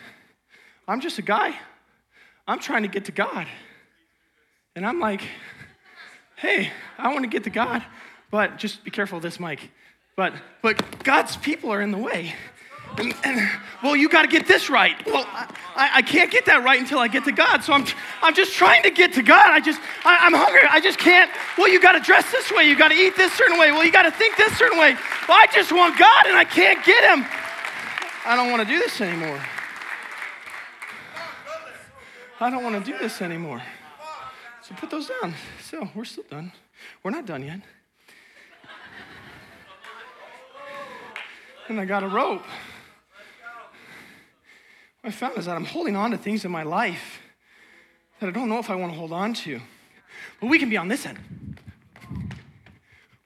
I'm 0.86 1.00
just 1.00 1.18
a 1.18 1.22
guy. 1.22 1.54
I'm 2.46 2.58
trying 2.58 2.82
to 2.82 2.88
get 2.88 3.04
to 3.06 3.12
God. 3.12 3.46
And 4.74 4.86
I'm 4.86 5.00
like, 5.00 5.22
hey, 6.36 6.70
I 6.96 7.12
want 7.12 7.24
to 7.24 7.28
get 7.28 7.44
to 7.44 7.50
God, 7.50 7.84
but 8.30 8.56
just 8.56 8.84
be 8.84 8.90
careful 8.90 9.16
of 9.16 9.22
this 9.22 9.38
mic. 9.38 9.70
But 10.16 10.32
but 10.62 11.04
God's 11.04 11.36
people 11.36 11.70
are 11.70 11.82
in 11.82 11.90
the 11.90 11.98
way. 11.98 12.34
Well, 13.82 13.94
you 13.94 14.08
got 14.08 14.22
to 14.22 14.28
get 14.28 14.48
this 14.48 14.68
right. 14.68 14.96
Well, 15.06 15.24
I, 15.32 15.90
I, 15.94 16.02
can't 16.02 16.32
get 16.32 16.46
that 16.46 16.64
right 16.64 16.80
until 16.80 16.98
I 16.98 17.06
get 17.06 17.24
to 17.26 17.32
God. 17.32 17.62
So 17.62 17.72
I'm, 17.72 17.84
I'm 18.22 18.34
just 18.34 18.52
trying 18.54 18.82
to 18.82 18.90
get 18.90 19.12
to 19.12 19.22
God. 19.22 19.50
I 19.50 19.60
just, 19.60 19.80
I, 20.04 20.26
am 20.26 20.34
hungry. 20.34 20.62
I 20.68 20.80
just 20.80 20.98
can't. 20.98 21.30
Well, 21.56 21.68
you 21.68 21.80
got 21.80 21.92
to 21.92 22.00
dress 22.00 22.28
this 22.32 22.50
way. 22.50 22.64
You 22.64 22.76
got 22.76 22.88
to 22.88 22.96
eat 22.96 23.16
this 23.16 23.32
certain 23.34 23.56
way. 23.56 23.70
Well, 23.70 23.84
you 23.84 23.92
got 23.92 24.02
to 24.02 24.10
think 24.10 24.36
this 24.36 24.52
certain 24.58 24.80
way. 24.80 24.94
Well, 25.28 25.38
I 25.38 25.46
just 25.52 25.70
want 25.70 25.96
God 25.96 26.26
and 26.26 26.36
I 26.36 26.42
can't 26.42 26.84
get 26.84 27.04
Him. 27.04 27.24
I 28.26 28.34
don't 28.34 28.50
want 28.50 28.66
to 28.66 28.68
do 28.68 28.80
this 28.80 29.00
anymore. 29.00 29.40
I 32.40 32.50
don't 32.50 32.64
want 32.64 32.84
to 32.84 32.92
do 32.92 32.98
this 32.98 33.22
anymore. 33.22 33.62
So 34.62 34.74
put 34.74 34.90
those 34.90 35.08
down. 35.22 35.34
So 35.62 35.88
we're 35.94 36.04
still 36.04 36.24
done. 36.28 36.52
We're 37.04 37.12
not 37.12 37.26
done 37.26 37.44
yet. 37.44 37.60
And 41.68 41.80
I 41.80 41.84
got 41.84 42.02
a 42.02 42.08
rope. 42.08 42.42
What 45.00 45.10
I 45.10 45.12
found 45.12 45.38
is 45.38 45.46
that 45.46 45.56
I'm 45.56 45.64
holding 45.64 45.96
on 45.96 46.10
to 46.10 46.18
things 46.18 46.44
in 46.44 46.50
my 46.50 46.62
life 46.62 47.20
that 48.20 48.28
I 48.28 48.30
don't 48.30 48.48
know 48.48 48.58
if 48.58 48.70
I 48.70 48.74
want 48.74 48.92
to 48.92 48.98
hold 48.98 49.12
on 49.12 49.32
to. 49.34 49.60
But 50.40 50.48
we 50.48 50.58
can 50.58 50.68
be 50.68 50.76
on 50.76 50.88
this 50.88 51.06
end 51.06 51.18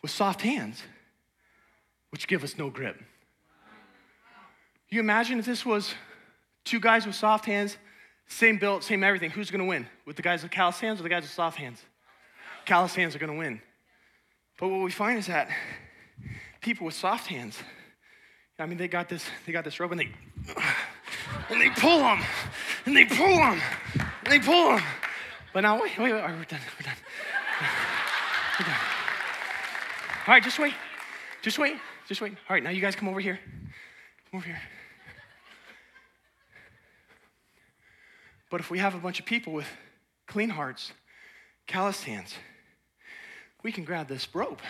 with 0.03 0.11
soft 0.11 0.43
hands, 0.43 0.83
which 2.11 2.27
give 2.27 2.45
us 2.45 2.59
no 2.59 2.69
grip. 2.69 3.01
You 4.91 5.01
imagine 5.01 5.39
if 5.39 5.47
this 5.47 5.65
was 5.65 5.95
two 6.65 6.81
guys 6.81 7.07
with 7.07 7.15
soft 7.15 7.47
hands, 7.47 7.79
same 8.27 8.59
build, 8.59 8.85
same 8.85 9.03
everything, 9.03 9.31
who's 9.31 9.51
going 9.51 9.61
to 9.61 9.67
win? 9.67 9.87
With 10.05 10.17
the 10.17 10.23
guys 10.23 10.43
with 10.43 10.53
callous 10.53 10.81
hands 10.81 11.01
or 11.01 11.05
the 11.05 11.09
guys 11.09 11.23
with 11.23 11.31
soft 11.31 11.57
hands? 11.57 11.83
Callous 12.67 12.95
hands 12.95 13.15
are 13.15 13.19
going 13.19 13.33
to 13.33 13.39
win. 13.39 13.61
But 14.59 14.69
what 14.69 14.83
we 14.83 14.91
find 14.91 15.19
is 15.19 15.27
that 15.27 15.49
people 16.61 16.85
with 16.85 16.95
soft 16.95 17.27
hands, 17.27 17.59
I 18.59 18.67
mean, 18.67 18.79
they 18.79 18.89
got 18.89 19.09
this, 19.09 19.25
they 19.47 19.53
got 19.53 19.65
this 19.65 19.81
rope 19.81 19.93
and 19.93 20.01
they 20.01 20.11
and 21.51 21.61
they 21.61 21.71
pull 21.71 21.99
them, 21.99 22.21
and 22.87 22.97
they 22.97 23.05
pull 23.05 23.37
them, 23.37 23.61
and 24.25 24.33
they 24.33 24.39
pull 24.39 24.71
them. 24.71 24.83
But 25.53 25.61
now, 25.61 25.81
wait, 25.81 25.99
wait, 25.99 26.13
wait, 26.13 26.21
right, 26.21 26.37
we're 26.37 26.45
done, 26.45 26.61
we're 26.79 26.85
done. 26.85 26.97
We're 28.59 28.67
done. 28.67 28.77
All 30.27 30.35
right, 30.35 30.43
just 30.43 30.59
wait, 30.59 30.75
just 31.43 31.59
wait, 31.59 31.77
just 32.07 32.21
wait. 32.21 32.33
All 32.49 32.55
right, 32.55 32.63
now 32.63 32.71
you 32.71 32.81
guys 32.81 32.97
come 32.97 33.09
over 33.09 33.21
here. 33.21 33.39
Come 34.31 34.39
over 34.39 34.47
here. 34.47 34.61
But 38.51 38.61
if 38.61 38.71
we 38.71 38.79
have 38.79 38.95
a 38.95 38.99
bunch 38.99 39.19
of 39.19 39.27
people 39.27 39.53
with 39.53 39.67
clean 40.27 40.51
hearts, 40.51 40.93
calloused 41.67 42.05
hands, 42.05 42.35
we 43.63 43.73
can 43.73 43.85
grab 43.85 44.09
this 44.09 44.29
rope. 44.35 44.61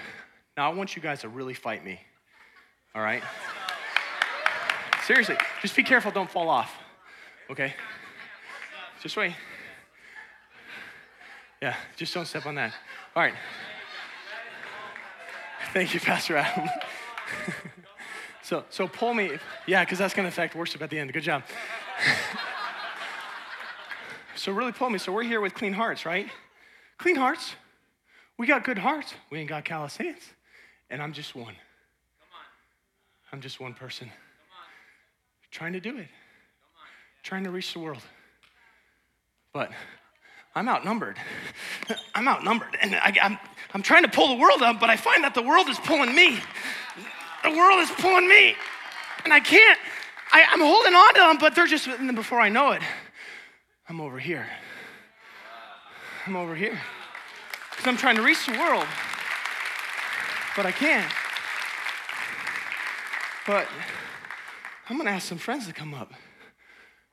Now, 0.56 0.70
I 0.70 0.74
want 0.74 0.94
you 0.94 1.02
guys 1.02 1.22
to 1.22 1.28
really 1.28 1.54
fight 1.54 1.84
me, 1.84 2.00
all 2.94 3.02
right? 3.02 3.22
Seriously, 5.04 5.36
just 5.60 5.74
be 5.74 5.82
careful, 5.82 6.12
don't 6.12 6.30
fall 6.30 6.48
off. 6.48 6.72
Okay? 7.50 7.74
Just 9.02 9.16
wait. 9.16 9.34
Yeah, 11.60 11.74
just 11.96 12.14
don't 12.14 12.26
step 12.26 12.46
on 12.46 12.54
that. 12.54 12.72
All 13.16 13.22
right. 13.22 13.34
Thank 15.72 15.94
you, 15.94 16.00
Pastor 16.00 16.36
Adam. 16.36 16.68
so, 18.42 18.64
so 18.70 18.86
pull 18.86 19.14
me. 19.14 19.38
Yeah, 19.66 19.84
because 19.84 19.98
that's 19.98 20.14
going 20.14 20.24
to 20.24 20.28
affect 20.28 20.54
worship 20.54 20.82
at 20.82 20.90
the 20.90 20.98
end. 20.98 21.12
Good 21.12 21.22
job. 21.22 21.42
so, 24.36 24.52
really 24.52 24.72
pull 24.72 24.90
me. 24.90 24.98
So, 24.98 25.12
we're 25.12 25.22
here 25.22 25.40
with 25.40 25.54
clean 25.54 25.72
hearts, 25.72 26.04
right? 26.04 26.28
Clean 26.98 27.16
hearts. 27.16 27.54
We 28.38 28.46
got 28.46 28.64
good 28.64 28.78
hearts. 28.78 29.14
We 29.30 29.38
ain't 29.38 29.48
got 29.48 29.64
callous 29.64 29.96
hands. 29.96 30.22
And 30.90 31.02
I'm 31.02 31.12
just 31.12 31.34
one. 31.34 31.54
I'm 33.32 33.40
just 33.40 33.60
one 33.60 33.74
person 33.74 34.10
trying 35.52 35.74
to 35.74 35.80
do 35.80 35.98
it, 35.98 36.08
trying 37.22 37.44
to 37.44 37.50
reach 37.50 37.72
the 37.74 37.78
world. 37.78 38.02
But 39.52 39.70
I'm 40.54 40.68
outnumbered. 40.68 41.18
I'm 42.14 42.26
outnumbered. 42.26 42.76
And 42.80 42.94
I, 42.96 43.14
am 43.20 43.32
I'm, 43.32 43.38
I'm 43.74 43.82
trying 43.82 44.02
to 44.02 44.08
pull 44.08 44.28
the 44.28 44.40
world 44.40 44.62
up, 44.62 44.80
but 44.80 44.90
I 44.90 44.96
find 44.96 45.22
that 45.22 45.34
the 45.34 45.42
world 45.42 45.68
is 45.68 45.78
pulling 45.78 46.14
me. 46.14 46.40
The 47.44 47.50
world 47.50 47.80
is 47.80 47.90
pulling 47.90 48.28
me. 48.28 48.56
And 49.24 49.32
I 49.32 49.40
can't. 49.40 49.78
I, 50.32 50.44
I'm 50.50 50.60
holding 50.60 50.94
on 50.94 51.14
to 51.14 51.20
them, 51.20 51.38
but 51.38 51.54
they're 51.54 51.66
just, 51.66 51.86
and 51.86 52.14
before 52.16 52.40
I 52.40 52.48
know 52.48 52.72
it, 52.72 52.82
I'm 53.88 54.00
over 54.00 54.18
here. 54.18 54.46
I'm 56.26 56.36
over 56.36 56.54
here. 56.54 56.80
Because 57.70 57.86
I'm 57.86 57.96
trying 57.96 58.16
to 58.16 58.22
reach 58.22 58.46
the 58.46 58.52
world, 58.52 58.86
but 60.56 60.66
I 60.66 60.72
can't. 60.72 61.10
But 63.46 63.66
I'm 64.88 64.96
gonna 64.96 65.10
ask 65.10 65.28
some 65.28 65.38
friends 65.38 65.66
to 65.66 65.72
come 65.72 65.94
up. 65.94 66.12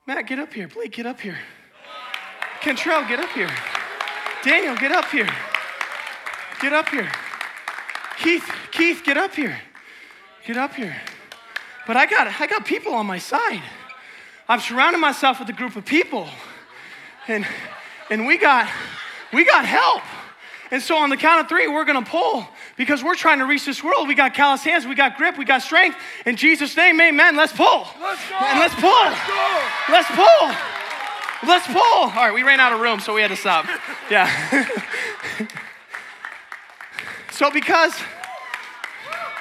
Matt, 0.08 0.26
get 0.28 0.40
up 0.40 0.54
here. 0.54 0.68
Blake, 0.68 0.92
get 0.92 1.06
up 1.06 1.20
here. 1.20 1.38
Cantrell, 2.62 3.08
get 3.08 3.20
up 3.20 3.30
here. 3.30 3.50
Daniel, 4.44 4.76
get 4.76 4.92
up 4.92 5.06
here. 5.06 5.30
Get 6.62 6.74
up 6.74 6.90
here. 6.90 7.10
Keith, 8.18 8.50
Keith, 8.72 9.02
get 9.04 9.18
up 9.18 9.34
here. 9.34 9.58
Get 10.46 10.58
up 10.58 10.74
here. 10.74 10.96
But 11.86 11.96
I 11.96 12.06
got 12.06 12.28
I 12.40 12.48
got 12.48 12.66
people 12.66 12.94
on 12.94 13.06
my 13.06 13.18
side. 13.18 13.62
I've 14.48 14.62
surrounded 14.62 15.00
myself 15.00 15.40
with 15.40 15.50
a 15.50 15.54
group 15.54 15.76
of 15.76 15.86
people. 15.86 16.28
And 17.28 17.46
and 18.10 18.26
we 18.26 18.38
got 18.38 18.68
we 19.32 19.46
got 19.46 19.64
help. 19.64 20.02
And 20.72 20.82
so 20.82 20.98
on 20.98 21.10
the 21.10 21.18
count 21.18 21.42
of 21.42 21.50
three, 21.50 21.68
we're 21.68 21.86
gonna 21.86 22.02
pull 22.02 22.48
because 22.80 23.04
we're 23.04 23.14
trying 23.14 23.38
to 23.40 23.46
reach 23.46 23.66
this 23.66 23.84
world. 23.84 24.08
We 24.08 24.16
got 24.16 24.34
callous 24.34 24.64
hands, 24.64 24.88
we 24.88 24.96
got 24.96 25.18
grip, 25.18 25.38
we 25.38 25.44
got 25.44 25.62
strength. 25.62 25.98
In 26.26 26.38
Jesus' 26.38 26.78
name, 26.78 27.02
amen. 27.02 27.36
Let's 27.36 27.52
pull. 27.52 27.86
Let's 28.00 28.30
go. 28.30 28.36
And 28.40 28.58
let's 28.58 28.74
pull. 28.76 28.90
Let's 28.90 29.28
go. 29.28 29.62
Let's 29.90 30.08
pull. 30.16 30.56
Let's 31.46 31.68
pull. 31.68 31.84
All 31.84 32.10
right, 32.10 32.34
we 32.34 32.44
ran 32.44 32.62
out 32.62 32.72
of 32.72 32.80
room, 32.80 33.02
so 33.02 33.14
we 33.14 33.22
had 33.22 33.32
to 33.32 33.36
stop. 33.36 33.66
Yeah. 34.10 34.30
so 37.32 37.52
because 37.52 37.94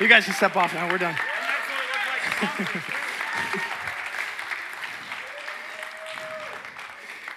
you 0.01 0.09
guys 0.09 0.25
can 0.25 0.35
step 0.35 0.57
off 0.57 0.75
now, 0.75 0.91
we're 0.91 0.99
done. 0.99 1.15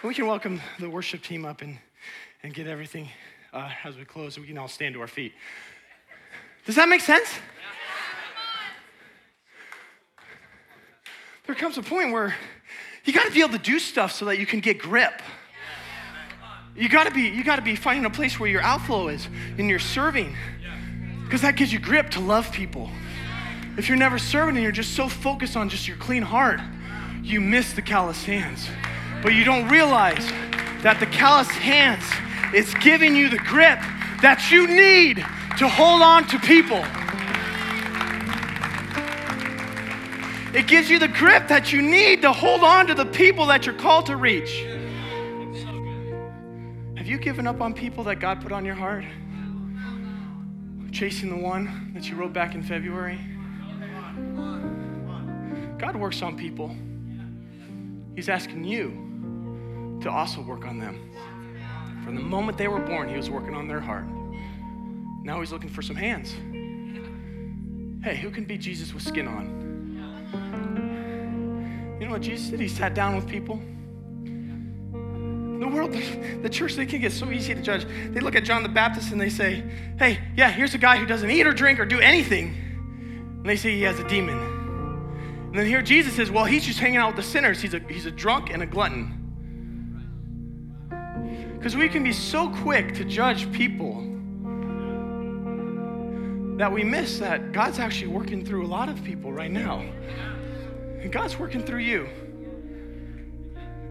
we 0.04 0.16
can 0.16 0.26
welcome 0.26 0.60
the 0.80 0.90
worship 0.90 1.22
team 1.22 1.46
up 1.46 1.62
and, 1.62 1.78
and 2.42 2.56
get 2.56 2.66
everything 2.66 3.08
uh, 3.54 3.70
as 3.84 3.98
we 3.98 4.06
close, 4.06 4.34
so 4.34 4.42
we 4.42 4.48
can 4.48 4.58
all 4.58 4.68
stand 4.68 4.96
to 4.96 5.02
our 5.02 5.08
feet. 5.08 5.34
Does 6.66 6.76
that 6.76 6.88
make 6.88 7.02
sense? 7.02 7.28
There 11.48 11.56
comes 11.56 11.78
a 11.78 11.84
point 11.84 12.14
where 12.14 12.36
you 13.04 13.14
got 13.14 13.26
to 13.26 13.32
be 13.34 13.42
able 13.42 13.54
to 13.54 13.60
do 13.60 13.80
stuff 13.80 14.12
so 14.12 14.26
that 14.26 14.38
you 14.40 14.46
can 14.46 14.60
get 14.60 14.78
grip. 14.78 15.22
You 16.76 16.88
got 16.88 17.06
to 17.06 17.12
be 17.12 17.24
you 17.24 17.44
got 17.44 17.58
to 17.58 17.62
be 17.62 17.76
finding 17.76 18.06
a 18.06 18.10
place 18.10 18.40
where 18.40 18.50
your 18.50 18.62
outflow 18.62 19.10
is 19.10 19.28
and 19.58 19.70
you're 19.70 19.80
serving. 19.80 20.36
Because 21.24 21.42
that 21.42 21.56
gives 21.56 21.74
you 21.74 21.80
grip 21.80 22.10
to 22.12 22.20
love 22.20 22.52
people. 22.52 22.90
If 23.78 23.88
you're 23.88 23.98
never 23.98 24.20
serving 24.20 24.56
and 24.56 24.64
you're 24.64 24.72
just 24.72 24.96
so 24.96 25.08
focused 25.10 25.58
on 25.58 25.70
just 25.70 25.88
your 25.88 25.98
clean 25.98 26.24
heart, 26.24 26.60
you 27.24 27.42
miss 27.42 27.74
the 27.74 27.82
callous 27.82 28.24
hands. 28.24 28.68
But 29.24 29.34
you 29.34 29.44
don't 29.44 29.68
realize 29.70 30.26
that 30.84 31.00
the 31.00 31.06
callous 31.06 31.50
hands 31.50 32.04
is 32.54 32.74
giving 32.76 33.16
you 33.16 33.30
the 33.30 33.38
grip 33.38 33.80
that 34.22 34.52
you 34.52 34.68
need 34.68 35.26
to 35.62 35.70
hold 35.70 36.02
on 36.02 36.26
to 36.26 36.40
people. 36.40 36.84
It 40.56 40.66
gives 40.66 40.90
you 40.90 40.98
the 40.98 41.08
grip 41.08 41.48
that 41.50 41.72
you 41.72 41.84
need 41.84 42.24
to 42.24 42.34
hold 42.34 42.64
on 42.64 42.88
to 42.88 42.96
the 42.96 43.06
people 43.06 43.46
that 43.46 43.68
you're 43.68 43.76
called 43.76 44.08
to 44.08 44.16
reach. 44.16 44.66
Have 46.98 47.06
you 47.06 47.20
given 47.20 47.46
up 47.46 47.62
on 47.62 47.76
people 47.76 48.04
that 48.06 48.16
God 48.16 48.42
put 48.42 48.52
on 48.52 48.66
your 48.66 48.74
heart? 48.74 49.04
Chasing 50.92 51.30
the 51.30 51.36
one 51.36 51.92
that 51.94 52.10
you 52.10 52.16
wrote 52.16 52.34
back 52.34 52.56
in 52.56 52.64
February? 52.64 53.20
God 55.78 55.96
works 55.96 56.24
on 56.24 56.36
people. 56.36 56.76
He's 58.16 58.30
asking 58.30 58.64
you 58.64 60.00
to 60.02 60.10
also 60.10 60.42
work 60.42 60.66
on 60.66 60.80
them. 60.80 61.12
From 62.04 62.16
the 62.16 62.24
moment 62.24 62.58
they 62.58 62.68
were 62.68 62.80
born, 62.80 63.10
He 63.10 63.16
was 63.16 63.30
working 63.30 63.54
on 63.54 63.68
their 63.68 63.80
heart. 63.80 64.08
Now 65.24 65.40
He's 65.40 65.52
looking 65.52 65.70
for 65.70 65.82
some 65.82 65.96
hands. 65.96 66.34
Hey, 68.04 68.16
who 68.16 68.32
can 68.32 68.46
be 68.46 68.58
Jesus 68.58 68.94
with 68.94 69.04
skin 69.04 69.28
on? 69.28 69.62
You 72.00 72.08
know 72.08 72.14
what 72.14 72.22
Jesus 72.22 72.50
did? 72.50 72.60
He 72.60 72.68
sat 72.68 72.96
down 72.96 73.16
with 73.16 73.28
people. 73.28 73.62
The 75.60 75.68
world, 75.68 75.94
the 76.42 76.50
church, 76.50 76.74
they 76.74 76.88
can 76.88 77.00
get 77.00 77.12
so 77.12 77.30
easy 77.30 77.54
to 77.54 77.62
judge. 77.62 77.86
They 78.10 78.20
look 78.20 78.36
at 78.36 78.44
John 78.44 78.64
the 78.64 78.70
Baptist 78.70 79.12
and 79.12 79.22
they 79.22 79.30
say, 79.30 79.64
hey, 80.00 80.20
yeah, 80.36 80.50
here's 80.50 80.74
a 80.74 80.80
guy 80.80 80.98
who 80.98 81.06
doesn't 81.06 81.30
eat 81.30 81.46
or 81.46 81.54
drink 81.54 81.80
or 81.80 81.86
do 81.86 82.00
anything. 82.00 82.56
And 83.38 83.46
they 83.46 83.56
say 83.56 83.76
he 83.76 83.84
has 83.84 84.00
a 84.00 84.08
demon. 84.08 84.40
And 84.40 85.54
then 85.54 85.68
here 85.68 85.84
Jesus 85.84 86.16
says, 86.16 86.32
well, 86.32 86.46
he's 86.46 86.66
just 86.66 86.80
hanging 86.80 86.98
out 86.98 87.16
with 87.16 87.18
the 87.18 87.32
sinners. 87.32 87.62
He's 87.62 87.76
a, 87.76 87.80
he's 87.88 88.08
a 88.08 88.12
drunk 88.12 88.50
and 88.50 88.64
a 88.64 88.66
glutton. 88.66 89.18
Because 91.56 91.76
we 91.76 91.88
can 91.88 92.04
be 92.04 92.14
so 92.14 92.50
quick 92.50 92.96
to 92.96 93.06
judge 93.06 93.52
people 93.52 94.11
that 96.62 96.72
we 96.72 96.84
miss 96.84 97.18
that 97.18 97.54
God's 97.54 97.80
actually 97.80 98.10
working 98.10 98.46
through 98.46 98.64
a 98.64 98.68
lot 98.68 98.88
of 98.88 99.04
people 99.04 99.34
right 99.34 99.50
now. 99.50 99.80
And 101.00 101.12
God's 101.12 101.40
working 101.40 101.64
through 101.64 101.80
you. 101.80 102.08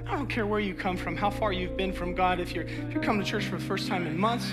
I 0.07 0.13
don't 0.13 0.29
care 0.29 0.47
where 0.47 0.61
you 0.61 0.75
come 0.75 0.97
from, 0.97 1.17
how 1.17 1.31
far 1.31 1.53
you've 1.53 1.77
been 1.77 1.93
from 1.93 2.15
God. 2.15 2.39
If 2.39 2.55
you're 2.55 2.63
if 2.63 2.95
you 2.95 3.01
come 3.01 3.19
to 3.19 3.25
church 3.25 3.45
for 3.47 3.57
the 3.57 3.65
first 3.65 3.89
time 3.89 4.07
in 4.07 4.17
months, 4.17 4.53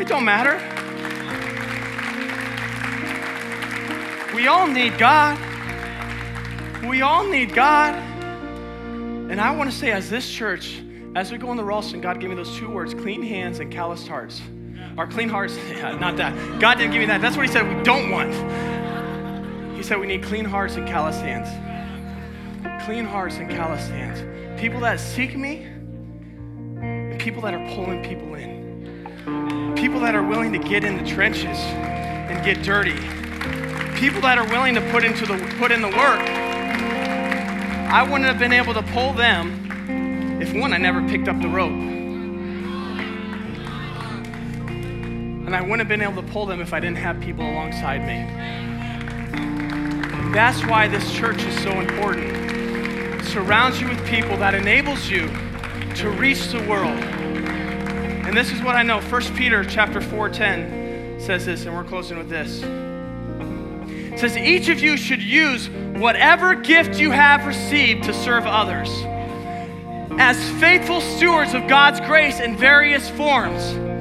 it 0.00 0.08
don't 0.08 0.24
matter. 0.24 0.56
We 4.34 4.46
all 4.46 4.66
need 4.66 4.96
God. 4.96 5.38
We 6.88 7.02
all 7.02 7.28
need 7.28 7.54
God. 7.54 7.94
And 9.30 9.38
I 9.38 9.54
want 9.54 9.70
to 9.70 9.76
say, 9.76 9.90
as 9.92 10.08
this 10.08 10.26
church, 10.30 10.82
as 11.14 11.30
we 11.30 11.36
go 11.36 11.50
in 11.50 11.58
the 11.58 11.64
Ralston, 11.64 12.00
God 12.00 12.18
gave 12.18 12.30
me 12.30 12.36
those 12.36 12.56
two 12.56 12.70
words 12.70 12.94
clean 12.94 13.22
hands 13.22 13.60
and 13.60 13.70
calloused 13.70 14.08
hearts. 14.08 14.40
Our 14.98 15.06
clean 15.06 15.28
hearts, 15.28 15.56
yeah, 15.68 15.96
not 15.96 16.16
that. 16.16 16.60
God 16.60 16.78
didn't 16.78 16.92
give 16.92 17.00
me 17.00 17.06
that. 17.06 17.20
That's 17.20 17.36
what 17.36 17.46
He 17.46 17.52
said 17.52 17.76
we 17.76 17.82
don't 17.82 18.10
want. 18.10 18.32
He 19.76 19.82
said 19.82 19.98
we 19.98 20.06
need 20.06 20.22
clean 20.22 20.44
hearts 20.44 20.76
and 20.76 20.86
calloused 20.86 21.20
hands. 21.20 21.48
Clean 22.84 23.04
hearts 23.04 23.36
and 23.36 23.50
calloused 23.50 23.90
hands. 23.90 24.60
People 24.60 24.80
that 24.80 25.00
seek 25.00 25.36
me, 25.36 25.66
and 26.80 27.20
people 27.20 27.42
that 27.42 27.54
are 27.54 27.74
pulling 27.74 28.02
people 28.02 28.34
in. 28.34 29.74
People 29.76 30.00
that 30.00 30.14
are 30.14 30.22
willing 30.22 30.52
to 30.52 30.58
get 30.58 30.84
in 30.84 31.02
the 31.02 31.08
trenches 31.08 31.58
and 31.58 32.44
get 32.44 32.62
dirty. 32.62 32.94
People 33.98 34.20
that 34.20 34.38
are 34.38 34.48
willing 34.48 34.74
to 34.74 34.80
put 34.90 35.04
into 35.04 35.26
the 35.26 35.36
put 35.58 35.72
in 35.72 35.80
the 35.80 35.88
work. 35.88 36.20
I 37.90 38.02
wouldn't 38.02 38.24
have 38.24 38.38
been 38.38 38.52
able 38.52 38.74
to 38.74 38.82
pull 38.82 39.12
them 39.12 39.62
if 40.42 40.52
one, 40.52 40.72
I 40.72 40.76
never 40.76 41.00
picked 41.08 41.28
up 41.28 41.40
the 41.40 41.48
rope. 41.48 42.01
And 45.52 45.58
I 45.62 45.68
wouldn't 45.68 45.80
have 45.80 45.88
been 45.88 46.00
able 46.00 46.22
to 46.22 46.28
pull 46.32 46.46
them 46.46 46.62
if 46.62 46.72
I 46.72 46.80
didn't 46.80 46.96
have 46.96 47.20
people 47.20 47.44
alongside 47.44 48.00
me. 48.06 48.24
That's 50.32 50.64
why 50.64 50.88
this 50.88 51.12
church 51.12 51.42
is 51.42 51.54
so 51.62 51.78
important. 51.78 52.34
It 53.20 53.24
surrounds 53.26 53.78
you 53.78 53.86
with 53.86 54.02
people 54.06 54.38
that 54.38 54.54
enables 54.54 55.10
you 55.10 55.26
to 55.96 56.08
reach 56.08 56.48
the 56.48 56.66
world. 56.66 56.96
And 56.96 58.34
this 58.34 58.50
is 58.50 58.62
what 58.62 58.76
I 58.76 58.82
know. 58.82 59.02
1 59.02 59.22
Peter 59.34 59.62
chapter 59.62 60.00
4:10 60.00 61.20
says 61.20 61.44
this, 61.44 61.66
and 61.66 61.76
we're 61.76 61.84
closing 61.84 62.16
with 62.16 62.30
this. 62.30 62.62
It 64.10 64.18
says, 64.18 64.38
each 64.38 64.70
of 64.70 64.80
you 64.80 64.96
should 64.96 65.22
use 65.22 65.68
whatever 65.68 66.54
gift 66.54 66.98
you 66.98 67.10
have 67.10 67.44
received 67.44 68.04
to 68.04 68.14
serve 68.14 68.46
others 68.46 68.88
as 70.18 70.38
faithful 70.58 71.02
stewards 71.02 71.52
of 71.52 71.68
God's 71.68 72.00
grace 72.00 72.40
in 72.40 72.56
various 72.56 73.10
forms. 73.10 73.91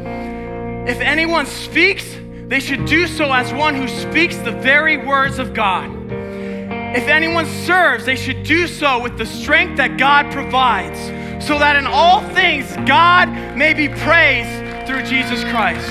If 0.87 0.99
anyone 0.99 1.45
speaks, 1.45 2.17
they 2.47 2.59
should 2.59 2.85
do 2.85 3.05
so 3.07 3.31
as 3.31 3.53
one 3.53 3.75
who 3.75 3.87
speaks 3.87 4.35
the 4.37 4.51
very 4.51 4.97
words 4.97 5.37
of 5.37 5.53
God. 5.53 5.89
If 6.11 7.07
anyone 7.07 7.45
serves, 7.45 8.03
they 8.03 8.15
should 8.15 8.43
do 8.43 8.67
so 8.67 8.99
with 9.01 9.17
the 9.17 9.25
strength 9.25 9.77
that 9.77 9.97
God 9.97 10.31
provides, 10.31 10.99
so 11.45 11.59
that 11.59 11.75
in 11.75 11.85
all 11.85 12.21
things 12.29 12.75
God 12.87 13.29
may 13.55 13.73
be 13.73 13.87
praised 13.87 14.87
through 14.87 15.03
Jesus 15.03 15.43
Christ. 15.45 15.87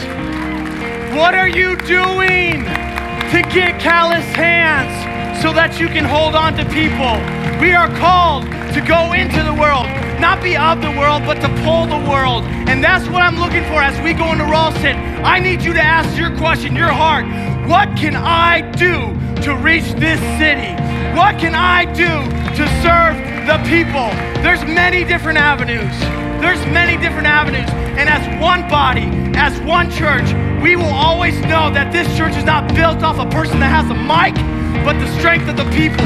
What 1.17 1.35
are 1.35 1.49
you 1.49 1.77
doing 1.77 2.65
to 2.65 3.43
get 3.51 3.81
callous 3.81 4.27
hands 4.35 5.41
so 5.41 5.53
that 5.53 5.79
you 5.81 5.87
can 5.87 6.05
hold 6.05 6.35
on 6.35 6.55
to 6.57 6.65
people? 6.67 7.15
We 7.61 7.73
are 7.75 7.89
called 7.97 8.45
to 8.75 8.81
go 8.87 9.13
into 9.13 9.43
the 9.43 9.55
world, 9.55 9.87
not 10.21 10.43
be 10.43 10.57
of 10.57 10.83
the 10.83 10.91
world, 10.91 11.23
but 11.25 11.41
to 11.41 11.49
pull 11.65 11.87
the 11.87 12.11
world. 12.11 12.45
And 12.69 12.85
that's 12.85 13.09
what 13.09 13.23
I'm 13.23 13.39
looking 13.39 13.65
for 13.65 13.81
as 13.83 13.99
we 14.05 14.13
go 14.13 14.31
into 14.33 14.45
Ralston. 14.45 14.97
I 15.25 15.41
need 15.41 15.63
you 15.63 15.73
to 15.73 15.81
ask 15.81 16.17
your 16.19 16.37
question, 16.37 16.77
your 16.77 16.93
heart. 16.93 17.25
What 17.67 17.97
can 17.97 18.15
I 18.15 18.61
do 18.73 19.17
to 19.43 19.57
reach 19.57 19.93
this 19.95 20.21
city? 20.37 20.77
What 21.17 21.41
can 21.41 21.55
I 21.55 21.87
do 21.87 22.13
to 22.57 22.65
serve 22.85 23.17
the 23.49 23.59
people? 23.67 24.13
There's 24.45 24.63
many 24.65 25.05
different 25.05 25.39
avenues. 25.39 25.97
There's 26.41 26.61
many 26.67 27.01
different 27.01 27.27
avenues. 27.27 27.69
And 27.97 28.09
as 28.09 28.23
one 28.41 28.69
body, 28.69 29.09
as 29.37 29.59
one 29.63 29.91
church, 29.91 30.29
we 30.63 30.77
will 30.77 30.93
always 30.93 31.39
know 31.49 31.71
that 31.73 31.93
this 31.93 32.07
church 32.17 32.37
is 32.37 32.45
not 32.45 32.69
built 32.75 33.03
off 33.03 33.19
a 33.19 33.29
person 33.31 33.59
that 33.61 33.73
has 33.73 33.89
a 33.89 33.97
mic, 33.97 34.37
but 34.85 35.01
the 35.01 35.09
strength 35.19 35.49
of 35.49 35.57
the 35.57 35.69
people. 35.73 36.05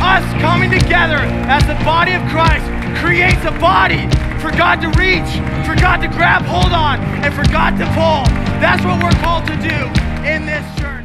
Us 0.00 0.24
coming 0.40 0.70
together 0.70 1.20
as 1.48 1.66
the 1.66 1.76
body 1.84 2.12
of 2.12 2.22
Christ 2.30 2.77
creates 2.96 3.44
a 3.44 3.52
body 3.60 4.08
for 4.40 4.50
God 4.50 4.80
to 4.80 4.88
reach, 4.98 5.28
for 5.66 5.74
God 5.74 5.98
to 5.98 6.08
grab 6.08 6.42
hold 6.42 6.72
on, 6.72 7.00
and 7.24 7.34
for 7.34 7.44
God 7.52 7.76
to 7.78 7.84
pull. 7.86 8.24
That's 8.60 8.84
what 8.84 9.02
we're 9.02 9.18
called 9.22 9.46
to 9.46 9.56
do 9.56 9.86
in 10.26 10.46
this 10.46 10.64
church. 10.78 11.04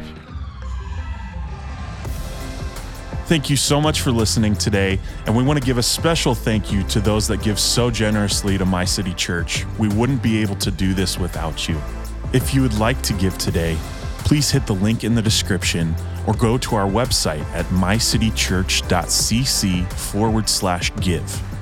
Thank 3.26 3.48
you 3.48 3.56
so 3.56 3.80
much 3.80 4.02
for 4.02 4.12
listening 4.12 4.54
today, 4.54 5.00
and 5.26 5.34
we 5.34 5.42
want 5.42 5.58
to 5.58 5.64
give 5.64 5.78
a 5.78 5.82
special 5.82 6.34
thank 6.34 6.70
you 6.70 6.82
to 6.84 7.00
those 7.00 7.26
that 7.28 7.42
give 7.42 7.58
so 7.58 7.90
generously 7.90 8.58
to 8.58 8.66
My 8.66 8.84
City 8.84 9.14
Church. 9.14 9.64
We 9.78 9.88
wouldn't 9.88 10.22
be 10.22 10.42
able 10.42 10.56
to 10.56 10.70
do 10.70 10.92
this 10.92 11.18
without 11.18 11.66
you. 11.66 11.80
If 12.34 12.54
you 12.54 12.60
would 12.62 12.78
like 12.78 13.00
to 13.02 13.12
give 13.14 13.38
today, 13.38 13.78
please 14.18 14.50
hit 14.50 14.66
the 14.66 14.74
link 14.74 15.04
in 15.04 15.14
the 15.14 15.22
description 15.22 15.94
or 16.26 16.34
go 16.34 16.58
to 16.58 16.74
our 16.74 16.86
website 16.86 17.44
at 17.54 17.64
mycitychurch.cc 17.66 19.92
forward 19.92 20.48
slash 20.48 20.92
give. 20.96 21.53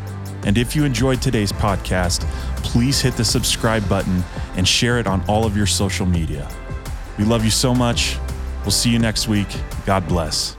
And 0.45 0.59
if 0.59 0.75
you 0.75 0.85
enjoyed 0.85 1.23
today's 1.23 1.53
podcast, 1.53 2.21
please 2.63 3.01
hit 3.01 3.17
the 3.17 3.25
subscribe 3.25 3.89
button 3.89 4.25
and 4.57 4.67
share 4.67 4.99
it 4.99 5.07
on 5.07 5.25
all 5.29 5.45
of 5.45 5.57
your 5.57 5.67
social 5.67 6.07
media. 6.07 6.49
We 7.19 7.25
love 7.25 7.45
you 7.45 7.51
so 7.51 7.75
much. 7.75 8.19
We'll 8.63 8.71
see 8.71 8.91
you 8.91 8.99
next 8.99 9.29
week. 9.29 9.49
God 9.87 10.07
bless. 10.09 10.57